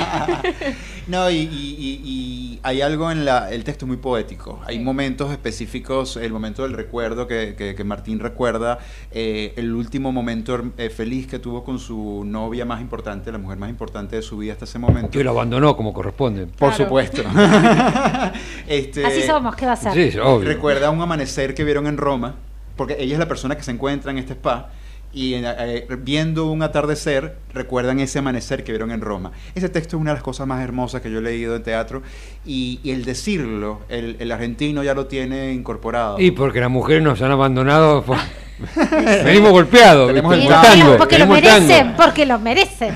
No, 1.11 1.29
y, 1.29 1.35
y- 1.35 1.75
y- 1.77 2.01
y 2.05 2.59
hay 2.63 2.81
algo 2.81 3.11
en 3.11 3.25
la, 3.25 3.51
el 3.51 3.63
texto 3.65 3.85
muy 3.85 3.97
poético. 3.97 4.61
Hay 4.65 4.77
Sí. 4.77 4.83
momentos 4.83 5.29
específicos, 5.31 6.15
el 6.15 6.31
momento 6.31 6.63
del 6.63 6.71
recuerdo 6.73 7.27
que, 7.27 7.53
que- 7.57 7.75
que 7.75 7.83
Martín 7.83 8.19
recuerda, 8.19 8.79
eh, 9.11 9.53
el 9.57 9.73
último 9.73 10.11
momento 10.13 10.59
eh, 10.77 10.89
feliz 10.89 11.27
que 11.27 11.37
tuvo 11.39 11.63
con 11.65 11.79
su 11.79 12.23
novia 12.25 12.63
más 12.65 12.79
importante, 12.79 13.31
la 13.31 13.37
mujer 13.39 13.57
más 13.57 13.69
importante 13.69 14.15
de 14.15 14.21
su 14.21 14.37
vida 14.37 14.53
hasta 14.53 14.65
ese 14.65 14.79
momento. 14.79 15.09
Que 15.11 15.23
lo 15.23 15.31
abandonó 15.31 15.75
como 15.75 15.91
corresponde. 15.93 16.47
Por 16.47 16.69
Claro. 16.69 16.75
supuesto. 16.85 17.21
Este, 18.67 19.05
Así 19.05 19.21
somos, 19.23 19.55
¿qué 19.55 19.65
va 19.65 19.73
a 19.73 19.75
ser? 19.75 19.93
Sí, 20.11 20.17
obvio. 20.17 20.47
Recuerda 20.47 20.89
un 20.91 21.01
amanecer 21.01 21.53
que 21.53 21.63
vieron 21.65 21.87
en 21.87 21.97
Roma, 21.97 22.35
porque 22.77 22.95
ella 22.99 23.13
es 23.13 23.19
la 23.19 23.27
persona 23.27 23.57
que 23.57 23.63
se 23.63 23.71
encuentra 23.71 24.11
en 24.11 24.17
este 24.17 24.33
spa. 24.33 24.69
Y 25.13 25.33
eh, 25.33 25.41
eh, 25.45 25.87
viendo 25.99 26.45
un 26.49 26.63
atardecer, 26.63 27.35
recuerdan 27.53 27.99
ese 27.99 28.19
amanecer 28.19 28.63
que 28.63 28.71
vieron 28.71 28.91
en 28.91 29.01
Roma. 29.01 29.31
Ese 29.55 29.67
texto 29.67 29.97
es 29.97 30.01
una 30.01 30.11
de 30.11 30.15
las 30.15 30.23
cosas 30.23 30.47
más 30.47 30.63
hermosas 30.63 31.01
que 31.01 31.11
yo 31.11 31.19
he 31.19 31.21
leído 31.21 31.55
en 31.55 31.63
teatro. 31.63 32.01
Y, 32.45 32.79
y 32.83 32.91
el 32.91 33.03
decirlo, 33.03 33.81
el, 33.89 34.15
el 34.19 34.31
argentino 34.31 34.83
ya 34.83 34.93
lo 34.93 35.07
tiene 35.07 35.51
incorporado. 35.53 36.19
Y 36.19 36.31
porque 36.31 36.61
las 36.61 36.69
mujeres 36.71 37.03
nos 37.03 37.21
han 37.21 37.31
abandonado. 37.31 38.03
fue- 38.03 38.17
Venimos 39.25 39.51
golpeados. 39.51 40.11
Como 40.13 40.31
tango, 40.47 40.75
digo, 40.75 40.97
porque 40.97 41.17
lo 41.19 41.27
merecen, 41.27 41.93
porque 41.97 42.25
lo 42.25 42.39
merecen. 42.39 42.93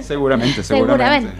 Seguramente, 0.00 0.62
seguramente. 0.62 0.64
Seguramente. 0.64 1.32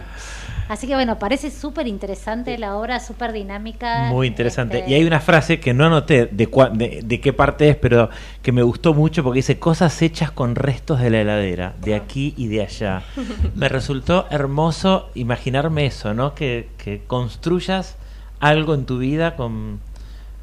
Así 0.72 0.86
que 0.86 0.94
bueno, 0.94 1.18
parece 1.18 1.50
súper 1.50 1.86
interesante 1.86 2.56
la 2.56 2.76
obra, 2.76 2.98
súper 2.98 3.32
dinámica. 3.32 4.08
Muy 4.08 4.26
interesante. 4.26 4.78
Este, 4.78 4.90
Y 4.90 4.94
hay 4.94 5.04
una 5.04 5.20
frase 5.20 5.60
que 5.60 5.74
no 5.74 5.84
anoté 5.84 6.24
de, 6.32 6.50
cua- 6.50 6.72
de, 6.72 7.02
de 7.04 7.20
qué 7.20 7.34
parte 7.34 7.68
es, 7.68 7.76
pero 7.76 8.08
que 8.40 8.52
me 8.52 8.62
gustó 8.62 8.94
mucho 8.94 9.22
porque 9.22 9.40
dice 9.40 9.58
cosas 9.58 10.00
hechas 10.00 10.30
con 10.30 10.54
restos 10.54 10.98
de 11.00 11.10
la 11.10 11.20
heladera, 11.20 11.74
de 11.82 11.94
aquí 11.94 12.32
y 12.38 12.46
de 12.46 12.62
allá. 12.62 13.02
Me 13.54 13.68
resultó 13.68 14.26
hermoso 14.30 15.10
imaginarme 15.14 15.84
eso, 15.84 16.14
¿no? 16.14 16.34
Que, 16.34 16.70
que 16.78 17.02
construyas 17.06 17.98
algo 18.40 18.72
en 18.72 18.86
tu 18.86 18.96
vida 18.96 19.36
con, 19.36 19.78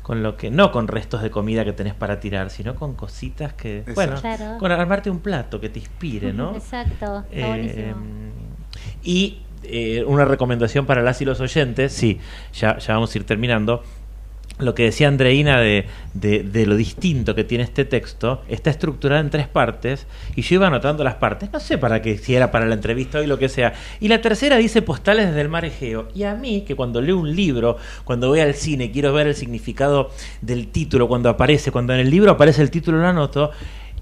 con 0.04 0.22
lo 0.22 0.38
que, 0.38 0.52
no 0.52 0.72
con 0.72 0.88
restos 0.88 1.24
de 1.24 1.32
comida 1.32 1.66
que 1.66 1.74
tenés 1.74 1.96
para 1.96 2.20
tirar, 2.20 2.52
sino 2.52 2.76
con 2.76 2.94
cositas 2.94 3.54
que, 3.54 3.80
Exacto. 3.80 3.96
bueno, 3.96 4.22
Claro. 4.22 4.58
con 4.60 4.72
armarte 4.72 5.10
un 5.10 5.22
plato 5.22 5.60
que 5.60 5.70
te 5.70 5.80
inspire, 5.80 6.34
¿no? 6.34 6.56
Exacto, 6.56 7.24
está 7.32 7.36
Eh, 7.36 7.48
buenísimo. 7.48 7.96
y 9.04 9.42
eh, 9.72 10.04
una 10.06 10.26
recomendación 10.26 10.86
para 10.86 11.02
las 11.02 11.22
y 11.22 11.26
los 11.26 11.40
oyentes, 11.40 11.94
sí, 11.94 12.20
ya, 12.54 12.78
ya 12.78 12.94
vamos 12.94 13.14
a 13.14 13.18
ir 13.18 13.24
terminando. 13.24 13.84
Lo 14.58 14.76
que 14.76 14.84
decía 14.84 15.08
Andreina 15.08 15.58
de, 15.62 15.86
de, 16.14 16.44
de 16.44 16.66
lo 16.66 16.76
distinto 16.76 17.34
que 17.34 17.46
tiene 17.46 17.64
este 17.64 17.86
texto, 17.86 18.42
está 18.50 18.70
estructurado 18.70 19.22
en 19.22 19.30
tres 19.30 19.48
partes 19.48 20.06
y 20.36 20.42
yo 20.42 20.56
iba 20.56 20.68
anotando 20.68 21.02
las 21.06 21.16
partes, 21.16 21.50
no 21.54 21.62
sé 21.62 21.78
para 21.78 22.02
qué, 22.02 22.18
si 22.18 22.36
era 22.36 22.52
para 22.52 22.66
la 22.66 22.74
entrevista 22.74 23.20
o 23.20 23.24
lo 23.24 23.40
que 23.40 23.48
sea. 23.48 23.72
Y 24.02 24.10
la 24.10 24.20
tercera 24.20 24.58
dice 24.58 24.82
postales 24.82 25.28
desde 25.28 25.40
el 25.40 25.48
mar 25.48 25.64
Egeo. 25.64 26.10
Y 26.14 26.24
a 26.24 26.36
mí, 26.36 26.66
que 26.68 26.76
cuando 26.76 27.00
leo 27.00 27.18
un 27.18 27.34
libro, 27.34 27.78
cuando 28.04 28.28
voy 28.28 28.42
al 28.42 28.54
cine, 28.54 28.92
quiero 28.92 29.14
ver 29.14 29.28
el 29.28 29.36
significado 29.36 30.12
del 30.42 30.68
título, 30.68 31.08
cuando 31.08 31.30
aparece, 31.30 31.72
cuando 31.72 31.94
en 31.94 32.02
el 32.02 32.10
libro 32.10 32.32
aparece 32.32 32.62
el 32.62 32.70
título, 32.70 32.98
lo 32.98 33.08
anoto. 33.08 33.52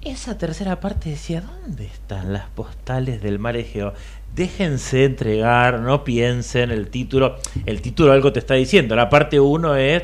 Esa 0.02 0.38
tercera 0.38 0.80
parte 0.80 1.10
decía, 1.10 1.40
¿dónde 1.40 1.84
están 1.86 2.32
las 2.32 2.48
postales 2.48 3.22
del 3.22 3.38
mar 3.38 3.56
Egeo? 3.56 3.94
Déjense 4.34 5.04
entregar, 5.04 5.80
no 5.80 6.04
piensen 6.04 6.70
el 6.70 6.88
título. 6.88 7.36
El 7.66 7.80
título 7.82 8.12
algo 8.12 8.32
te 8.32 8.38
está 8.38 8.54
diciendo. 8.54 8.94
La 8.94 9.08
parte 9.08 9.40
1 9.40 9.76
es 9.76 10.02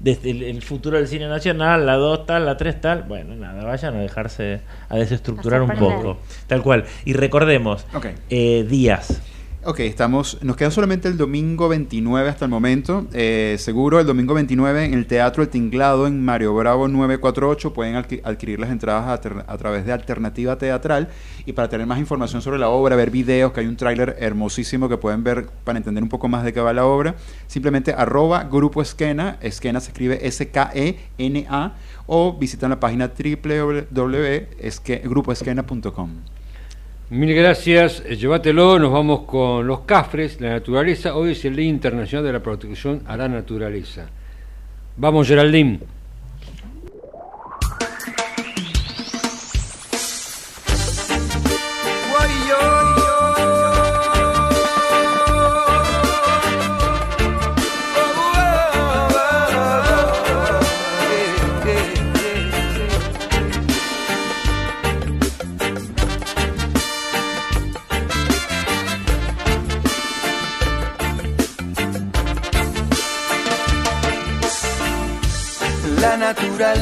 desde 0.00 0.30
el, 0.30 0.42
el 0.42 0.62
futuro 0.62 0.96
del 0.96 1.08
cine 1.08 1.28
nacional, 1.28 1.86
la 1.86 1.94
2 1.96 2.26
tal, 2.26 2.46
la 2.46 2.56
3 2.56 2.80
tal. 2.80 3.02
Bueno, 3.04 3.34
nada, 3.36 3.64
vayan 3.64 3.96
a 3.96 4.00
dejarse 4.00 4.60
a 4.88 4.96
desestructurar 4.96 5.62
un 5.62 5.70
poco. 5.70 6.18
Tal 6.46 6.62
cual. 6.62 6.84
Y 7.04 7.12
recordemos, 7.14 7.86
Ok. 7.94 8.06
eh, 8.28 8.66
días. 8.68 9.22
Ok, 9.62 9.80
estamos, 9.80 10.38
nos 10.40 10.56
queda 10.56 10.70
solamente 10.70 11.06
el 11.06 11.18
domingo 11.18 11.68
29 11.68 12.30
hasta 12.30 12.46
el 12.46 12.50
momento. 12.50 13.06
Eh, 13.12 13.56
seguro, 13.58 14.00
el 14.00 14.06
domingo 14.06 14.32
29 14.32 14.86
en 14.86 14.94
el 14.94 15.06
Teatro 15.06 15.42
El 15.42 15.50
Tinglado 15.50 16.06
en 16.06 16.24
Mario 16.24 16.54
Bravo 16.54 16.88
948 16.88 17.74
pueden 17.74 17.94
adqui- 17.94 18.22
adquirir 18.24 18.58
las 18.58 18.70
entradas 18.70 19.20
a 19.46 19.58
través 19.58 19.84
de 19.84 19.92
Alternativa 19.92 20.56
Teatral. 20.56 21.10
Y 21.44 21.52
para 21.52 21.68
tener 21.68 21.86
más 21.86 21.98
información 21.98 22.40
sobre 22.40 22.58
la 22.58 22.70
obra, 22.70 22.96
ver 22.96 23.10
videos, 23.10 23.52
que 23.52 23.60
hay 23.60 23.66
un 23.66 23.76
tráiler 23.76 24.16
hermosísimo 24.18 24.88
que 24.88 24.96
pueden 24.96 25.22
ver 25.24 25.50
para 25.64 25.76
entender 25.76 26.02
un 26.02 26.08
poco 26.08 26.26
más 26.26 26.42
de 26.42 26.54
qué 26.54 26.60
va 26.62 26.72
la 26.72 26.86
obra, 26.86 27.16
simplemente 27.46 27.92
arroba 27.92 28.44
Grupo 28.44 28.80
Esquena, 28.80 29.36
Esquena 29.42 29.80
se 29.80 29.88
escribe 29.90 30.26
S-K-E-N-A, 30.26 31.74
o 32.06 32.32
visitan 32.38 32.70
la 32.70 32.80
página 32.80 33.12
www.grupoesquena.com. 33.14 36.10
Mil 37.10 37.34
gracias, 37.34 38.04
eh, 38.06 38.14
llévatelo, 38.14 38.78
nos 38.78 38.92
vamos 38.92 39.22
con 39.22 39.66
los 39.66 39.80
cafres, 39.80 40.40
la 40.40 40.50
naturaleza. 40.50 41.16
Hoy 41.16 41.32
es 41.32 41.44
el 41.44 41.56
Día 41.56 41.66
Internacional 41.66 42.24
de 42.24 42.32
la 42.32 42.40
Protección 42.40 43.02
a 43.04 43.16
la 43.16 43.26
Naturaleza. 43.26 44.08
Vamos, 44.96 45.26
Geraldine. 45.26 45.80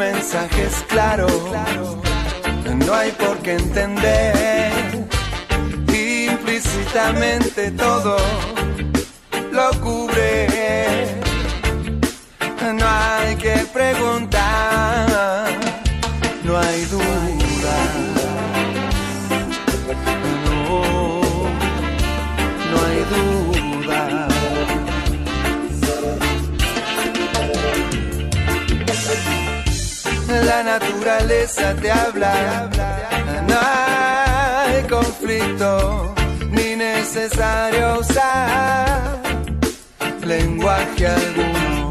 Mensaje 0.00 0.64
es 0.64 0.76
claro, 0.88 1.26
no 2.86 2.94
hay 2.94 3.10
por 3.12 3.36
qué 3.40 3.56
entender 3.56 5.06
implícitamente 5.92 7.70
todo 7.72 8.16
lo 9.52 9.70
cubre. 9.82 10.46
No 12.78 12.86
hay 12.88 13.36
que 13.36 13.56
preguntar, 13.74 15.50
no 16.44 16.58
hay 16.58 16.84
duda. 16.86 17.76
La 30.50 30.64
naturaleza 30.64 31.76
te 31.76 31.92
habla, 31.92 32.68
no 33.46 33.56
hay 33.62 34.82
conflicto 34.88 36.12
ni 36.50 36.74
necesario 36.74 38.00
usar 38.00 39.22
lenguaje 40.26 41.06
alguno. 41.06 41.90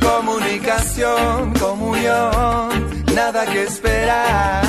Comunicación, 0.00 1.52
comunión, 1.54 3.04
nada 3.16 3.46
que 3.46 3.64
esperar, 3.64 4.62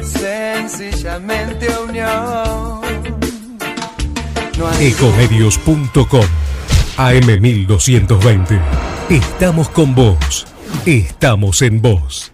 sencillamente 0.00 1.66
unión. 1.78 2.80
No 4.56 4.72
Ecomedios.com 4.78 6.26
AM1220. 6.96 8.60
Estamos 9.10 9.68
con 9.68 9.96
vos. 9.96 10.46
Estamos 10.86 11.62
en 11.62 11.80
vos. 11.80 12.32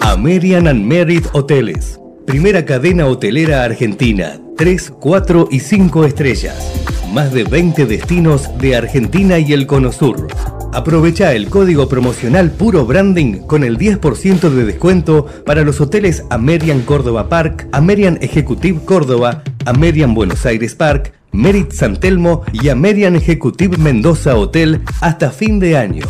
American 0.00 0.66
and 0.66 0.84
Merit 0.84 1.26
Hoteles. 1.32 2.00
Primera 2.26 2.64
cadena 2.64 3.06
hotelera 3.06 3.64
argentina. 3.64 4.40
3, 4.56 4.94
4 4.98 5.48
y 5.50 5.60
5 5.60 6.06
estrellas. 6.06 6.72
Más 7.12 7.34
de 7.34 7.44
20 7.44 7.84
destinos 7.84 8.48
de 8.58 8.76
Argentina 8.76 9.38
y 9.38 9.52
el 9.52 9.66
Cono 9.66 9.92
Sur. 9.92 10.28
Aprovecha 10.72 11.34
el 11.34 11.48
código 11.50 11.88
promocional 11.88 12.50
Puro 12.50 12.86
Branding 12.86 13.40
con 13.40 13.62
el 13.62 13.76
10% 13.78 14.48
de 14.50 14.64
descuento 14.64 15.26
para 15.44 15.62
los 15.62 15.80
hoteles 15.80 16.24
American 16.30 16.80
Córdoba 16.80 17.28
Park, 17.28 17.68
American 17.72 18.18
Executive 18.22 18.80
Córdoba, 18.84 19.42
American 19.66 20.14
Buenos 20.14 20.46
Aires 20.46 20.74
Park, 20.74 21.12
Merit 21.32 21.72
San 21.72 21.98
Telmo 21.98 22.42
y 22.52 22.68
American 22.68 23.16
Executive 23.16 23.76
Mendoza 23.76 24.36
Hotel 24.36 24.82
hasta 25.00 25.30
fin 25.30 25.60
de 25.60 25.76
año. 25.76 26.06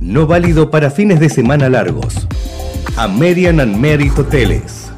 No 0.00 0.26
válido 0.26 0.70
para 0.70 0.90
fines 0.90 1.20
de 1.20 1.28
semana 1.28 1.68
largos. 1.68 2.26
American 2.96 3.60
and 3.60 3.76
Merit 3.76 4.18
Hoteles. 4.18 4.90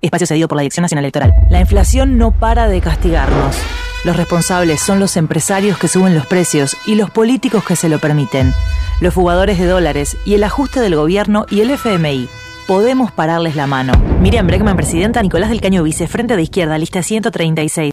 Espacio 0.00 0.26
cedido 0.26 0.48
por 0.48 0.56
la 0.56 0.62
Dirección 0.62 0.82
Nacional 0.82 1.04
Electoral. 1.04 1.32
La 1.50 1.60
inflación 1.60 2.18
no 2.18 2.32
para 2.32 2.68
de 2.68 2.80
castigarnos. 2.80 3.56
Los 4.04 4.16
responsables 4.16 4.80
son 4.80 4.98
los 4.98 5.16
empresarios 5.16 5.78
que 5.78 5.86
suben 5.86 6.14
los 6.14 6.26
precios 6.26 6.76
y 6.86 6.96
los 6.96 7.10
políticos 7.10 7.64
que 7.64 7.76
se 7.76 7.88
lo 7.88 8.00
permiten. 8.00 8.52
Los 9.00 9.14
fugadores 9.14 9.58
de 9.58 9.66
dólares 9.66 10.16
y 10.24 10.34
el 10.34 10.42
ajuste 10.42 10.80
del 10.80 10.96
gobierno 10.96 11.46
y 11.48 11.60
el 11.60 11.70
FMI. 11.70 12.28
Podemos 12.66 13.10
pararles 13.10 13.56
la 13.56 13.66
mano. 13.66 13.92
Miriam 14.20 14.46
Bregman, 14.46 14.76
presidenta, 14.76 15.20
Nicolás 15.20 15.50
del 15.50 15.60
Caño 15.60 15.82
Vice, 15.82 16.06
Frente 16.06 16.36
de 16.36 16.42
Izquierda, 16.42 16.78
lista 16.78 17.02
136. 17.02 17.92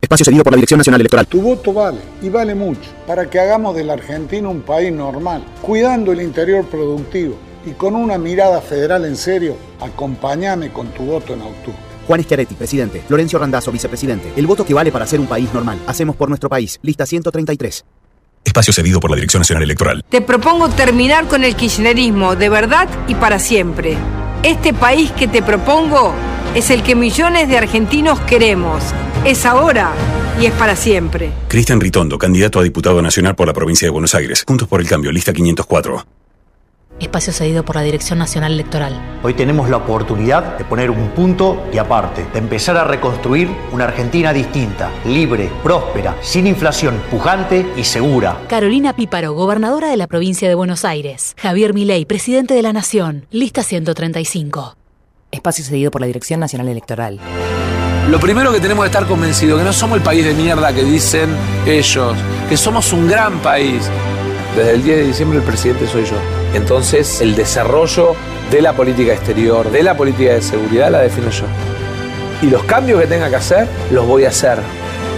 Espacio 0.00 0.24
cedido 0.24 0.44
por 0.44 0.52
la 0.54 0.56
Dirección 0.56 0.78
Nacional 0.78 1.02
Electoral. 1.02 1.26
Tu 1.26 1.42
voto 1.42 1.74
vale 1.74 1.98
y 2.22 2.30
vale 2.30 2.54
mucho 2.54 2.90
para 3.06 3.28
que 3.28 3.38
hagamos 3.38 3.76
de 3.76 3.84
la 3.84 3.92
Argentina 3.92 4.48
un 4.48 4.62
país 4.62 4.90
normal, 4.90 5.44
cuidando 5.60 6.12
el 6.12 6.22
interior 6.22 6.64
productivo 6.64 7.36
y 7.66 7.72
con 7.72 7.94
una 7.94 8.16
mirada 8.16 8.62
federal 8.62 9.04
en 9.04 9.16
serio. 9.16 9.56
Acompáñame 9.78 10.70
con 10.70 10.88
tu 10.88 11.02
voto 11.02 11.34
en 11.34 11.42
octubre. 11.42 11.78
Juan 12.06 12.22
Schiaretti, 12.22 12.54
presidente. 12.54 13.02
Lorenzo 13.10 13.38
Randazzo, 13.38 13.70
vicepresidente. 13.70 14.32
El 14.36 14.46
voto 14.46 14.64
que 14.64 14.72
vale 14.72 14.90
para 14.90 15.06
ser 15.06 15.20
un 15.20 15.26
país 15.26 15.52
normal. 15.52 15.78
Hacemos 15.86 16.16
por 16.16 16.30
nuestro 16.30 16.48
país. 16.48 16.78
Lista 16.80 17.04
133. 17.04 17.84
Espacio 18.44 18.72
cedido 18.72 19.00
por 19.00 19.10
la 19.10 19.16
Dirección 19.16 19.40
Nacional 19.40 19.62
Electoral. 19.64 20.04
Te 20.08 20.20
propongo 20.20 20.68
terminar 20.68 21.26
con 21.26 21.44
el 21.44 21.54
kirchnerismo 21.54 22.36
de 22.36 22.48
verdad 22.48 22.88
y 23.06 23.14
para 23.14 23.38
siempre. 23.38 23.96
Este 24.42 24.72
país 24.72 25.10
que 25.12 25.28
te 25.28 25.42
propongo 25.42 26.14
es 26.54 26.70
el 26.70 26.82
que 26.82 26.94
millones 26.94 27.48
de 27.48 27.58
argentinos 27.58 28.20
queremos. 28.20 28.82
Es 29.24 29.44
ahora 29.44 29.92
y 30.40 30.46
es 30.46 30.52
para 30.52 30.76
siempre. 30.76 31.30
Cristian 31.48 31.80
Ritondo, 31.80 32.18
candidato 32.18 32.60
a 32.60 32.62
diputado 32.62 33.02
nacional 33.02 33.34
por 33.34 33.46
la 33.46 33.52
provincia 33.52 33.86
de 33.86 33.90
Buenos 33.90 34.14
Aires. 34.14 34.44
Juntos 34.46 34.68
por 34.68 34.80
el 34.80 34.88
cambio, 34.88 35.12
lista 35.12 35.32
504. 35.32 36.06
Espacio 37.00 37.32
cedido 37.32 37.64
por 37.64 37.76
la 37.76 37.82
Dirección 37.82 38.18
Nacional 38.18 38.52
Electoral. 38.52 39.20
Hoy 39.22 39.34
tenemos 39.34 39.70
la 39.70 39.76
oportunidad 39.76 40.58
de 40.58 40.64
poner 40.64 40.90
un 40.90 41.10
punto 41.10 41.64
y 41.72 41.78
aparte, 41.78 42.26
de 42.32 42.38
empezar 42.40 42.76
a 42.76 42.82
reconstruir 42.82 43.48
una 43.70 43.84
Argentina 43.84 44.32
distinta, 44.32 44.90
libre, 45.04 45.48
próspera, 45.62 46.16
sin 46.22 46.48
inflación, 46.48 47.00
pujante 47.08 47.64
y 47.76 47.84
segura. 47.84 48.38
Carolina 48.48 48.96
Píparo, 48.96 49.32
gobernadora 49.32 49.88
de 49.88 49.96
la 49.96 50.08
provincia 50.08 50.48
de 50.48 50.56
Buenos 50.56 50.84
Aires. 50.84 51.36
Javier 51.38 51.72
Milei, 51.72 52.04
presidente 52.04 52.54
de 52.54 52.62
la 52.62 52.72
Nación. 52.72 53.26
Lista 53.30 53.62
135. 53.62 54.76
Espacio 55.30 55.64
cedido 55.64 55.92
por 55.92 56.00
la 56.00 56.08
Dirección 56.08 56.40
Nacional 56.40 56.68
Electoral. 56.68 57.20
Lo 58.10 58.18
primero 58.18 58.50
que 58.52 58.58
tenemos 58.58 58.84
que 58.84 58.88
estar 58.88 59.06
convencidos 59.06 59.58
que 59.60 59.64
no 59.64 59.72
somos 59.72 59.98
el 59.98 60.02
país 60.02 60.24
de 60.24 60.34
mierda 60.34 60.72
que 60.72 60.82
dicen 60.82 61.30
ellos, 61.64 62.16
que 62.48 62.56
somos 62.56 62.92
un 62.92 63.06
gran 63.06 63.38
país. 63.38 63.88
Desde 64.56 64.72
el 64.72 64.82
10 64.82 64.96
de 64.96 65.06
diciembre 65.06 65.38
el 65.38 65.44
presidente 65.44 65.86
soy 65.86 66.04
yo. 66.04 66.37
Entonces 66.54 67.20
el 67.20 67.34
desarrollo 67.34 68.14
de 68.50 68.62
la 68.62 68.72
política 68.72 69.12
exterior, 69.12 69.70
de 69.70 69.82
la 69.82 69.96
política 69.96 70.34
de 70.34 70.42
seguridad 70.42 70.90
la 70.90 71.00
defino 71.00 71.30
yo. 71.30 71.44
Y 72.42 72.46
los 72.46 72.62
cambios 72.64 73.00
que 73.00 73.06
tenga 73.06 73.28
que 73.28 73.36
hacer, 73.36 73.68
los 73.90 74.06
voy 74.06 74.24
a 74.24 74.28
hacer. 74.28 74.58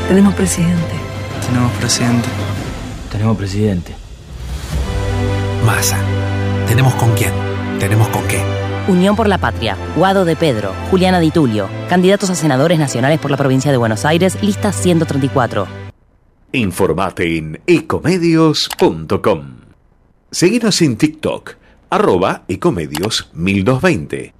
Tenemos 0.08 0.34
presidente. 0.34 0.94
Tenemos 1.46 1.72
presidente. 1.72 2.28
Tenemos 3.12 3.36
presidente. 3.36 3.94
Masa. 5.64 5.98
¿Tenemos 6.66 6.94
con 6.94 7.12
quién? 7.14 7.32
¿Tenemos 7.78 8.08
con 8.08 8.26
qué? 8.26 8.40
Unión 8.88 9.14
por 9.14 9.28
la 9.28 9.38
Patria, 9.38 9.76
Guado 9.96 10.24
de 10.24 10.36
Pedro, 10.36 10.72
Juliana 10.90 11.20
Di 11.20 11.30
Tulio, 11.30 11.68
candidatos 11.88 12.30
a 12.30 12.34
senadores 12.34 12.78
nacionales 12.78 13.20
por 13.20 13.30
la 13.30 13.36
provincia 13.36 13.70
de 13.70 13.76
Buenos 13.76 14.04
Aires, 14.04 14.38
lista 14.42 14.72
134. 14.72 15.66
Informate 16.52 17.36
en 17.36 17.60
ecomedios.com. 17.66 19.59
Seguinos 20.32 20.80
en 20.82 20.96
TikTok, 20.96 21.56
arroba 21.90 22.44
ecomedios 22.46 23.28
1220. 23.34 24.32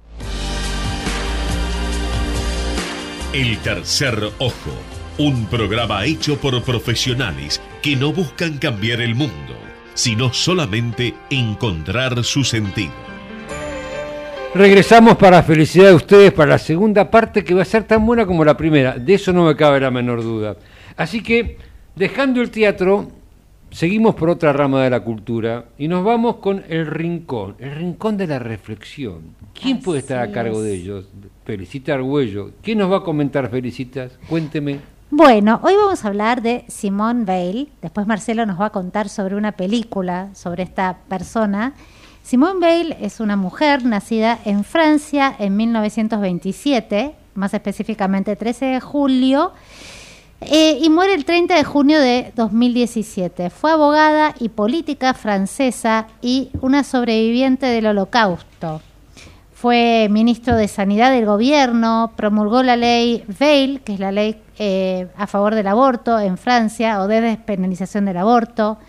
El 3.33 3.57
tercer 3.57 4.17
ojo, 4.39 4.71
un 5.17 5.47
programa 5.47 6.05
hecho 6.05 6.37
por 6.37 6.63
profesionales 6.63 7.61
que 7.81 7.97
no 7.97 8.13
buscan 8.13 8.57
cambiar 8.57 9.01
el 9.01 9.15
mundo, 9.15 9.53
sino 9.93 10.31
solamente 10.31 11.13
encontrar 11.29 12.23
su 12.23 12.45
sentido. 12.45 12.93
Regresamos 14.55 15.17
para 15.17 15.43
felicidad 15.43 15.89
de 15.89 15.95
ustedes 15.95 16.31
para 16.31 16.51
la 16.51 16.57
segunda 16.57 17.11
parte 17.11 17.43
que 17.43 17.53
va 17.53 17.63
a 17.63 17.65
ser 17.65 17.83
tan 17.83 18.05
buena 18.05 18.25
como 18.25 18.45
la 18.45 18.55
primera. 18.55 18.93
De 18.93 19.15
eso 19.15 19.33
no 19.33 19.43
me 19.43 19.57
cabe 19.57 19.81
la 19.81 19.91
menor 19.91 20.23
duda. 20.23 20.55
Así 20.95 21.21
que, 21.21 21.57
dejando 21.97 22.41
el 22.41 22.49
teatro, 22.49 23.11
seguimos 23.71 24.15
por 24.15 24.29
otra 24.29 24.53
rama 24.53 24.83
de 24.83 24.89
la 24.89 24.99
cultura 24.99 25.65
y 25.77 25.87
nos 25.87 26.03
vamos 26.03 26.37
con 26.37 26.63
el 26.69 26.85
rincón, 26.85 27.55
el 27.59 27.75
rincón 27.75 28.17
de 28.17 28.27
la 28.27 28.39
reflexión. 28.39 29.35
¿Quién 29.59 29.79
puede 29.79 29.99
estar 29.99 30.19
a 30.19 30.31
cargo 30.31 30.61
de 30.61 30.73
ellos? 30.75 31.09
Felicita 31.45 31.93
Argüello. 31.93 32.51
¿Quién 32.61 32.77
nos 32.77 32.91
va 32.91 32.97
a 32.97 33.03
comentar, 33.03 33.49
Felicitas? 33.49 34.17
Cuénteme. 34.29 34.79
Bueno, 35.09 35.59
hoy 35.63 35.73
vamos 35.75 36.05
a 36.05 36.07
hablar 36.07 36.41
de 36.41 36.63
Simone 36.67 37.25
Weil. 37.25 37.69
Después 37.81 38.07
Marcelo 38.07 38.45
nos 38.45 38.59
va 38.59 38.67
a 38.67 38.69
contar 38.69 39.09
sobre 39.09 39.35
una 39.35 39.51
película 39.53 40.29
sobre 40.33 40.63
esta 40.63 40.99
persona. 41.09 41.73
Simone 42.23 42.59
Weil 42.59 42.95
es 43.01 43.19
una 43.19 43.35
mujer 43.35 43.83
nacida 43.83 44.39
en 44.45 44.63
Francia 44.63 45.35
en 45.37 45.57
1927, 45.57 47.13
más 47.33 47.53
específicamente 47.53 48.35
13 48.35 48.65
de 48.65 48.79
julio, 48.79 49.51
eh, 50.41 50.79
y 50.81 50.89
muere 50.89 51.13
el 51.13 51.23
30 51.23 51.55
de 51.55 51.63
junio 51.63 51.99
de 51.99 52.33
2017. 52.35 53.51
Fue 53.51 53.71
abogada 53.71 54.33
y 54.39 54.49
política 54.49 55.13
francesa 55.13 56.07
y 56.21 56.49
una 56.61 56.83
sobreviviente 56.83 57.67
del 57.67 57.85
holocausto. 57.85 58.81
Fue 59.53 60.07
ministro 60.09 60.55
de 60.55 60.67
Sanidad 60.67 61.11
del 61.11 61.27
gobierno, 61.27 62.13
promulgó 62.15 62.63
la 62.63 62.75
ley 62.75 63.23
Veil, 63.39 63.81
que 63.81 63.93
es 63.93 63.99
la 63.99 64.11
ley 64.11 64.41
eh, 64.57 65.07
a 65.15 65.27
favor 65.27 65.53
del 65.53 65.67
aborto 65.67 66.19
en 66.19 66.39
Francia 66.39 66.99
o 67.01 67.07
de 67.07 67.21
despenalización 67.21 68.05
del 68.05 68.17
aborto, 68.17 68.79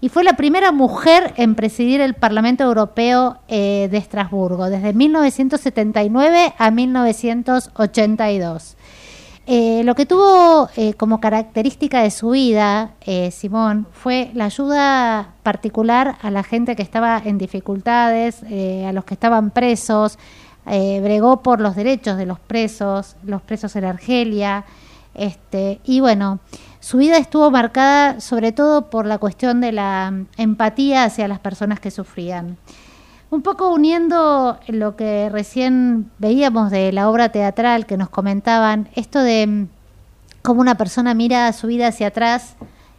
y 0.00 0.08
fue 0.08 0.24
la 0.24 0.32
primera 0.32 0.72
mujer 0.72 1.34
en 1.36 1.54
presidir 1.54 2.00
el 2.00 2.14
Parlamento 2.14 2.64
Europeo 2.64 3.36
eh, 3.46 3.88
de 3.90 3.98
Estrasburgo, 3.98 4.70
desde 4.70 4.94
1979 4.94 6.54
a 6.56 6.70
1982. 6.70 8.76
Eh, 9.44 9.82
lo 9.84 9.96
que 9.96 10.06
tuvo 10.06 10.68
eh, 10.76 10.94
como 10.94 11.20
característica 11.20 12.02
de 12.02 12.12
su 12.12 12.30
vida, 12.30 12.92
eh, 13.00 13.32
Simón, 13.32 13.88
fue 13.90 14.30
la 14.34 14.44
ayuda 14.44 15.34
particular 15.42 16.16
a 16.22 16.30
la 16.30 16.44
gente 16.44 16.76
que 16.76 16.82
estaba 16.82 17.20
en 17.24 17.38
dificultades, 17.38 18.42
eh, 18.48 18.86
a 18.86 18.92
los 18.92 19.04
que 19.04 19.14
estaban 19.14 19.50
presos, 19.50 20.16
eh, 20.66 21.00
bregó 21.02 21.42
por 21.42 21.60
los 21.60 21.74
derechos 21.74 22.16
de 22.16 22.26
los 22.26 22.38
presos, 22.38 23.16
los 23.24 23.42
presos 23.42 23.74
en 23.74 23.84
Argelia, 23.84 24.64
este, 25.14 25.80
y 25.84 26.00
bueno, 26.00 26.38
su 26.78 26.98
vida 26.98 27.18
estuvo 27.18 27.50
marcada 27.50 28.20
sobre 28.20 28.52
todo 28.52 28.90
por 28.90 29.06
la 29.06 29.18
cuestión 29.18 29.60
de 29.60 29.72
la 29.72 30.10
mm, 30.12 30.26
empatía 30.36 31.04
hacia 31.04 31.26
las 31.26 31.40
personas 31.40 31.80
que 31.80 31.90
sufrían. 31.90 32.58
Un 33.32 33.40
poco 33.40 33.70
uniendo 33.72 34.60
lo 34.68 34.94
que 34.94 35.30
recién 35.30 36.10
veíamos 36.18 36.70
de 36.70 36.92
la 36.92 37.08
obra 37.08 37.30
teatral 37.30 37.86
que 37.86 37.96
nos 37.96 38.10
comentaban, 38.10 38.90
esto 38.94 39.22
de 39.22 39.46
mm, 39.46 39.68
cómo 40.42 40.60
una 40.60 40.76
persona 40.76 41.14
mira 41.14 41.50
su 41.54 41.66
vida 41.66 41.86
hacia 41.86 42.08
atrás 42.08 42.56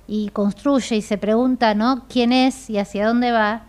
y 0.07 0.29
construye 0.29 0.95
y 0.95 1.03
se 1.03 1.19
pregunta, 1.19 1.75
¿no? 1.75 2.05
¿Quién 2.09 2.33
es 2.33 2.67
y 2.71 2.79
hacia 2.79 3.05
dónde 3.05 3.31
va? 3.31 3.65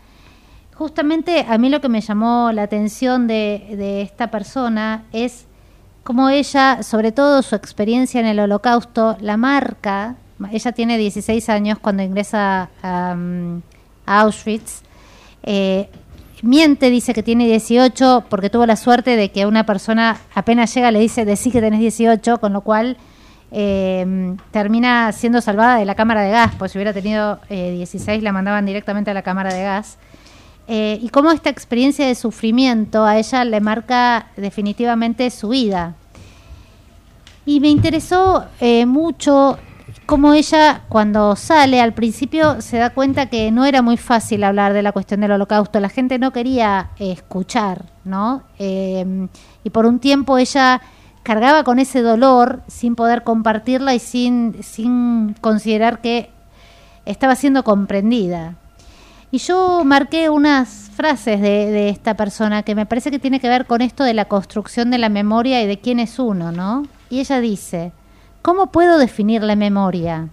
Justamente 0.74 1.44
a 1.46 1.58
mí 1.58 1.68
lo 1.68 1.82
que 1.82 1.90
me 1.90 2.00
llamó 2.00 2.50
la 2.50 2.62
atención 2.62 3.26
de, 3.26 3.74
de 3.76 4.00
esta 4.00 4.30
persona 4.30 5.04
es 5.12 5.44
cómo 6.02 6.30
ella, 6.30 6.82
sobre 6.82 7.12
todo 7.12 7.42
su 7.42 7.56
experiencia 7.56 8.20
en 8.20 8.26
el 8.26 8.40
holocausto, 8.40 9.18
la 9.20 9.36
marca. 9.36 10.16
Ella 10.50 10.72
tiene 10.72 10.96
16 10.96 11.46
años 11.50 11.78
cuando 11.78 12.02
ingresa 12.02 12.70
a, 12.82 13.14
mm, 13.14 13.60
a 14.06 14.20
Auschwitz. 14.22 14.80
Eh, 15.42 15.90
miente, 16.44 16.90
dice 16.90 17.14
que 17.14 17.22
tiene 17.22 17.46
18 17.46 18.24
porque 18.28 18.50
tuvo 18.50 18.66
la 18.66 18.76
suerte 18.76 19.16
de 19.16 19.30
que 19.30 19.46
una 19.46 19.66
persona 19.66 20.18
apenas 20.34 20.74
llega 20.74 20.90
le 20.90 21.00
dice, 21.00 21.24
decí 21.24 21.50
que 21.50 21.60
tenés 21.60 21.80
18, 21.80 22.38
con 22.38 22.52
lo 22.52 22.60
cual 22.60 22.96
eh, 23.50 24.36
termina 24.50 25.12
siendo 25.12 25.40
salvada 25.40 25.76
de 25.76 25.84
la 25.84 25.94
cámara 25.94 26.22
de 26.22 26.30
gas, 26.30 26.52
pues 26.58 26.72
si 26.72 26.78
hubiera 26.78 26.92
tenido 26.92 27.40
eh, 27.48 27.72
16 27.72 28.22
la 28.22 28.32
mandaban 28.32 28.66
directamente 28.66 29.10
a 29.10 29.14
la 29.14 29.22
cámara 29.22 29.52
de 29.52 29.62
gas. 29.62 29.98
Eh, 30.66 30.98
y 31.02 31.10
cómo 31.10 31.30
esta 31.30 31.50
experiencia 31.50 32.06
de 32.06 32.14
sufrimiento 32.14 33.04
a 33.04 33.18
ella 33.18 33.44
le 33.44 33.60
marca 33.60 34.28
definitivamente 34.36 35.30
su 35.30 35.50
vida. 35.50 35.94
Y 37.46 37.60
me 37.60 37.68
interesó 37.68 38.46
eh, 38.60 38.86
mucho 38.86 39.58
cómo 40.06 40.34
ella 40.34 40.82
cuando 40.88 41.36
sale 41.36 41.80
al 41.80 41.94
principio 41.94 42.60
se 42.60 42.78
da 42.78 42.90
cuenta 42.90 43.26
que 43.26 43.50
no 43.50 43.64
era 43.64 43.82
muy 43.82 43.96
fácil 43.96 44.44
hablar 44.44 44.72
de 44.72 44.82
la 44.82 44.92
cuestión 44.92 45.20
del 45.20 45.32
holocausto, 45.32 45.80
la 45.80 45.88
gente 45.88 46.18
no 46.18 46.32
quería 46.32 46.90
eh, 46.98 47.12
escuchar, 47.12 47.86
¿no? 48.04 48.42
Eh, 48.58 49.28
y 49.62 49.70
por 49.70 49.86
un 49.86 49.98
tiempo 49.98 50.38
ella 50.38 50.80
cargaba 51.22 51.64
con 51.64 51.78
ese 51.78 52.02
dolor 52.02 52.62
sin 52.68 52.94
poder 52.94 53.24
compartirla 53.24 53.94
y 53.94 53.98
sin, 53.98 54.62
sin 54.62 55.34
considerar 55.40 56.00
que 56.00 56.30
estaba 57.06 57.34
siendo 57.34 57.64
comprendida. 57.64 58.56
Y 59.30 59.38
yo 59.38 59.82
marqué 59.84 60.30
unas 60.30 60.90
frases 60.94 61.40
de, 61.40 61.70
de, 61.70 61.88
esta 61.88 62.14
persona 62.14 62.62
que 62.62 62.76
me 62.76 62.86
parece 62.86 63.10
que 63.10 63.18
tiene 63.18 63.40
que 63.40 63.48
ver 63.48 63.66
con 63.66 63.80
esto 63.80 64.04
de 64.04 64.14
la 64.14 64.26
construcción 64.26 64.90
de 64.90 64.98
la 64.98 65.08
memoria 65.08 65.60
y 65.60 65.66
de 65.66 65.80
quién 65.80 65.98
es 65.98 66.20
uno, 66.20 66.52
¿no? 66.52 66.86
Y 67.10 67.18
ella 67.18 67.40
dice, 67.40 67.92
¿cómo 68.44 68.66
puedo 68.66 68.98
definir 68.98 69.42
la 69.42 69.56
memoria? 69.56 70.28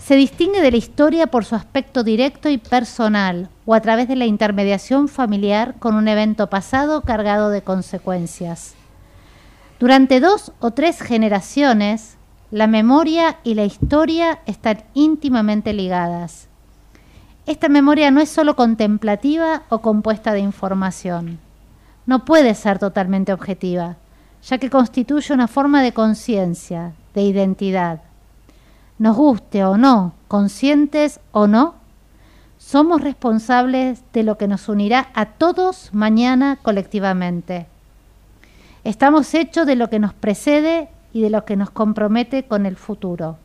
Se 0.00 0.16
distingue 0.16 0.60
de 0.60 0.72
la 0.72 0.76
historia 0.78 1.28
por 1.28 1.44
su 1.44 1.54
aspecto 1.54 2.02
directo 2.02 2.48
y 2.48 2.58
personal 2.58 3.48
o 3.66 3.74
a 3.74 3.80
través 3.80 4.08
de 4.08 4.16
la 4.16 4.26
intermediación 4.26 5.06
familiar 5.06 5.76
con 5.78 5.94
un 5.94 6.08
evento 6.08 6.50
pasado 6.50 7.02
cargado 7.02 7.50
de 7.50 7.62
consecuencias. 7.62 8.74
Durante 9.78 10.18
dos 10.18 10.50
o 10.58 10.72
tres 10.72 11.00
generaciones, 11.00 12.16
la 12.50 12.66
memoria 12.66 13.38
y 13.44 13.54
la 13.54 13.64
historia 13.64 14.40
están 14.46 14.82
íntimamente 14.94 15.72
ligadas. 15.72 16.48
Esta 17.46 17.68
memoria 17.68 18.10
no 18.10 18.20
es 18.20 18.28
solo 18.28 18.56
contemplativa 18.56 19.62
o 19.68 19.82
compuesta 19.82 20.32
de 20.32 20.40
información. 20.40 21.38
No 22.06 22.24
puede 22.24 22.56
ser 22.56 22.80
totalmente 22.80 23.32
objetiva, 23.32 23.98
ya 24.42 24.58
que 24.58 24.68
constituye 24.68 25.32
una 25.32 25.46
forma 25.46 25.80
de 25.80 25.92
conciencia, 25.92 26.94
de 27.14 27.22
identidad. 27.22 28.00
Nos 28.98 29.16
guste 29.16 29.64
o 29.64 29.76
no, 29.76 30.14
conscientes 30.28 31.20
o 31.32 31.46
no, 31.46 31.74
somos 32.58 33.00
responsables 33.00 34.02
de 34.12 34.22
lo 34.22 34.36
que 34.36 34.46
nos 34.46 34.68
unirá 34.68 35.08
a 35.14 35.26
todos 35.26 35.90
mañana 35.92 36.58
colectivamente. 36.62 37.66
Estamos 38.84 39.34
hechos 39.34 39.66
de 39.66 39.76
lo 39.76 39.88
que 39.88 39.98
nos 39.98 40.12
precede 40.12 40.88
y 41.12 41.22
de 41.22 41.30
lo 41.30 41.44
que 41.44 41.56
nos 41.56 41.70
compromete 41.70 42.44
con 42.44 42.66
el 42.66 42.76
futuro. 42.76 43.38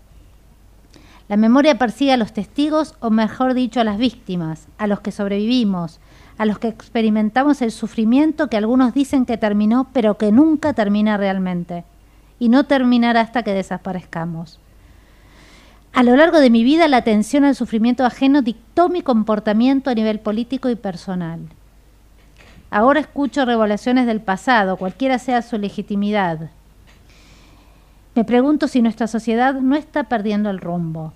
La 1.27 1.37
memoria 1.37 1.77
persigue 1.77 2.13
a 2.13 2.17
los 2.17 2.33
testigos, 2.33 2.95
o 2.99 3.09
mejor 3.09 3.55
dicho, 3.55 3.79
a 3.79 3.83
las 3.83 3.97
víctimas, 3.97 4.67
a 4.77 4.85
los 4.85 4.99
que 4.99 5.11
sobrevivimos, 5.11 5.99
a 6.37 6.45
los 6.45 6.59
que 6.59 6.67
experimentamos 6.67 7.61
el 7.61 7.71
sufrimiento 7.71 8.47
que 8.47 8.57
algunos 8.57 8.93
dicen 8.93 9.25
que 9.25 9.37
terminó, 9.37 9.87
pero 9.91 10.17
que 10.17 10.31
nunca 10.31 10.73
termina 10.73 11.17
realmente, 11.17 11.83
y 12.39 12.49
no 12.49 12.65
terminará 12.65 13.21
hasta 13.21 13.43
que 13.43 13.53
desaparezcamos. 13.53 14.59
A 15.93 16.03
lo 16.03 16.15
largo 16.15 16.39
de 16.39 16.49
mi 16.49 16.63
vida, 16.63 16.87
la 16.87 16.97
atención 16.97 17.45
al 17.45 17.55
sufrimiento 17.55 18.05
ajeno 18.05 18.41
dictó 18.41 18.89
mi 18.89 19.01
comportamiento 19.01 19.89
a 19.89 19.95
nivel 19.95 20.19
político 20.19 20.69
y 20.69 20.75
personal. 20.75 21.39
Ahora 22.69 22.99
escucho 22.99 23.45
revelaciones 23.45 24.05
del 24.05 24.21
pasado, 24.21 24.75
cualquiera 24.75 25.19
sea 25.19 25.41
su 25.41 25.57
legitimidad, 25.57 26.49
me 28.15 28.23
pregunto 28.23 28.69
si 28.69 28.81
nuestra 28.81 29.07
sociedad 29.07 29.55
no 29.55 29.75
está 29.75 30.05
perdiendo 30.05 30.49
el 30.49 30.61
rumbo. 30.61 31.11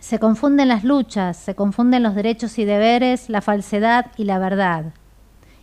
Se 0.00 0.18
confunden 0.18 0.66
las 0.66 0.82
luchas, 0.82 1.36
se 1.36 1.54
confunden 1.54 2.02
los 2.02 2.16
derechos 2.16 2.58
y 2.58 2.64
deberes, 2.64 3.30
la 3.30 3.40
falsedad 3.40 4.06
y 4.16 4.24
la 4.24 4.40
verdad. 4.40 4.86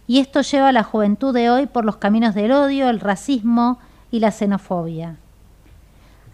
Y 0.07 0.19
esto 0.19 0.39
lleva 0.39 0.69
a 0.69 0.71
la 0.71 0.83
juventud 0.83 1.33
de 1.33 1.49
hoy 1.49 1.65
por 1.65 1.83
los 1.83 1.97
caminos 1.97 2.35
del 2.35 2.53
odio, 2.53 2.89
el 2.89 3.01
racismo 3.01 3.79
y 4.13 4.19
la 4.19 4.29
xenofobia. 4.29 5.17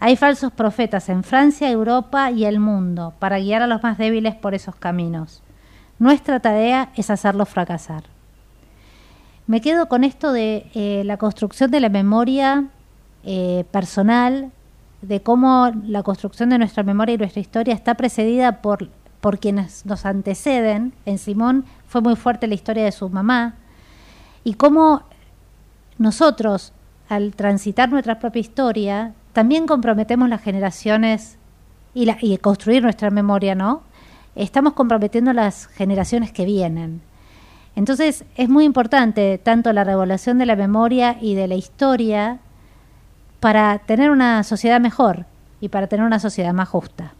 Hay 0.00 0.14
falsos 0.16 0.52
profetas 0.52 1.08
en 1.08 1.24
Francia, 1.24 1.70
Europa 1.70 2.30
y 2.30 2.44
el 2.44 2.60
mundo 2.60 3.14
para 3.18 3.38
guiar 3.38 3.62
a 3.62 3.66
los 3.66 3.82
más 3.82 3.96
débiles 3.96 4.34
por 4.34 4.54
esos 4.54 4.76
caminos. 4.76 5.42
Nuestra 5.98 6.40
tarea 6.40 6.92
es 6.94 7.08
hacerlos 7.08 7.48
fracasar. 7.48 8.04
Me 9.46 9.62
quedo 9.62 9.88
con 9.88 10.04
esto 10.04 10.30
de 10.30 10.70
eh, 10.74 11.04
la 11.06 11.16
construcción 11.16 11.70
de 11.70 11.80
la 11.80 11.88
memoria 11.88 12.66
eh, 13.24 13.64
personal 13.70 14.52
de 15.00 15.22
cómo 15.22 15.72
la 15.82 16.02
construcción 16.02 16.50
de 16.50 16.58
nuestra 16.58 16.82
memoria 16.82 17.14
y 17.14 17.18
nuestra 17.18 17.40
historia 17.40 17.72
está 17.72 17.94
precedida 17.94 18.60
por, 18.60 18.90
por 19.22 19.38
quienes 19.38 19.86
nos 19.86 20.04
anteceden. 20.04 20.92
En 21.06 21.16
Simón 21.16 21.64
fue 21.88 22.02
muy 22.02 22.14
fuerte 22.14 22.46
la 22.46 22.54
historia 22.54 22.84
de 22.84 22.92
su 22.92 23.08
mamá 23.08 23.54
y 24.44 24.52
cómo 24.52 25.04
nosotros, 25.96 26.74
al 27.10 27.34
transitar 27.34 27.90
nuestra 27.90 28.20
propia 28.20 28.40
historia, 28.40 29.12
también 29.32 29.66
comprometemos 29.66 30.28
las 30.28 30.40
generaciones 30.40 31.38
y, 31.92 32.38
construir 32.38 32.84
nuestra 32.84 33.10
memoria, 33.10 33.56
¿no? 33.56 33.82
Estamos 34.36 34.74
comprometiendo 34.74 35.32
las 35.32 35.66
generaciones 35.66 36.30
que 36.30 36.44
vienen. 36.44 37.02
Entonces 37.74 38.24
es 38.36 38.48
muy 38.48 38.64
importante 38.64 39.38
tanto 39.38 39.72
la 39.72 39.82
regulación 39.82 40.38
de 40.38 40.46
la 40.46 40.54
memoria 40.54 41.16
y 41.20 41.34
de 41.34 41.48
la 41.48 41.56
historia 41.56 42.38
para 43.40 43.80
tener 43.80 44.10
una 44.10 44.44
sociedad 44.44 44.80
mejor 44.80 45.26
y 45.60 45.68
para 45.68 45.88
tener 45.88 46.06
una 46.06 46.20
sociedad 46.20 46.52
más 46.52 46.68
justa. 46.68 47.14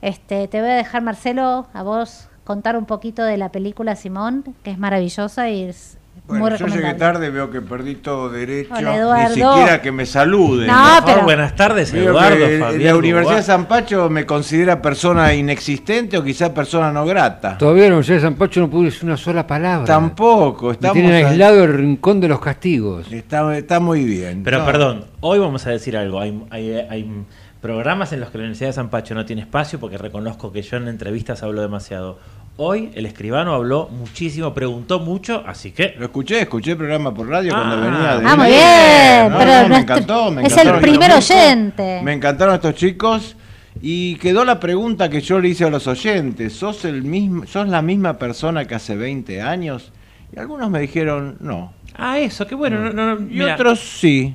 Este, 0.00 0.48
te 0.48 0.62
voy 0.62 0.70
a 0.70 0.74
dejar, 0.74 1.02
Marcelo, 1.02 1.66
a 1.74 1.82
vos 1.82 2.28
contar 2.44 2.74
un 2.74 2.86
poquito 2.86 3.22
de 3.22 3.36
la 3.36 3.52
película 3.52 3.96
Simón, 3.96 4.54
que 4.62 4.70
es 4.70 4.78
maravillosa 4.78 5.50
y 5.50 5.64
es 5.64 5.98
bueno, 6.38 6.56
muy 6.60 6.70
yo 6.70 6.76
llegué 6.76 6.94
tarde, 6.94 7.30
veo 7.30 7.50
que 7.50 7.60
perdí 7.60 7.96
todo 7.96 8.28
derecho. 8.30 8.72
Hola. 8.76 9.28
Ni 9.28 9.34
siquiera 9.34 9.80
que 9.82 9.90
me 9.92 10.06
saluden. 10.06 10.66
No, 10.68 10.98
pero- 11.04 11.22
buenas 11.24 11.54
tardes, 11.56 11.92
Veo 11.92 12.10
Eduardo, 12.10 12.36
que 12.36 12.58
Fabián. 12.58 12.84
la 12.84 12.96
Universidad 12.96 13.36
de. 13.36 13.42
San 13.42 13.66
Pacho 13.66 14.08
me 14.08 14.24
considera 14.26 14.80
persona 14.80 15.34
inexistente 15.34 16.16
o 16.18 16.22
quizá 16.24 16.54
persona 16.54 16.92
no 16.92 17.04
grata. 17.04 17.58
Todavía 17.58 17.82
la 17.84 17.88
Universidad 17.88 18.16
de 18.16 18.22
San 18.22 18.34
Pacho 18.36 18.60
no 18.60 18.70
pudo 18.70 18.84
decir 18.84 19.04
una 19.04 19.16
sola 19.16 19.46
palabra. 19.46 19.84
Tampoco, 19.86 20.66
Me 20.66 20.72
estamos 20.72 20.94
tienen 20.94 21.24
a- 21.24 21.28
aislado 21.28 21.64
el 21.64 21.72
rincón 21.74 22.20
de 22.20 22.28
los 22.28 22.40
castigos. 22.40 23.10
Está, 23.12 23.56
está 23.56 23.80
muy 23.80 24.04
bien. 24.04 24.42
Pero 24.44 24.60
No. 24.60 24.64
perdón, 24.66 25.04
hoy 25.20 25.38
vamos 25.38 25.66
a 25.66 25.70
decir 25.70 25.96
algo. 25.96 26.20
Hay, 26.20 26.42
hay, 26.50 26.72
hay 26.88 27.24
programas 27.60 28.12
en 28.12 28.20
los 28.20 28.30
que 28.30 28.38
la 28.38 28.44
Universidad 28.44 28.70
de 28.70 28.74
San 28.74 28.88
Pacho 28.88 29.14
no 29.14 29.26
tiene 29.26 29.42
espacio 29.42 29.78
porque 29.78 29.98
reconozco 29.98 30.50
que 30.52 30.62
yo 30.62 30.76
en 30.78 30.88
entrevistas 30.88 31.42
hablo 31.42 31.60
demasiado. 31.60 32.18
Hoy 32.62 32.90
el 32.94 33.06
escribano 33.06 33.54
habló 33.54 33.88
muchísimo, 33.88 34.52
preguntó 34.52 35.00
mucho, 35.00 35.42
así 35.46 35.70
que... 35.70 35.94
Lo 35.98 36.04
escuché, 36.04 36.42
escuché 36.42 36.72
el 36.72 36.76
programa 36.76 37.14
por 37.14 37.26
radio 37.26 37.52
Ah. 37.54 37.58
cuando 37.58 37.80
venía 37.80 38.18
de... 38.18 38.26
Ah, 38.26 38.36
muy 38.36 38.48
bien, 38.48 39.32
No, 39.32 39.38
pero 39.38 39.62
no, 39.62 39.68
me 39.74 39.80
encantó, 39.80 40.30
me 40.30 40.42
es 40.42 40.52
el 40.52 40.52
encantaron 40.68 40.82
primer 40.82 41.10
estos 41.10 41.26
chicos. 41.28 41.40
oyente. 41.42 42.00
Me 42.04 42.12
encantaron 42.12 42.54
estos 42.56 42.74
chicos 42.74 43.36
Y 43.80 44.16
quedó 44.16 44.44
la 44.44 44.60
pregunta 44.60 45.08
que 45.08 45.22
yo 45.22 45.40
le 45.40 45.48
hice 45.48 45.64
a 45.64 45.70
los 45.70 45.86
oyentes, 45.86 46.52
¿sos, 46.52 46.84
el 46.84 47.02
mismo, 47.02 47.46
¿sos 47.46 47.66
la 47.66 47.80
misma 47.80 48.18
persona 48.18 48.66
que 48.66 48.74
hace 48.74 48.94
20 48.94 49.40
años? 49.40 49.90
Y 50.36 50.38
algunos 50.38 50.68
me 50.68 50.80
dijeron, 50.80 51.38
no. 51.40 51.72
Ah, 51.96 52.18
eso, 52.18 52.46
qué 52.46 52.54
bueno. 52.54 52.78
no- 52.78 52.92
no- 52.92 53.14
no, 53.14 53.20
Y 53.22 53.38
mira. 53.38 53.54
otros 53.54 53.80
sí. 53.80 54.34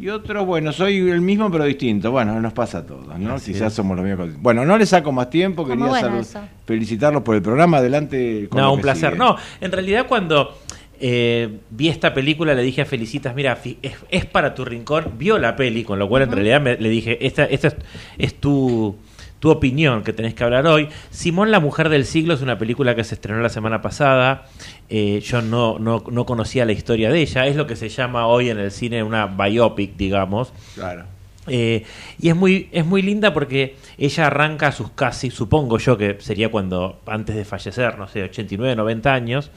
Y 0.00 0.08
otros, 0.08 0.46
bueno, 0.46 0.72
soy 0.72 0.96
el 1.10 1.20
mismo 1.20 1.50
pero 1.50 1.64
distinto. 1.64 2.10
Bueno, 2.10 2.40
nos 2.40 2.52
pasa 2.52 2.78
a 2.78 2.86
todos, 2.86 3.18
¿no? 3.18 3.34
Así 3.34 3.52
Quizás 3.52 3.68
es. 3.68 3.74
somos 3.74 3.96
los 3.96 4.06
mismos. 4.06 4.30
Bueno, 4.40 4.64
no 4.64 4.78
les 4.78 4.88
saco 4.88 5.12
más 5.12 5.28
tiempo, 5.28 5.66
quería 5.66 5.84
bueno 5.86 6.20
felicitarlos 6.66 7.22
por 7.22 7.34
el 7.36 7.42
programa. 7.42 7.78
Adelante 7.78 8.46
con 8.48 8.60
No, 8.62 8.72
un 8.74 8.80
placer. 8.80 9.10
sigue. 9.12 9.18
No, 9.18 9.36
en 9.60 9.72
realidad 9.72 10.06
cuando 10.08 10.56
eh, 11.00 11.58
vi 11.70 11.88
esta 11.88 12.14
película 12.14 12.54
le 12.54 12.62
dije 12.62 12.82
a 12.82 12.84
Felicitas, 12.86 13.34
mira, 13.34 13.58
es, 13.82 13.94
es 14.10 14.24
para 14.26 14.54
tu 14.54 14.64
rincón, 14.64 15.12
vio 15.18 15.38
la 15.38 15.56
peli, 15.56 15.84
con 15.84 15.98
lo 15.98 16.08
cual 16.08 16.22
en 16.22 16.30
realidad 16.32 16.60
me- 16.60 16.76
le 16.76 16.88
dije, 16.88 17.26
esta, 17.26 17.44
esta 17.44 17.68
es, 17.68 17.76
es 18.18 18.34
tu, 18.34 18.96
tu 19.40 19.50
opinión 19.50 20.04
que 20.04 20.12
tenés 20.12 20.34
que 20.34 20.44
hablar 20.44 20.66
hoy. 20.66 20.88
Simón, 21.10 21.50
la 21.50 21.58
mujer 21.60 21.88
del 21.88 22.04
siglo, 22.04 22.34
es 22.34 22.42
una 22.42 22.58
película 22.58 22.94
que 22.94 23.02
se 23.02 23.14
estrenó 23.14 23.40
la 23.40 23.48
semana 23.48 23.82
pasada. 23.82 24.46
Eh, 24.88 25.20
yo 25.24 25.42
no, 25.42 25.78
no, 25.78 26.04
no 26.08 26.26
conocía 26.26 26.64
la 26.64 26.72
historia 26.72 27.10
de 27.10 27.20
ella. 27.20 27.46
Es 27.46 27.56
lo 27.56 27.66
que 27.66 27.74
se 27.74 27.88
llama 27.88 28.26
hoy 28.26 28.50
en 28.50 28.58
el 28.58 28.70
cine 28.70 29.02
una 29.02 29.26
biopic, 29.26 29.96
digamos. 29.96 30.52
Claro. 30.74 31.04
Eh, 31.46 31.84
y 32.20 32.28
es 32.28 32.36
muy, 32.36 32.68
es 32.70 32.84
muy 32.84 33.00
linda 33.02 33.32
porque 33.32 33.76
ella 33.96 34.26
arranca 34.26 34.68
a 34.68 34.72
sus 34.72 34.90
casi, 34.90 35.30
supongo 35.30 35.78
yo 35.78 35.96
que 35.96 36.18
sería 36.20 36.50
cuando, 36.50 37.00
antes 37.06 37.34
de 37.34 37.44
fallecer, 37.44 37.98
no 37.98 38.06
sé, 38.08 38.22
89, 38.22 38.76
90 38.76 39.12
años, 39.12 39.50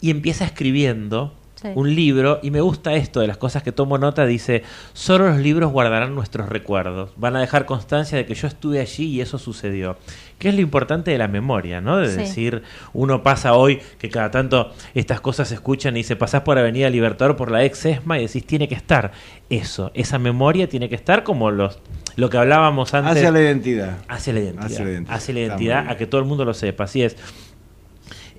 y 0.00 0.10
empieza 0.10 0.44
escribiendo 0.44 1.32
Sí. 1.62 1.68
un 1.74 1.94
libro, 1.94 2.40
y 2.42 2.50
me 2.50 2.60
gusta 2.60 2.94
esto 2.94 3.20
de 3.20 3.28
las 3.28 3.36
cosas 3.36 3.62
que 3.62 3.70
tomo 3.72 3.96
nota, 3.96 4.26
dice, 4.26 4.64
solo 4.92 5.28
los 5.28 5.38
libros 5.38 5.70
guardarán 5.70 6.14
nuestros 6.14 6.48
recuerdos, 6.48 7.10
van 7.16 7.36
a 7.36 7.40
dejar 7.40 7.66
constancia 7.66 8.18
de 8.18 8.26
que 8.26 8.34
yo 8.34 8.48
estuve 8.48 8.80
allí 8.80 9.04
y 9.04 9.20
eso 9.20 9.38
sucedió. 9.38 9.96
Que 10.38 10.48
es 10.48 10.54
lo 10.56 10.60
importante 10.60 11.12
de 11.12 11.18
la 11.18 11.28
memoria, 11.28 11.80
¿no? 11.80 11.98
De 11.98 12.08
Sí. 12.10 12.16
decir, 12.16 12.62
uno 12.92 13.22
pasa 13.22 13.54
hoy 13.54 13.80
que 13.98 14.08
cada 14.08 14.30
tanto 14.32 14.72
estas 14.94 15.20
cosas 15.20 15.48
se 15.48 15.54
escuchan 15.54 15.94
y 15.96 16.00
dice, 16.00 16.16
pasás 16.16 16.40
por 16.42 16.58
Avenida 16.58 16.90
Libertador 16.90 17.36
por 17.36 17.50
la 17.50 17.64
ex 17.64 17.84
ESMA 17.86 18.18
y 18.18 18.26
decís, 18.26 18.44
tiene 18.44 18.66
que 18.66 18.74
estar 18.74 19.12
eso, 19.48 19.92
esa 19.94 20.18
memoria 20.18 20.68
tiene 20.68 20.88
que 20.88 20.96
estar 20.96 21.22
como 21.22 21.50
los 21.52 21.78
lo 22.16 22.28
que 22.28 22.36
hablábamos 22.38 22.92
antes. 22.92 23.12
Hacia 23.16 23.30
la 23.30 23.40
identidad. 23.40 23.98
Hacia 24.08 24.32
la 24.32 24.40
identidad. 24.40 24.66
Hacia 24.66 24.84
la 24.84 24.90
identidad. 24.90 25.14
Hacia 25.16 25.84
la 25.86 25.90
a 25.92 25.96
que 25.96 26.06
todo 26.06 26.20
el 26.20 26.26
mundo 26.26 26.44
lo 26.44 26.52
sepa, 26.54 26.84
así 26.84 27.02
es. 27.02 27.16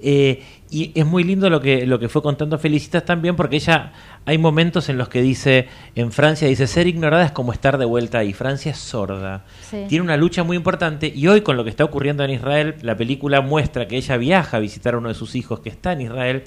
Eh, 0.06 0.44
y 0.74 0.92
es 0.96 1.06
muy 1.06 1.24
lindo 1.24 1.50
lo 1.50 1.62
que, 1.62 1.86
lo 1.86 2.00
que 2.00 2.10
fue 2.10 2.22
contando 2.22 2.58
Felicitas 2.58 3.06
también, 3.06 3.36
porque 3.36 3.58
ella 3.58 3.92
hay 4.26 4.38
momentos 4.38 4.90
en 4.90 4.98
los 4.98 5.08
que 5.10 5.22
dice, 5.22 5.68
en 5.96 6.12
Francia 6.12 6.48
dice, 6.48 6.66
ser 6.68 6.88
ignorada 6.88 7.26
es 7.26 7.32
como 7.32 7.54
estar 7.54 7.78
de 7.78 7.86
vuelta 7.86 8.18
ahí. 8.20 8.34
Francia 8.34 8.72
es 8.72 8.78
sorda. 8.80 9.46
Sí. 9.70 9.86
Tiene 9.88 10.04
una 10.04 10.18
lucha 10.18 10.44
muy 10.44 10.58
importante 10.58 11.12
y 11.14 11.28
hoy 11.28 11.42
con 11.42 11.58
lo 11.58 11.64
que 11.64 11.70
está 11.70 11.84
ocurriendo 11.84 12.24
en 12.24 12.32
Israel, 12.32 12.76
la 12.82 12.98
película 12.98 13.42
muestra 13.42 13.88
que 13.88 13.98
ella 13.98 14.18
viaja 14.18 14.58
a 14.58 14.60
visitar 14.60 14.96
a 14.96 14.98
uno 14.98 15.10
de 15.10 15.16
sus 15.16 15.36
hijos 15.36 15.60
que 15.60 15.70
está 15.70 15.92
en 15.94 16.02
Israel. 16.02 16.44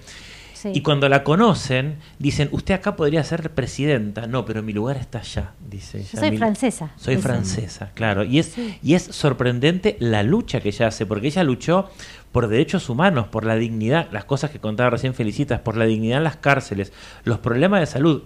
Sí. 0.55 0.70
Y 0.74 0.81
cuando 0.81 1.07
la 1.11 1.22
conocen, 1.22 1.97
dicen, 2.18 2.49
usted 2.51 2.72
acá 2.74 2.97
podría 2.97 3.22
ser 3.24 3.51
presidenta. 3.51 4.27
No, 4.27 4.47
pero 4.47 4.62
mi 4.62 4.72
lugar 4.72 4.97
está 4.97 5.18
allá, 5.18 5.53
dice 5.68 5.99
ella. 5.99 6.09
Yo 6.14 6.18
soy 6.18 6.31
Mi- 6.31 6.39
francesa. 6.39 6.91
Soy 6.97 7.16
Dicen. 7.16 7.31
francesa, 7.31 7.91
claro. 7.93 8.24
Y 8.24 8.39
es, 8.39 8.47
Sí. 8.47 8.79
y 8.83 8.95
es 8.95 9.03
sorprendente 9.03 9.99
la 10.01 10.22
lucha 10.22 10.61
que 10.61 10.70
ella 10.70 10.87
hace, 10.87 11.05
porque 11.05 11.27
ella 11.27 11.45
luchó 11.45 11.91
por 12.37 12.49
derechos 12.49 12.91
humanos, 12.91 13.28
por 13.28 13.47
la 13.47 13.57
dignidad, 13.57 14.09
las 14.12 14.26
cosas 14.26 14.51
que 14.51 14.59
contaba 14.59 14.91
recién 14.91 15.14
Felicitas, 15.14 15.59
por 15.61 15.74
la 15.78 15.87
dignidad 15.87 16.18
en 16.18 16.24
las 16.24 16.37
cárceles, 16.37 16.93
los 17.24 17.39
problemas 17.39 17.80
de 17.80 17.87
salud, 17.87 18.24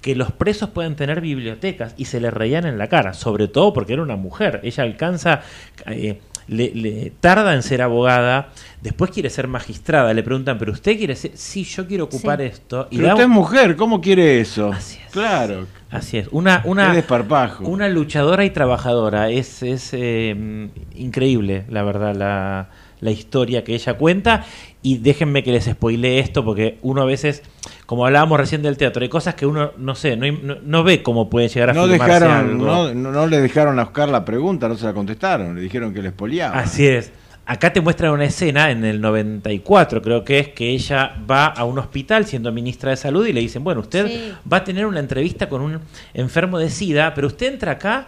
que 0.00 0.16
los 0.16 0.32
presos 0.32 0.70
puedan 0.70 0.96
tener 0.96 1.20
bibliotecas 1.20 1.94
y 1.96 2.06
se 2.06 2.18
le 2.18 2.32
reían 2.32 2.66
en 2.66 2.76
la 2.76 2.88
cara, 2.88 3.14
sobre 3.14 3.46
todo 3.46 3.72
porque 3.72 3.92
era 3.92 4.02
una 4.02 4.16
mujer. 4.16 4.58
Ella 4.64 4.82
alcanza, 4.82 5.42
eh, 5.86 6.18
le, 6.48 6.72
le 6.74 7.12
tarda 7.20 7.54
en 7.54 7.62
ser 7.62 7.82
abogada, 7.82 8.48
después 8.80 9.12
quiere 9.12 9.30
ser 9.30 9.46
magistrada, 9.46 10.12
le 10.12 10.24
preguntan, 10.24 10.58
pero 10.58 10.72
usted 10.72 10.98
quiere 10.98 11.14
ser, 11.14 11.30
sí, 11.36 11.62
yo 11.62 11.86
quiero 11.86 12.06
ocupar 12.06 12.40
Sí. 12.40 12.46
esto. 12.46 12.88
Pero 12.90 13.10
usted 13.10 13.22
es 13.22 13.28
mujer, 13.28 13.76
¿cómo 13.76 14.00
quiere 14.00 14.40
eso? 14.40 14.72
Así 14.72 14.98
es. 15.06 15.12
Claro. 15.12 15.68
Así 15.88 16.16
es, 16.18 16.26
una, 16.32 16.62
una, 16.64 16.90
Qué 16.90 16.96
desparpajo. 16.96 17.62
una 17.68 17.88
luchadora 17.88 18.44
y 18.44 18.50
trabajadora. 18.50 19.30
Es, 19.30 19.62
es 19.62 19.90
eh, 19.92 20.68
increíble, 20.96 21.64
la 21.68 21.84
verdad, 21.84 22.16
la, 22.16 22.68
la 23.02 23.10
historia 23.10 23.62
que 23.64 23.74
ella 23.74 23.94
cuenta. 23.94 24.46
Y 24.80 24.98
déjenme 24.98 25.44
que 25.44 25.52
les 25.52 25.64
spoilee 25.66 26.18
esto, 26.18 26.44
porque 26.44 26.78
uno 26.82 27.02
a 27.02 27.04
veces, 27.04 27.42
como 27.86 28.06
hablábamos 28.06 28.40
recién 28.40 28.62
del 28.62 28.76
teatro, 28.78 29.02
hay 29.02 29.08
cosas 29.10 29.34
que 29.34 29.44
uno 29.44 29.72
no 29.76 29.94
sé, 29.94 30.16
no, 30.16 30.26
no, 30.42 30.56
no 30.64 30.82
ve 30.82 31.02
cómo 31.02 31.28
puede 31.28 31.48
llegar 31.48 31.70
a 31.70 31.72
No 31.74 31.86
dejaron, 31.86 32.30
algo. 32.32 32.64
no, 32.64 32.94
no, 32.94 33.12
no 33.12 33.26
le 33.26 33.40
dejaron 33.40 33.78
a 33.78 33.82
Oscar 33.82 34.08
la 34.08 34.24
pregunta, 34.24 34.66
no 34.68 34.76
se 34.76 34.86
la 34.86 34.94
contestaron, 34.94 35.54
le 35.54 35.60
dijeron 35.60 35.92
que 35.92 36.00
le 36.00 36.08
espoliaba. 36.08 36.58
Así 36.58 36.86
es. 36.86 37.12
Acá 37.44 37.72
te 37.72 37.80
muestran 37.80 38.12
una 38.12 38.24
escena 38.24 38.70
en 38.70 38.84
el 38.84 39.00
94, 39.00 40.00
creo 40.00 40.24
que 40.24 40.38
es, 40.38 40.48
que 40.48 40.70
ella 40.70 41.16
va 41.28 41.46
a 41.46 41.64
un 41.64 41.76
hospital 41.78 42.24
siendo 42.24 42.52
ministra 42.52 42.90
de 42.90 42.96
salud 42.96 43.26
y 43.26 43.32
le 43.32 43.40
dicen, 43.40 43.64
bueno, 43.64 43.80
usted 43.80 44.06
Sí. 44.06 44.32
va 44.50 44.58
a 44.58 44.64
tener 44.64 44.86
una 44.86 45.00
entrevista 45.00 45.48
con 45.48 45.60
un 45.60 45.80
enfermo 46.14 46.58
de 46.58 46.70
SIDA, 46.70 47.14
pero 47.14 47.26
usted 47.26 47.52
entra 47.52 47.72
acá, 47.72 48.06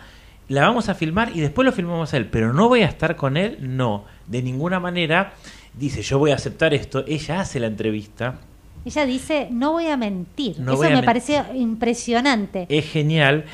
la 0.48 0.62
vamos 0.62 0.88
a 0.88 0.94
filmar 0.94 1.30
y 1.34 1.40
después 1.40 1.64
lo 1.66 1.72
filmamos 1.72 2.12
a 2.12 2.16
él, 2.16 2.26
pero 2.26 2.52
no 2.52 2.68
voy 2.68 2.82
a 2.82 2.86
estar 2.86 3.16
con 3.16 3.36
él, 3.36 3.58
no, 3.60 4.04
de 4.26 4.42
ninguna 4.42 4.78
manera. 4.80 5.32
Dice, 5.72 6.02
yo 6.02 6.18
voy 6.18 6.30
a 6.30 6.36
aceptar 6.36 6.72
esto, 6.74 7.04
ella 7.08 7.40
hace 7.40 7.58
la 7.60 7.66
entrevista, 7.66 8.36
Ella 8.84 9.06
dice, 9.06 9.48
no 9.50 9.72
voy 9.72 9.86
a 9.86 9.96
mentir. 9.96 10.60
No 10.60 10.74
Eso 10.74 10.82
a 10.82 10.88
me 10.90 10.96
men- 10.96 11.04
pareció 11.06 11.42
impresionante. 11.54 12.66
es 12.68 12.84
genial. 12.90 13.44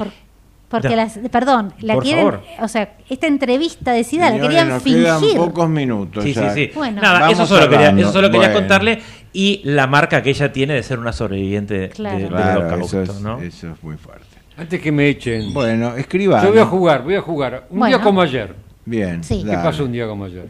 Porque 0.69 0.89
Da. 0.89 0.97
las, 0.97 1.19
perdón, 1.31 1.73
la 1.81 1.95
Por 1.95 2.03
quieren, 2.05 2.25
favor. 2.27 2.43
o 2.61 2.69
sea, 2.69 2.97
esta 3.09 3.27
entrevista 3.27 3.93
de 3.93 4.05
SIDA 4.05 4.31
la 4.31 4.41
querían 4.41 4.69
nos 4.69 4.83
quedan 4.85 5.21
fingir. 5.21 5.37
pocos 5.37 5.69
minutos. 5.69 6.23
Sí, 6.25 6.33
sí, 6.35 6.41
ya. 6.41 6.55
sí. 6.55 6.71
Bueno. 6.75 7.01
Nada, 7.03 7.21
Vamos 7.21 7.35
eso 7.41 7.47
solo, 7.47 7.69
quería, 7.69 7.91
eso 7.91 8.13
solo 8.13 8.31
quería 8.31 8.53
contarle. 8.53 9.01
Y 9.33 9.61
la 9.65 9.87
marca 9.89 10.23
que 10.23 10.31
ella 10.31 10.53
tiene 10.53 10.75
de 10.75 10.83
ser 10.85 10.99
una 11.01 11.13
sobreviviente 11.13 11.75
de- 11.79 11.89
Claro. 11.91 12.19
de- 12.19 12.27
Claro, 12.29 12.81
eso 12.85 13.03
es, 13.03 13.21
¿no? 13.21 13.41
eso 13.41 13.71
es 13.73 13.83
muy 13.83 13.97
fuerte. 13.97 14.27
Antes 14.61 14.81
que 14.81 14.93
me 14.93 15.09
echen. 15.09 15.55
Bueno, 15.55 15.97
escriba. 15.97 16.43
Yo 16.43 16.51
voy 16.51 16.59
a 16.59 16.67
jugar, 16.67 17.03
voy 17.03 17.15
a 17.15 17.23
jugar. 17.23 17.67
Un 17.71 17.79
Bueno. 17.79 17.97
día 17.97 18.05
como 18.05 18.21
ayer. 18.21 18.55
Bien. 18.85 19.25
Sí. 19.25 19.43
¿Qué 19.43 19.53
pasó 19.55 19.85
un 19.87 19.93
día 19.93 20.07
como 20.07 20.25
ayer? 20.27 20.49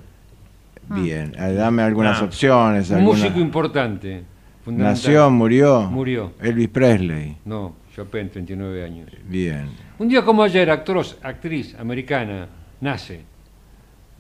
Bien, 0.89 1.33
eh, 1.39 1.53
dame 1.53 1.83
algunas 1.83 2.21
Ah. 2.21 2.25
opciones. 2.25 2.91
Un 2.91 2.97
alguna- 2.97 3.19
músico 3.19 3.39
importante. 3.39 4.25
Nació, 4.67 5.31
murió. 5.31 5.83
Murió. 5.83 6.33
Elvis 6.43 6.69
Presley. 6.69 7.37
No, 7.45 7.77
Chopin, 7.95 8.29
39 8.31 8.85
años. 8.85 9.09
Bien, 9.27 9.69
Un 9.99 10.09
día 10.09 10.25
como 10.25 10.43
ayer, 10.43 10.69
actor, 10.71 11.05
actriz 11.23 11.77
americana, 11.79 12.49
nace 12.81 13.21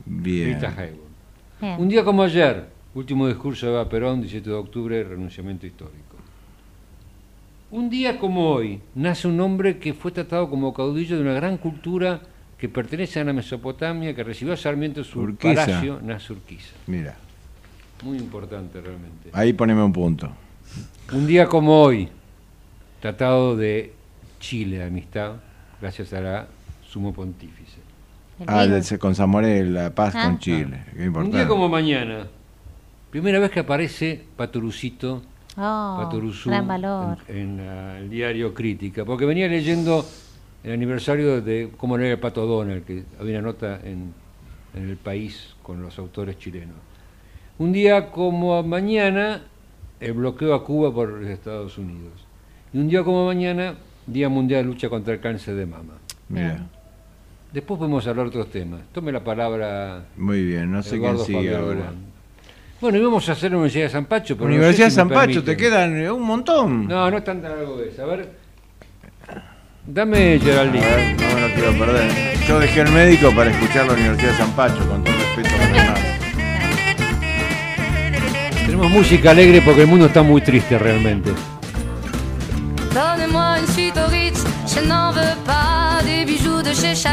bien. 0.07 0.55
Rita 0.55 0.68
Hayworth. 0.76 1.01
Bien. 1.61 1.76
Un 1.80 1.88
día 1.88 2.05
como 2.05 2.22
ayer, 2.22 2.66
último 2.95 3.26
discurso 3.26 3.66
de 3.66 3.72
Eva 3.72 3.88
Perón, 3.88 4.20
17 4.20 4.51
de 4.51 4.57
octubre, 4.57 5.03
renunciamiento 5.03 5.66
histórico. 5.66 6.09
Un 7.70 7.88
día 7.88 8.18
como 8.18 8.50
hoy, 8.50 8.80
nace 8.94 9.28
un 9.28 9.40
hombre 9.40 9.78
que 9.78 9.94
fue 9.94 10.10
tratado 10.10 10.50
como 10.50 10.74
caudillo 10.74 11.16
de 11.16 11.22
una 11.22 11.34
gran 11.34 11.56
cultura 11.56 12.20
que 12.58 12.68
pertenece 12.68 13.20
a 13.20 13.24
la 13.24 13.32
Mesopotamia, 13.32 14.14
que 14.14 14.24
recibió 14.24 14.54
a 14.54 14.56
Sarmiento 14.56 15.00
en 15.00 15.06
su 15.06 15.20
Urquiza. 15.20 15.66
palacio, 15.66 16.00
nace 16.02 16.32
Urquiza. 16.32 16.72
Mira, 16.88 17.16
Muy 18.02 18.18
importante 18.18 18.80
realmente. 18.80 19.30
ahí 19.32 19.52
poneme 19.52 19.82
un 19.82 19.92
punto. 19.92 20.30
Un 21.12 21.26
día 21.26 21.46
como 21.46 21.80
hoy, 21.82 22.08
tratado 23.00 23.56
de 23.56 23.92
Chile, 24.40 24.82
amistad, 24.82 25.34
gracias 25.80 26.12
a 26.12 26.20
la 26.20 26.46
sumo 26.88 27.12
pontífice. 27.12 27.78
Ah, 28.46 28.66
de- 28.66 28.98
con 28.98 29.14
Zamoré, 29.14 29.64
la 29.64 29.94
paz 29.94 30.14
Ah. 30.16 30.24
con 30.24 30.38
Chile. 30.38 30.84
Qué 30.92 31.00
Un 31.02 31.06
importante. 31.06 31.36
día 31.36 31.46
como 31.46 31.68
mañana, 31.68 32.26
primera 33.10 33.38
vez 33.38 33.50
que 33.50 33.60
aparece 33.60 34.24
Paturucito, 34.36 35.22
Oh, 35.61 35.98
Paturuzú, 36.02 36.48
gran 36.48 36.66
valor. 36.66 37.18
en, 37.28 37.61
en, 37.61 37.68
ah, 37.68 37.98
el 37.98 38.08
diario 38.08 38.54
Crítica, 38.54 39.04
porque 39.04 39.26
venía 39.26 39.46
leyendo 39.46 40.04
el 40.64 40.72
aniversario 40.72 41.42
de 41.42 41.70
cómo 41.76 41.96
era 41.98 42.11
el 42.11 42.18
Pato 42.18 42.46
Donald, 42.46 42.84
que 42.84 43.04
había 43.18 43.38
una 43.38 43.48
nota 43.48 43.78
en, 43.84 44.14
en 44.74 44.88
el 44.88 44.96
país 44.96 45.54
con 45.62 45.82
los 45.82 45.98
autores 45.98 46.38
chilenos. 46.38 46.76
Un 47.58 47.72
día 47.72 48.11
como 48.11 48.62
mañana, 48.62 49.42
el 50.00 50.14
bloqueo 50.14 50.54
a 50.54 50.64
Cuba 50.64 50.92
por 50.94 51.08
los 51.11 51.28
Estados 51.28 51.76
Unidos. 51.76 52.26
Y 52.72 52.78
un 52.78 52.88
día 52.88 53.04
como 53.04 53.26
mañana, 53.26 53.74
Día 54.06 54.28
Mundial 54.28 54.62
de 54.64 54.68
Lucha 54.68 54.88
contra 54.88 55.14
el 55.14 55.20
Cáncer 55.20 55.54
de 55.56 55.66
Mama. 55.66 55.94
Mira, 56.28 56.66
Después 57.52 57.78
podemos 57.78 58.06
hablar 58.06 58.26
de 58.26 58.38
otros 58.38 58.50
temas. 58.52 58.80
Tome 58.92 59.11
la 59.11 59.24
palabra 59.24 60.04
muy 60.16 60.44
bien, 60.44 60.70
no 60.70 60.82
sé 60.84 60.96
Eduardo 60.96 61.24
quién 61.24 61.40
sigue 61.40 61.52
Fabián 61.52 61.62
ahora. 61.62 61.92
Bueno, 62.80 62.96
íbamos 62.96 63.28
a 63.28 63.32
hacer 63.32 63.50
la 63.50 63.58
Universidad 63.58 63.84
de 63.84 63.90
San 63.90 64.06
Pacho, 64.06 64.36
pero 64.36 64.46
Universidad 64.46 64.86
de 64.86 64.90
sé 64.90 65.00
si 65.00 65.04
me 65.04 65.10
San 65.10 65.10
Pacho, 65.10 65.44
te 65.44 65.54
quedan 65.54 66.00
eh, 66.00 66.10
un 66.10 66.22
montón. 66.22 66.88
No, 66.88 67.10
no 67.10 67.18
es 67.18 67.24
tan 67.24 67.42
largo 67.42 67.78
esa. 67.82 68.04
A 68.04 68.06
ver. 68.06 68.32
Dame 69.86 70.38
Geraldine. 70.42 70.84
A 70.86 70.96
ver, 70.96 71.20
no 71.20 71.34
me 71.34 71.40
lo 71.48 71.54
quiero 71.54 71.78
perder. 71.78 72.10
Yo 72.48 72.58
dejé 72.58 72.80
el 72.80 72.92
médico 72.92 73.34
para 73.36 73.50
escuchar 73.50 73.86
la 73.86 73.92
Universidad 73.92 74.30
de 74.30 74.36
San 74.38 74.52
Pacho, 74.52 74.88
con 74.88 75.04
todo 75.04 75.14
respeto 75.14 75.54
a 75.54 75.58
los 75.58 75.72
demás. 75.72 76.00
Tenemos 78.64 78.90
música 78.90 79.30
alegre 79.32 79.60
porque 79.62 79.82
el 79.82 79.86
mundo 79.86 80.06
está 80.06 80.22
muy 80.22 80.40
triste 80.40 80.78
realmente. 80.78 81.32
Donnez-moi 82.94 83.60
une 83.60 83.66
suite 83.68 83.98
au 83.98 84.08
Ritz, 84.08 84.42
je 84.66 84.80
n'en 84.80 85.12
veux 85.12 85.36
pas 85.44 86.02
des 86.02 86.24
bijoux 86.24 86.62
de 86.62 86.70
Es 86.70 87.04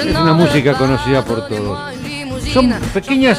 una 0.00 0.32
música 0.32 0.72
conocida 0.72 1.22
por 1.22 1.46
todos. 1.48 1.78
Son 2.52 2.72
pequeñas 2.94 3.38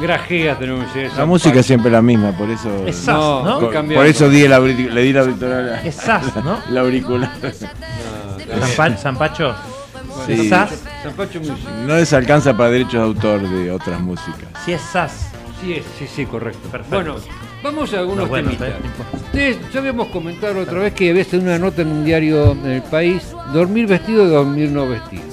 grajeas 0.00 0.58
Universidad 0.58 1.10
de 1.12 1.16
La 1.18 1.26
música 1.26 1.60
es 1.60 1.66
siempre 1.66 1.90
la 1.90 2.02
misma, 2.02 2.32
por 2.32 2.48
eso. 2.50 2.86
Es 2.86 2.96
SAS, 2.96 3.16
¿no? 3.16 3.58
Por, 3.60 3.72
Cambiamos. 3.72 4.04
por 4.04 4.06
eso 4.06 4.28
di 4.28 4.42
el 4.42 4.52
auric- 4.52 4.90
le 4.90 5.02
di 5.02 5.12
la 5.12 5.20
auricular. 5.20 5.80
Es 5.86 5.94
SAS, 5.96 6.36
¿no? 6.44 6.58
La 6.70 6.80
auricular. 6.80 7.30
San, 7.40 8.76
Pa- 8.76 8.96
San 8.96 9.16
Pacho. 9.18 9.54
Sí. 10.26 10.48
SAS. 10.48 10.82
San 11.02 11.12
Pacho 11.14 11.38
Music. 11.40 11.56
No 11.86 11.96
les 11.96 12.12
alcanza 12.12 12.56
para 12.56 12.70
derechos 12.70 12.94
de 12.94 13.00
autor 13.00 13.40
de 13.48 13.70
otras 13.70 14.00
músicas. 14.00 14.48
Sí 14.64 14.72
es 14.72 14.80
SAS. 14.80 15.30
Sí, 15.60 15.74
es, 15.74 15.84
sí, 15.98 16.06
sí, 16.06 16.24
correcto. 16.26 16.68
Perfecto. 16.70 16.94
Bueno, 16.96 17.16
vamos 17.62 17.92
a 17.92 17.98
algunos 17.98 18.24
No, 18.24 18.28
bueno, 18.28 18.48
temitas. 18.50 18.68
está 18.68 18.80
bien. 18.80 18.92
Ustedes, 19.24 19.72
ya 19.72 19.80
habíamos 19.80 20.06
comentado 20.08 20.60
otra 20.60 20.78
vez 20.80 20.94
que 20.94 21.10
había 21.10 21.24
sido 21.24 21.42
una 21.42 21.58
nota 21.58 21.82
en 21.82 21.88
un 21.88 22.04
diario 22.04 22.52
en 22.52 22.66
el 22.66 22.82
país, 22.82 23.22
dormir 23.52 23.86
vestido 23.88 24.22
o 24.24 24.26
dormir 24.28 24.70
no 24.70 24.88
vestido. 24.88 25.24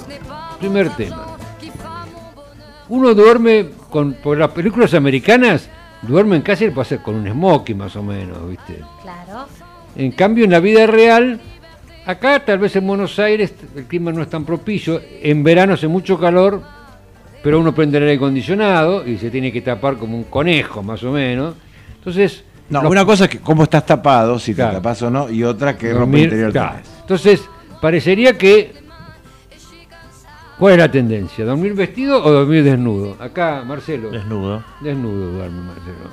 Primer 0.58 0.90
tema. 0.90 1.22
Uno 2.88 3.14
duerme 3.14 3.70
con, 3.96 4.12
por 4.12 4.36
las 4.36 4.50
películas 4.50 4.92
americanas, 4.92 5.70
duerme 6.02 6.36
en 6.36 6.42
casa 6.42 6.64
y 6.66 6.70
pasa 6.70 6.98
con 6.98 7.14
un 7.14 7.26
smoking 7.30 7.78
más 7.78 7.96
o 7.96 8.02
menos, 8.02 8.46
¿viste? 8.46 8.78
Claro. 9.00 9.46
En 9.96 10.12
cambio, 10.12 10.44
en 10.44 10.50
la 10.50 10.60
vida 10.60 10.86
real, 10.86 11.40
acá 12.04 12.44
tal 12.44 12.58
vez 12.58 12.76
en 12.76 12.86
Buenos 12.86 13.18
Aires 13.18 13.54
el 13.74 13.84
clima 13.84 14.12
no 14.12 14.20
es 14.20 14.28
tan 14.28 14.44
propicio. 14.44 15.00
En 15.22 15.42
verano 15.42 15.72
hace 15.72 15.88
mucho 15.88 16.20
calor, 16.20 16.60
pero 17.42 17.58
uno 17.58 17.74
prende 17.74 17.96
el 17.96 18.04
aire 18.04 18.16
acondicionado 18.16 19.06
y 19.08 19.16
se 19.16 19.30
tiene 19.30 19.50
que 19.50 19.62
tapar 19.62 19.96
como 19.96 20.14
un 20.18 20.24
conejo, 20.24 20.82
más 20.82 21.02
o 21.02 21.10
menos. 21.12 21.54
Entonces, 21.96 22.44
No, 22.68 22.82
los- 22.82 22.90
una 22.90 23.06
cosa 23.06 23.24
es 23.24 23.30
que 23.30 23.38
cómo 23.38 23.62
estás 23.62 23.86
tapado, 23.86 24.38
si 24.38 24.54
Claro. 24.54 24.72
te 24.72 24.76
tapas 24.76 25.00
o 25.00 25.10
no, 25.10 25.30
y 25.30 25.42
otra 25.42 25.74
que 25.78 25.88
ropa 25.90 26.00
dormir- 26.00 26.24
interior 26.24 26.52
claro. 26.52 26.80
Entonces, 27.00 27.40
parecería 27.80 28.36
que. 28.36 28.84
¿Cuál 30.58 30.72
es 30.74 30.78
la 30.78 30.90
tendencia? 30.90 31.44
¿Dormir 31.44 31.74
vestido 31.74 32.24
o 32.24 32.30
dormir 32.30 32.64
desnudo? 32.64 33.16
Acá, 33.20 33.62
Marcelo. 33.66 34.10
Desnudo. 34.10 34.62
Desnudo 34.80 35.32
duerme 35.32 35.60
Marcelo. 35.60 36.10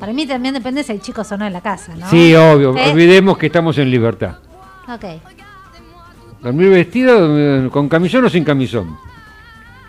Para 0.00 0.12
mí 0.12 0.26
también 0.26 0.54
depende 0.54 0.82
si 0.82 0.92
hay 0.92 0.98
chicos 0.98 1.30
o 1.30 1.38
no 1.38 1.46
en 1.46 1.52
la 1.52 1.60
casa, 1.60 1.94
¿no? 1.96 2.08
Sí, 2.10 2.34
obvio. 2.34 2.76
¿Eh? 2.76 2.90
Olvidemos 2.90 3.38
que 3.38 3.46
estamos 3.46 3.78
en 3.78 3.90
libertad. 3.90 4.38
Ok, 4.92 5.04
¿Dormir 6.42 6.68
vestido 6.68 7.18
dormir 7.28 7.70
con 7.70 7.88
camisón 7.88 8.24
o 8.24 8.28
sin 8.28 8.44
camisón? 8.44 8.96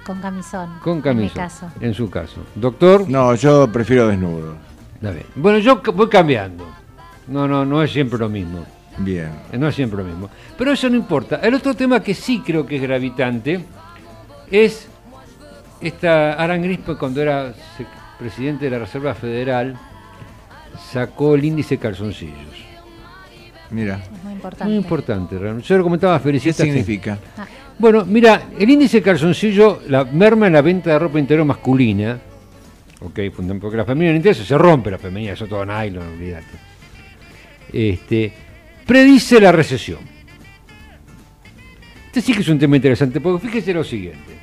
con 0.05 0.22
camisón. 0.22 0.70
Con 0.84 0.93
En 0.93 0.97
mi 0.99 1.03
camisón. 1.03 1.36
caso. 1.36 1.72
En 1.82 1.93
su 1.95 2.09
caso. 2.09 2.41
Doctor. 2.53 3.09
No, 3.09 3.34
yo 3.36 3.68
prefiero 3.72 4.07
desnudo. 4.07 4.53
Está 4.93 5.09
bien. 5.09 5.26
Bueno, 5.36 5.57
yo 5.57 5.82
voy 5.93 6.07
cambiando. 6.07 6.66
No, 7.28 7.47
no, 7.47 7.66
no 7.66 7.82
es 7.82 7.91
siempre 7.91 8.20
lo 8.20 8.30
mismo. 8.30 8.63
Bien. 8.98 9.30
Eh, 9.52 9.58
No 9.58 9.68
es 9.68 9.76
siempre 9.76 9.98
lo 10.00 10.06
mismo. 10.06 10.30
Pero 10.58 10.72
eso 10.72 10.89
no 10.89 10.96
importa. 10.96 11.38
El 11.43 11.54
otro 11.54 11.74
tema 11.74 12.02
que 12.02 12.14
sí 12.14 12.41
creo 12.46 12.66
que 12.66 12.78
es 12.78 12.82
gravitante 12.82 13.60
es 14.50 14.88
esta 15.82 16.34
Aran 16.34 16.62
Grispe 16.62 16.96
cuando 16.96 17.22
era 17.22 17.54
presidente 18.18 18.66
de 18.66 18.72
la 18.72 18.80
Reserva 18.80 19.14
Federal 19.14 19.78
sacó 20.91 21.36
el 21.36 21.43
índice 21.46 21.78
calzoncillos. 21.78 22.64
Mira. 23.72 23.96
Es 24.04 24.24
muy 24.24 24.34
importante. 24.34 24.66
Muy 24.66 24.76
importante, 24.76 25.38
realmente. 25.38 25.68
Yo 25.68 25.78
lo 25.78 25.84
comentaba 25.84 26.16
a 26.16 26.20
¿Qué 26.20 26.24
Felicita. 26.24 26.64
significa? 26.64 27.18
Bueno, 27.78 28.06
mira, 28.06 28.43
el 28.58 28.70
índice 28.70 29.02
calzoncillo 29.02 29.82
la 29.89 30.06
merma 30.06 30.48
en 30.48 30.54
la 30.54 30.62
venta 30.62 30.91
de 30.91 31.00
ropa 31.00 31.20
interior 31.20 31.46
masculina. 31.46 32.18
Ok, 33.02 33.20
porque 33.60 33.76
la 33.78 33.84
femenina 33.86 34.16
interior 34.16 34.46
se 34.46 34.58
rompe, 34.58 34.89
la 34.91 34.98
femenina, 34.98 35.34
eso 35.34 35.46
todo 35.48 35.66
nylon, 35.66 36.08
olvídate. 36.08 36.46
Este, 37.74 38.32
predice 38.86 39.40
la 39.40 39.52
recesión. 39.52 40.00
Este 42.08 42.22
sí 42.22 42.34
que 42.34 42.42
es 42.42 42.48
un 42.48 42.60
tema 42.60 42.78
interesante, 42.78 43.20
porque 43.20 43.48
fíjese 43.48 43.74
lo 43.74 43.84
siguiente. 43.84 44.36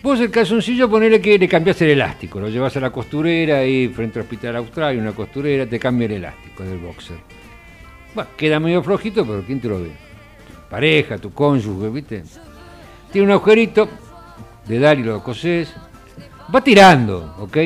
Vos 0.00 0.20
el 0.20 0.30
calzoncillo 0.30 0.88
ponele 0.88 1.20
que 1.20 1.36
le 1.36 1.48
cambias 1.48 1.82
el 1.82 1.90
elástico, 1.90 2.38
lo 2.38 2.48
llevas 2.48 2.76
a 2.76 2.80
la 2.80 2.90
costurera 2.90 3.64
y 3.64 3.88
frente 3.88 4.20
al 4.20 4.24
Hospital 4.24 4.56
Austral, 4.56 4.90
hay 4.90 4.98
una 4.98 5.12
costurera, 5.12 5.66
te 5.66 5.78
cambia 5.78 6.06
el 6.06 6.12
elástico 6.12 6.62
del 6.62 6.78
boxer. 6.78 7.16
Bueno, 8.14 8.30
queda 8.36 8.60
medio 8.60 8.82
flojito, 8.82 9.26
pero 9.26 9.42
¿quién 9.44 9.60
te 9.60 9.68
lo 9.68 9.80
ve? 9.80 9.90
Pareja, 10.70 11.18
tu 11.18 11.32
cónyuge, 11.32 11.88
¿viste? 11.88 12.22
Tiene 13.10 13.26
un 13.26 13.32
agujerito, 13.32 13.88
le 14.68 14.78
das 14.78 14.98
y 14.98 15.02
lo 15.02 15.22
cosés. 15.22 15.74
Va 16.54 16.62
tirando, 16.62 17.34
¿ok? 17.40 17.56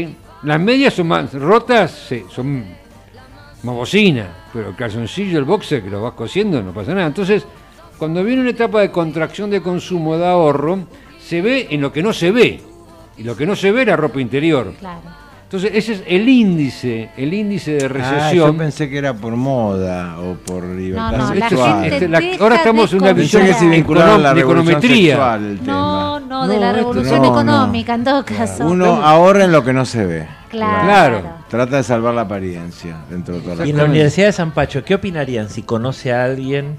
Las 0.44 0.58
medias 0.58 0.94
son 0.94 1.08
más 1.08 1.34
rotas, 1.34 2.06
sí, 2.08 2.24
son 2.30 2.64
más 3.62 3.90
pero 4.52 4.70
el 4.70 4.76
calzoncillo, 4.76 5.38
el 5.38 5.44
boxer 5.44 5.82
que 5.82 5.90
lo 5.90 6.02
vas 6.02 6.14
cosiendo, 6.14 6.62
no 6.62 6.72
pasa 6.72 6.94
nada. 6.94 7.06
Entonces, 7.06 7.46
cuando 7.98 8.24
viene 8.24 8.40
una 8.40 8.50
etapa 8.50 8.80
de 8.80 8.90
contracción 8.90 9.50
de 9.50 9.62
consumo, 9.62 10.16
de 10.18 10.26
ahorro, 10.26 10.80
se 11.20 11.40
ve 11.40 11.68
en 11.70 11.80
lo 11.80 11.92
que 11.92 12.02
no 12.02 12.12
se 12.12 12.32
ve. 12.32 12.60
Y 13.16 13.22
lo 13.22 13.36
que 13.36 13.46
no 13.46 13.54
se 13.54 13.70
ve 13.70 13.82
es 13.82 13.86
la 13.86 13.96
ropa 13.96 14.20
interior. 14.20 14.72
Claro. 14.78 15.00
Entonces, 15.52 15.70
ese 15.74 15.92
es 15.92 16.02
el 16.06 16.26
índice, 16.30 17.10
el 17.14 17.34
índice 17.34 17.72
de 17.72 17.84
Ah, 17.84 17.88
recesión. 17.88 18.52
yo 18.52 18.56
pensé 18.56 18.88
que 18.88 18.96
era 18.96 19.12
por 19.12 19.36
moda 19.36 20.18
o 20.18 20.32
por 20.36 20.64
libertad 20.64 21.12
no, 21.18 21.28
sexual. 21.28 21.80
gente 21.82 21.94
Este, 21.96 22.08
la- 22.08 22.22
ahora 22.40 22.56
estamos 22.56 22.90
en 22.94 23.02
una 23.02 23.12
visión 23.12 23.44
que 23.44 23.52
se 23.52 23.66
vinculaba 23.68 24.14
a 24.14 24.18
la 24.18 24.40
econometría. 24.40 25.12
sexual 25.16 25.44
el 25.44 25.58
tema. 25.60 25.72
No, 25.72 26.20
no, 26.20 26.48
de 26.48 26.54
No, 26.54 26.60
la 26.60 26.66
esto 26.70 26.76
revolución 26.78 27.24
económica, 27.26 27.94
en 27.94 28.04
todo 28.04 28.24
caso. 28.24 28.66
Uno 28.66 28.86
ahorra 29.04 29.44
en 29.44 29.52
lo 29.52 29.62
que 29.62 29.74
no 29.74 29.84
se 29.84 30.06
ve. 30.06 30.26
Claro. 30.48 30.84
Claro. 31.20 31.22
Trata 31.50 31.76
de 31.76 31.82
salvar 31.82 32.14
la 32.14 32.22
apariencia 32.22 32.96
dentro 33.10 33.34
de 33.34 33.40
todas 33.42 33.58
las 33.58 33.66
Y 33.66 33.72
en 33.72 33.76
la 33.76 33.84
Universidad 33.84 34.28
de 34.28 34.32
San 34.32 34.52
Pacho, 34.52 34.82
¿qué 34.82 34.94
opinarían 34.94 35.50
si 35.50 35.62
conoce 35.64 36.14
a 36.14 36.24
alguien 36.24 36.76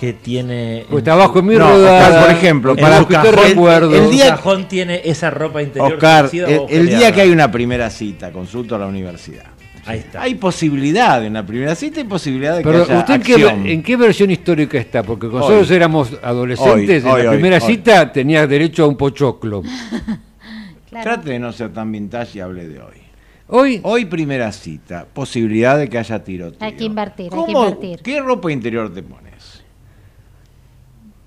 que 0.00 0.14
tiene. 0.14 0.86
Pues 0.88 1.02
está 1.02 1.12
abajo 1.12 1.40
en 1.40 1.46
mi 1.46 1.54
No, 1.56 1.68
rodada. 1.68 2.08
Oscar, 2.08 2.22
por 2.26 2.30
ejemplo, 2.34 2.76
para 2.76 3.00
lo 3.00 3.06
que 3.06 3.14
te 3.16 3.20
cajón- 3.20 3.48
recuerdo. 3.48 3.94
el 3.94 4.04
el 4.04 4.10
día- 4.10 4.28
cajón 4.30 4.66
tiene 4.66 5.02
esa 5.04 5.28
ropa 5.30 5.62
interior. 5.62 5.92
Oscar, 5.92 6.30
el, 6.32 6.60
el 6.70 6.88
día 6.88 7.12
que 7.12 7.20
hay 7.20 7.30
una 7.30 7.50
primera 7.50 7.90
cita, 7.90 8.32
consulto 8.32 8.74
a 8.74 8.78
la 8.78 8.86
universidad. 8.86 9.44
Ahí 9.86 9.98
está. 10.00 10.22
Hay 10.22 10.34
posibilidad 10.36 11.20
de 11.20 11.26
una 11.28 11.44
primera 11.44 11.74
cita 11.74 12.00
y 12.00 12.04
posibilidad 12.04 12.52
de 12.56 12.62
que 12.62 12.68
Pero 12.70 12.84
haya 12.84 12.98
usted 12.98 13.14
en 13.14 13.22
qué, 13.22 13.32
acción. 13.34 13.66
en 13.66 13.82
qué 13.82 13.96
versión 13.96 14.30
histórica 14.30 14.78
está, 14.78 15.02
porque 15.02 15.26
cuando 15.28 15.48
nosotros 15.48 15.70
Hoy. 15.70 15.76
éramos 15.76 16.12
adolescentes, 16.22 17.04
Hoy, 17.04 17.10
en 17.10 17.14
hoy, 17.16 17.22
la 17.24 17.30
hoy, 17.30 17.36
primera 17.36 17.56
hoy. 17.64 17.72
cita 17.74 18.12
tenía 18.12 18.46
derecho 18.46 18.84
a 18.84 18.86
un 18.88 18.96
pochoclo. 18.96 19.62
Claro. 20.90 21.04
Trate 21.04 21.30
de 21.30 21.38
no 21.38 21.52
ser 21.52 21.72
tan 21.72 21.92
vintage 21.92 22.38
y 22.38 22.40
hable 22.40 22.66
de 22.66 22.80
hoy. 22.80 22.96
Hoy, 23.46 23.80
Hoy 23.84 24.04
primera 24.06 24.50
cita, 24.50 25.06
posibilidad 25.12 25.78
de 25.78 25.88
que 25.88 25.98
haya 25.98 26.22
tiroteo. 26.24 26.58
Hay 26.66 26.72
que 26.72 26.82
invertir, 26.84 27.26
hay 27.26 27.30
que 27.30 27.36
¿Cómo- 27.36 27.64
invertir. 27.64 28.00
¿Qué 28.02 28.20
ropa 28.20 28.50
interior 28.50 28.92
te 28.92 29.02
pones? 29.04 29.29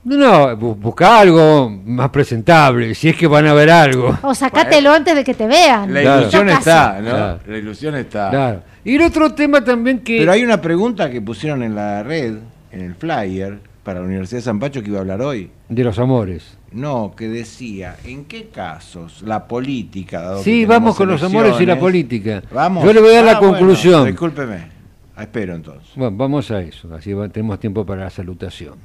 No, 0.05 0.17
no, 0.17 0.57
bu- 0.57 0.75
busca 0.75 1.19
algo 1.19 1.69
más 1.85 2.09
presentable, 2.09 2.93
si 2.95 3.09
es 3.09 3.15
que 3.15 3.27
van 3.27 3.47
a 3.47 3.53
ver 3.53 3.69
algo. 3.69 4.17
O 4.21 4.33
sacátelo 4.35 4.91
antes 4.91 5.15
de 5.15 5.23
que 5.23 5.33
te 5.33 5.47
vean. 5.47 5.93
La 5.93 6.01
Claro. 6.01 6.21
ilusión 6.21 6.49
está. 6.49 6.99
¿no? 7.01 7.09
Claro. 7.09 7.39
La 7.47 7.57
ilusión 7.57 7.95
está. 7.95 8.29
Claro. 8.29 8.61
Y 8.83 8.95
el 8.95 9.01
otro 9.03 9.33
tema 9.33 9.63
también 9.63 9.99
que... 9.99 10.17
Pero 10.19 10.31
hay 10.33 10.43
una 10.43 10.59
pregunta 10.61 11.09
que 11.09 11.21
pusieron 11.21 11.63
en 11.63 11.75
la 11.75 12.03
red, 12.03 12.35
en 12.71 12.81
el 12.81 12.95
flyer, 12.95 13.59
para 13.83 13.99
la 13.99 14.05
Universidad 14.05 14.39
de 14.39 14.43
San 14.43 14.59
Pacho 14.59 14.81
que 14.81 14.89
iba 14.89 14.97
a 14.97 15.01
hablar 15.01 15.21
hoy. 15.21 15.51
De 15.69 15.83
los 15.83 15.97
amores. 15.99 16.57
No, 16.71 17.13
que 17.15 17.27
decía, 17.29 17.95
¿en 18.03 18.25
qué 18.25 18.47
casos 18.49 19.21
la 19.21 19.47
política... 19.47 20.21
dado 20.21 20.43
Sí, 20.43 20.65
vamos 20.65 20.95
con 20.95 21.07
los 21.07 21.21
amores 21.23 21.59
y 21.61 21.65
la 21.65 21.77
política. 21.79 22.41
Vamos. 22.51 22.83
Yo 22.83 22.91
le 22.93 22.99
voy 23.01 23.11
a 23.11 23.15
dar 23.17 23.25
la 23.25 23.31
Ah, 23.33 23.39
bueno, 23.39 23.57
conclusión. 23.57 24.05
discúlpeme. 24.05 24.71
Ah, 25.15 25.23
espero 25.23 25.53
entonces. 25.53 25.91
Bueno, 25.95 26.17
vamos 26.17 26.49
a 26.51 26.59
eso, 26.61 26.93
así 26.95 27.13
va- 27.13 27.29
tenemos 27.29 27.59
tiempo 27.59 27.85
para 27.85 28.05
la 28.05 28.09
salutación. 28.09 28.75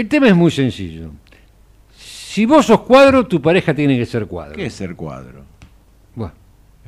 El 0.00 0.08
tema 0.08 0.28
es 0.28 0.34
muy 0.34 0.50
sencillo. 0.50 1.10
Si 1.94 2.46
vos 2.46 2.64
sos 2.66 2.80
cuadro, 2.80 3.26
tu 3.26 3.40
pareja 3.42 3.74
tiene 3.74 3.98
que 3.98 4.06
ser 4.06 4.26
cuadro. 4.26 4.54
¿Qué 4.56 4.66
es 4.66 4.72
ser 4.72 4.94
cuadro? 4.96 5.42
Bueno, 6.14 6.32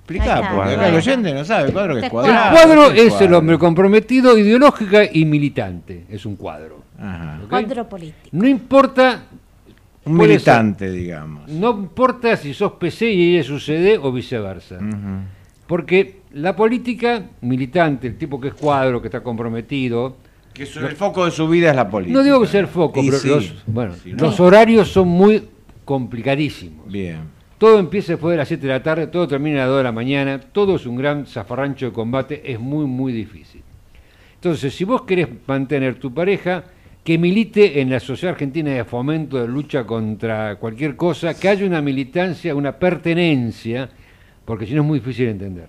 Ahí 0.08 0.16
está. 0.18 0.54
porque 0.54 0.72
acá 0.74 0.88
el 0.88 0.94
oyente 0.94 1.34
no 1.34 1.44
sabe, 1.44 1.72
cuadro 1.72 1.92
que 1.94 1.98
es 2.00 2.04
Este 2.04 2.10
cuadrado. 2.10 2.44
el 2.44 2.52
cuadro 2.52 2.92
¿qué 2.94 3.00
es 3.00 3.12
el 3.12 3.18
cuadro? 3.18 3.38
hombre 3.38 3.58
comprometido, 3.58 4.38
ideológica 4.38 5.02
y 5.12 5.24
militante. 5.26 6.04
Es 6.08 6.24
un 6.24 6.36
cuadro. 6.36 6.82
Ajá. 6.98 7.40
¿ok? 7.44 7.50
Cuadro 7.50 7.88
político. 7.88 8.28
No 8.32 8.48
importa, 8.48 9.24
Un 10.04 10.16
Puede 10.16 10.30
militante, 10.30 10.90
digamos. 10.90 11.48
no 11.48 11.70
importa 11.72 12.36
si 12.38 12.54
sos 12.54 12.72
PC 12.72 13.10
y 13.10 13.30
ella 13.32 13.40
es 13.42 13.50
UCD 13.50 13.98
o 14.02 14.10
viceversa. 14.10 14.76
Ujú. 14.76 15.26
Porque 15.66 16.20
la 16.32 16.56
política 16.56 17.24
militante, 17.42 18.06
el 18.06 18.16
tipo 18.16 18.40
que 18.40 18.48
es 18.48 18.54
cuadro, 18.54 19.00
que 19.02 19.08
está 19.08 19.22
comprometido, 19.22 20.16
Que 20.52 20.66
su- 20.66 20.80
el 20.80 20.96
foco 20.96 21.24
de 21.24 21.30
su 21.30 21.48
vida 21.48 21.70
es 21.70 21.76
la 21.76 21.88
política. 21.88 22.18
no 22.18 22.24
digo 22.24 22.40
que 22.40 22.46
sea 22.46 22.60
el 22.60 22.66
foco, 22.66 23.00
Y 23.02 23.06
pero 23.06 23.18
sí. 23.18 23.28
los, 23.28 23.54
bueno, 23.66 23.94
los 24.18 24.38
horarios 24.40 24.88
son 24.88 25.08
muy 25.08 25.42
complicadísimos. 25.84 26.86
Bien. 26.90 27.20
Todo 27.58 27.78
empieza 27.78 28.12
después 28.12 28.32
de 28.32 28.38
las 28.38 28.48
7 28.48 28.66
de 28.66 28.72
la 28.72 28.82
tarde, 28.82 29.06
todo 29.06 29.28
termina 29.28 29.58
a 29.58 29.60
las 29.60 29.68
2 29.68 29.76
de 29.78 29.84
la 29.84 29.92
mañana, 29.92 30.40
todo 30.40 30.76
es 30.76 30.84
un 30.86 30.96
gran 30.96 31.26
zafarrancho 31.26 31.86
de 31.86 31.92
combate, 31.92 32.42
es 32.52 32.58
muy, 32.58 32.86
muy 32.86 33.12
difícil. 33.12 33.62
Entonces, 34.34 34.74
si 34.74 34.82
vos 34.84 35.02
querés 35.02 35.28
mantener 35.46 35.94
tu 36.00 36.12
pareja, 36.12 36.64
que 37.04 37.18
milite 37.18 37.80
en 37.80 37.90
la 37.90 38.00
Sociedad 38.00 38.32
Argentina 38.34 38.70
de 38.70 38.84
Fomento 38.84 39.40
de 39.40 39.46
Lucha 39.48 39.84
contra 39.84 40.56
cualquier 40.56 40.96
cosa, 40.96 41.34
que 41.38 41.48
haya 41.48 41.64
una 41.66 41.80
militancia, 41.80 42.54
una 42.54 42.72
pertenencia, 42.72 43.88
porque 44.44 44.66
si 44.66 44.74
no 44.74 44.82
es 44.82 44.86
muy 44.88 44.98
difícil 44.98 45.26
de 45.26 45.30
entender. 45.32 45.68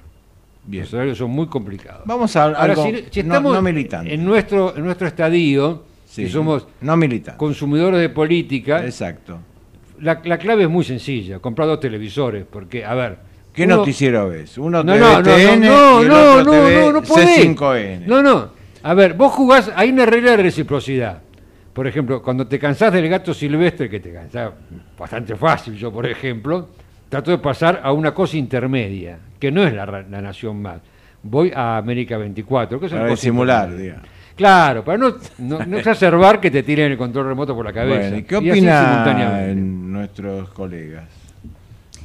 Bien. 0.65 0.83
Los 0.83 0.93
horarios 0.93 1.17
son 1.17 1.31
muy 1.31 1.47
complicados. 1.47 2.03
Vamos 2.05 2.35
a 2.35 2.43
Ahora, 2.45 2.59
algo 2.61 2.83
si, 2.85 2.91
si 3.11 3.23
no- 3.23 3.33
estamos 3.35 3.53
no 3.53 3.61
militante. 3.61 4.13
en 4.13 4.23
nuestro, 4.23 4.75
en 4.75 4.83
nuestro 4.83 5.07
estadio, 5.07 5.83
Sí, 6.05 6.23
que 6.23 6.29
somos 6.29 6.67
no 6.81 6.95
consumidores 7.37 7.99
de 7.99 8.09
política. 8.09 8.83
Exacto. 8.85 9.39
La, 9.99 10.21
la 10.23 10.37
clave 10.37 10.63
es 10.63 10.69
muy 10.69 10.83
sencilla, 10.83 11.39
comprar 11.39 11.67
dos 11.67 11.79
televisores, 11.79 12.45
porque, 12.49 12.85
a 12.85 12.93
ver... 12.93 13.17
¿Qué 13.53 13.65
uno- 13.65 13.77
noticiero 13.77 14.29
ves? 14.29 14.57
Uno 14.57 14.83
no, 14.83 14.95
no, 14.97 15.21
no, 15.21 15.23
TN 15.23 15.59
no, 15.59 15.99
y 16.01 16.03
el 16.03 16.07
no, 16.09 16.31
otro 16.33 16.43
no, 16.43 16.51
TV 16.51 16.79
no, 16.81 16.91
no 16.93 17.01
podés. 17.03 17.39
C5N. 17.39 18.05
No, 18.07 18.23
no. 18.23 18.49
A 18.81 18.93
ver, 18.95 19.13
vos 19.13 19.31
jugás, 19.31 19.71
hay 19.75 19.89
una 19.91 20.05
regla 20.07 20.31
de 20.31 20.37
reciprocidad. 20.37 21.21
Por 21.71 21.85
ejemplo, 21.87 22.21
cuando 22.23 22.47
te 22.47 22.57
cansás 22.57 22.91
del 22.93 23.07
gato 23.09 23.33
silvestre, 23.33 23.89
que 23.89 23.99
te 23.99 24.11
cansás 24.11 24.51
bastante 24.97 25.35
fácil, 25.35 25.75
yo 25.75 25.91
por 25.91 26.05
ejemplo, 26.07 26.69
trato 27.13 27.31
de 27.31 27.37
pasar 27.37 27.81
a 27.83 27.91
una 27.91 28.13
cosa 28.13 28.37
intermedia, 28.37 29.19
que 29.39 29.51
no 29.51 29.63
es 29.63 29.73
la, 29.73 29.85
la 29.85 30.21
Nación 30.21 30.61
Más. 30.61 30.81
Voy 31.21 31.51
a 31.55 31.77
América 31.77 32.17
24, 32.17 32.79
que 32.79 32.87
es 32.87 32.91
Para 32.91 33.07
disimular, 33.07 33.75
digamos. 33.75 34.07
Claro, 34.35 34.83
para 34.83 34.97
no, 34.97 35.15
no, 35.37 35.63
no 35.63 35.77
exacerbar 35.77 36.41
que 36.41 36.49
te 36.49 36.63
tiren 36.63 36.91
el 36.91 36.97
control 36.97 37.27
remoto 37.27 37.55
por 37.55 37.65
la 37.65 37.71
cabeza. 37.71 37.99
Bueno, 37.99 38.17
¿y 38.17 38.23
qué 38.23 38.35
opinan 38.35 39.91
nuestros 39.91 40.49
colegas? 40.49 41.05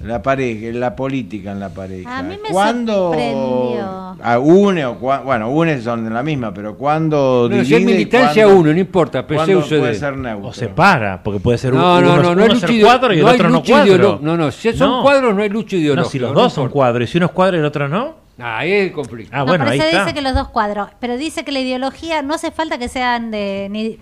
La 0.05 0.22
pareja, 0.22 0.70
la 0.78 0.94
política 0.94 1.51
en 1.53 1.59
la 1.61 1.70
pareja. 1.70 2.18
A 2.18 2.22
mí 2.22 2.36
me 2.40 2.51
¿Cuándo 2.51 3.09
sorprendió. 3.09 4.16
ah, 4.22 4.38
une 4.40 4.86
o 4.86 5.01
cua- 5.01 5.24
bueno, 5.24 5.51
une 5.51 5.80
son 5.82 6.12
la 6.12 6.22
misma, 6.22 6.55
pero 6.55 6.76
cuando 6.76 7.49
No, 7.51 7.64
si 7.64 7.74
militancia 7.80 8.46
uno, 8.46 8.72
no 8.72 8.78
importa, 8.78 9.26
PC 9.26 9.57
o 9.57 9.62
CD. 9.62 9.80
puede 9.80 9.94
ser 9.94 10.16
neutro. 10.16 10.49
O 10.51 10.53
separa, 10.53 11.20
porque 11.22 11.40
puede 11.40 11.59
ser 11.59 11.72
No, 11.74 11.99
uno, 11.99 12.16
no, 12.16 12.22
no, 12.22 12.34
no 12.36 12.44
uno 12.44 12.55
ser 12.57 12.70
ideo- 12.70 12.84
cuadro 12.84 13.12
y 13.12 13.18
el 13.18 13.24
no 13.24 13.30
otro 13.32 13.49
no 13.51 13.62
cuadro. 13.62 14.18
no, 14.22 14.36
no, 14.36 14.51
si 14.53 14.72
son 14.72 15.03
cuadros 15.03 15.34
no 15.34 15.42
hay 15.42 15.49
lucha 15.49 15.74
No, 15.76 15.82
ideológica, 15.82 16.11
si 16.12 16.18
los 16.20 16.32
no 16.32 16.40
dos 16.42 16.53
son 16.53 16.68
cuadros 16.68 17.09
y 17.09 17.12
si 17.12 17.18
uno 17.18 17.26
es 17.26 17.32
cuadro 17.32 17.57
y 17.57 17.61
el 17.61 17.66
otro 17.66 17.88
no. 17.88 18.28
Ahí 18.40 18.70
es 18.72 18.86
el 18.86 18.92
conflicto. 18.92 19.32
Ah, 19.34 19.38
No, 19.40 19.46
bueno, 19.46 19.64
pero 19.64 19.72
ahí 19.72 19.80
se 19.80 19.86
está. 19.88 20.03
dice 20.05 20.14
que 20.14 20.22
los 20.22 20.32
dos 20.32 20.49
cuadros, 20.51 20.90
pero 21.01 21.16
dice 21.16 21.44
que 21.44 21.51
la 21.51 21.59
ideología 21.59 22.22
no 22.22 22.34
hace 22.34 22.53
falta 22.53 22.78
que 22.78 22.88
sean 22.88 23.32
de 23.32 23.66
ni- 23.68 23.99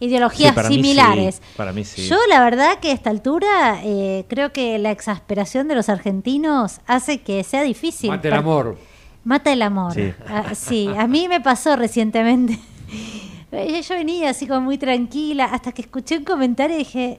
ideologías 0.00 0.50
Sí, 0.50 0.54
para 0.54 0.68
mí 0.68 0.74
similares. 0.76 1.34
sí, 1.36 1.42
para 1.56 1.72
mí 1.72 1.84
sí. 1.84 2.06
Yo 2.08 2.16
la 2.28 2.42
verdad 2.44 2.78
que 2.80 2.90
a 2.90 2.94
esta 2.94 3.10
altura 3.10 3.80
eh, 3.82 4.24
creo 4.28 4.52
que 4.52 4.78
la 4.78 4.90
exasperación 4.90 5.66
de 5.68 5.74
los 5.74 5.88
argentinos 5.88 6.80
hace 6.86 7.20
que 7.22 7.42
sea 7.44 7.62
difícil. 7.62 8.10
Mata 8.10 8.28
el 8.28 8.34
amor. 8.34 8.78
Mata 9.24 9.52
el 9.52 9.62
amor. 9.62 9.92
Sí. 9.94 10.12
Ah, 10.28 10.54
sí, 10.54 10.88
a 10.96 11.06
mí 11.06 11.28
me 11.28 11.40
pasó 11.40 11.76
recientemente. 11.76 12.58
Eh, 13.50 13.80
Yo 13.80 13.94
venía 13.94 14.28
así 14.28 14.46
como 14.46 14.60
muy 14.60 14.76
tranquila 14.76 15.46
hasta 15.46 15.72
que 15.72 15.80
escuché 15.80 16.18
un 16.18 16.24
comentario 16.24 16.76
y 16.76 16.80
dije, 16.80 17.18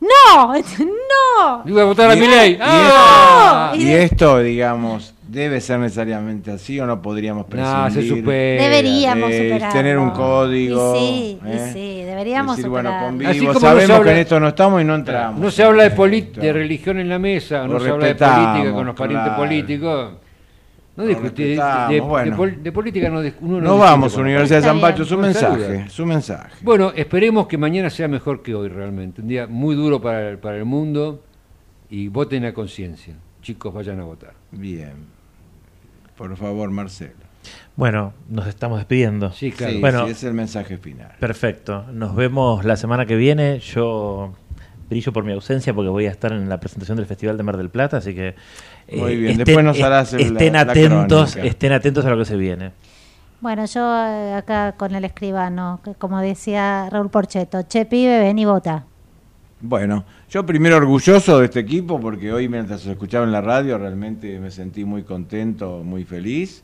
¡No! 0.00 0.52
¡No! 0.78 1.62
Iba 1.64 1.80
a 1.80 1.84
votar 1.86 2.10
a 2.10 2.14
Y- 2.14 2.20
Milei. 2.20 2.52
y 2.52 2.58
¡Ah! 2.60 3.70
esto- 3.72 3.82
Y 3.86 3.90
esto, 3.92 4.38
digamos, 4.40 5.14
debe 5.28 5.60
ser 5.60 5.78
necesariamente 5.80 6.50
así 6.50 6.78
o 6.78 6.86
no 6.86 7.02
podríamos 7.02 7.46
No, 7.48 7.88
se 7.88 7.94
prescindir. 7.94 8.22
supera. 8.22 8.62
Deberíamos 8.64 9.30
Eh, 9.30 9.48
superarlo. 9.50 9.78
tener 9.78 9.98
un 9.98 10.10
código. 10.10 10.96
Y 10.96 10.98
sí, 10.98 11.38
y 11.44 11.48
¿eh? 11.50 11.70
sí, 11.72 12.02
deberíamos 12.04 12.56
Decir, 12.56 12.70
bueno, 12.70 12.90
convivo, 13.00 13.30
Así 13.30 13.40
como 13.40 13.52
no 13.54 13.60
sabemos 13.60 13.90
habla- 13.90 14.04
que 14.04 14.10
en 14.12 14.18
esto 14.18 14.40
no 14.40 14.48
estamos 14.48 14.82
y 14.82 14.84
no 14.84 14.94
entramos. 14.94 15.40
No 15.40 15.50
se 15.50 15.62
habla 15.64 15.88
de, 15.88 16.22
de 16.22 16.52
religión 16.52 16.98
en 16.98 17.08
la 17.08 17.18
mesa, 17.18 17.66
no 17.66 17.80
se 17.80 17.90
habla 17.90 18.06
de 18.06 18.14
política 18.14 18.72
con 18.72 18.86
los 18.86 18.94
parientes 18.96 19.26
claro. 19.28 19.42
políticos. 19.42 20.10
No 20.96 21.04
discutir, 21.04 21.60
de, 21.60 21.94
de- 21.94 22.00
bueno. 22.00 22.30
de 22.30 22.36
pol- 22.36 22.62
de 22.62 22.72
política 22.72 23.10
no, 23.10 23.20
uno 23.42 23.60
no 23.60 23.76
vamos, 23.76 24.16
Universidad 24.16 24.60
de 24.62 24.66
San. 24.68 24.80
Pacho, 24.80 25.04
su 25.04 25.18
mensaje, 25.18 25.62
saluda. 25.62 25.88
su 25.90 26.06
mensaje. 26.06 26.54
Bueno, 26.62 26.90
esperemos 26.96 27.46
que 27.46 27.58
mañana 27.58 27.90
sea 27.90 28.08
mejor 28.08 28.42
que 28.42 28.54
hoy 28.54 28.68
realmente. 28.68 29.20
Un 29.20 29.28
día 29.28 29.46
muy 29.46 29.74
duro 29.74 30.00
para 30.00 30.30
el, 30.30 30.38
para 30.38 30.56
el 30.56 30.64
mundo 30.64 31.22
y 31.90 32.08
voten 32.08 32.46
a 32.46 32.54
conciencia. 32.54 33.14
Chicos, 33.42 33.74
vayan 33.74 34.00
a 34.00 34.04
votar. 34.04 34.32
Bien. 34.52 35.15
Por 36.16 36.36
favor, 36.36 36.70
Marcelo. 36.70 37.12
Bueno, 37.76 38.12
nos 38.28 38.46
estamos 38.46 38.78
despidiendo. 38.78 39.30
Sí, 39.32 39.52
claro. 39.52 39.74
Sí, 39.74 39.80
bueno, 39.80 40.04
sí, 40.06 40.12
es 40.12 40.24
el 40.24 40.34
mensaje 40.34 40.78
final. 40.78 41.12
Perfecto. 41.20 41.84
Nos 41.92 42.16
vemos 42.16 42.64
la 42.64 42.76
semana 42.76 43.06
que 43.06 43.16
viene. 43.16 43.58
Yo 43.60 44.32
brillo 44.88 45.12
por 45.12 45.24
mi 45.24 45.32
ausencia 45.32 45.74
porque 45.74 45.90
voy 45.90 46.06
a 46.06 46.10
estar 46.10 46.32
en 46.32 46.48
la 46.48 46.58
presentación 46.58 46.96
del 46.96 47.06
Festival 47.06 47.36
de 47.36 47.42
Mar 47.42 47.56
del 47.56 47.70
Plata, 47.70 47.96
así 47.98 48.14
que 48.14 48.34
eh, 48.88 48.96
Muy 48.96 49.16
bien, 49.16 49.36
después 49.36 49.64
nos 49.64 49.80
harás 49.82 50.12
el- 50.12 50.20
estén 50.20 50.52
la- 50.54 50.60
atentos, 50.60 51.36
estén 51.36 51.72
atentos 51.72 52.04
a 52.06 52.10
lo 52.10 52.18
que 52.18 52.24
se 52.24 52.36
viene. 52.36 52.70
Bueno, 53.40 53.64
yo 53.66 53.80
eh, 54.06 54.34
acá 54.34 54.72
con 54.76 54.94
el 54.94 55.04
escribano, 55.04 55.80
que 55.84 55.94
como 55.94 56.20
decía 56.20 56.88
Raúl 56.90 57.10
Porcheto, 57.10 57.62
che 57.64 57.84
pibe, 57.84 58.18
ven 58.20 58.38
y 58.38 58.44
vota. 58.44 58.84
Bueno, 59.60 60.04
yo 60.28 60.44
primero 60.44 60.76
orgulloso 60.76 61.38
de 61.38 61.46
este 61.46 61.60
equipo 61.60 61.98
porque 61.98 62.32
hoy 62.32 62.48
mientras 62.48 62.84
lo 62.84 62.92
escuchaba 62.92 63.24
en 63.24 63.32
la 63.32 63.40
radio 63.40 63.78
realmente 63.78 64.38
me 64.38 64.50
sentí 64.50 64.84
muy 64.84 65.02
contento, 65.02 65.82
muy 65.82 66.04
feliz. 66.04 66.62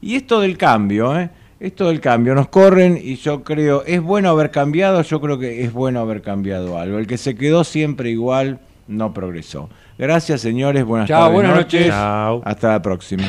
Y 0.00 0.16
esto 0.16 0.40
del 0.40 0.58
cambio, 0.58 1.18
¿eh? 1.18 1.30
Esto 1.60 1.88
del 1.88 2.00
cambio, 2.00 2.34
nos 2.34 2.48
corren 2.48 2.98
y 3.02 3.16
yo 3.16 3.42
creo, 3.42 3.84
es 3.86 4.02
bueno 4.02 4.28
haber 4.28 4.50
cambiado, 4.50 5.00
yo 5.02 5.20
creo 5.20 5.38
que 5.38 5.64
es 5.64 5.72
bueno 5.72 6.00
haber 6.00 6.20
cambiado 6.20 6.78
algo. 6.78 6.98
El 6.98 7.06
que 7.06 7.16
se 7.16 7.34
quedó 7.36 7.64
siempre 7.64 8.10
igual 8.10 8.58
no 8.86 9.14
progresó. 9.14 9.70
Gracias 9.96 10.42
señores, 10.42 10.84
buenas 10.84 11.08
Chao, 11.08 11.20
tardes. 11.20 11.34
buenas 11.34 11.56
noches. 11.56 11.80
noches. 11.80 11.94
Chao. 11.94 12.42
Hasta 12.44 12.68
la 12.72 12.82
próxima. 12.82 13.24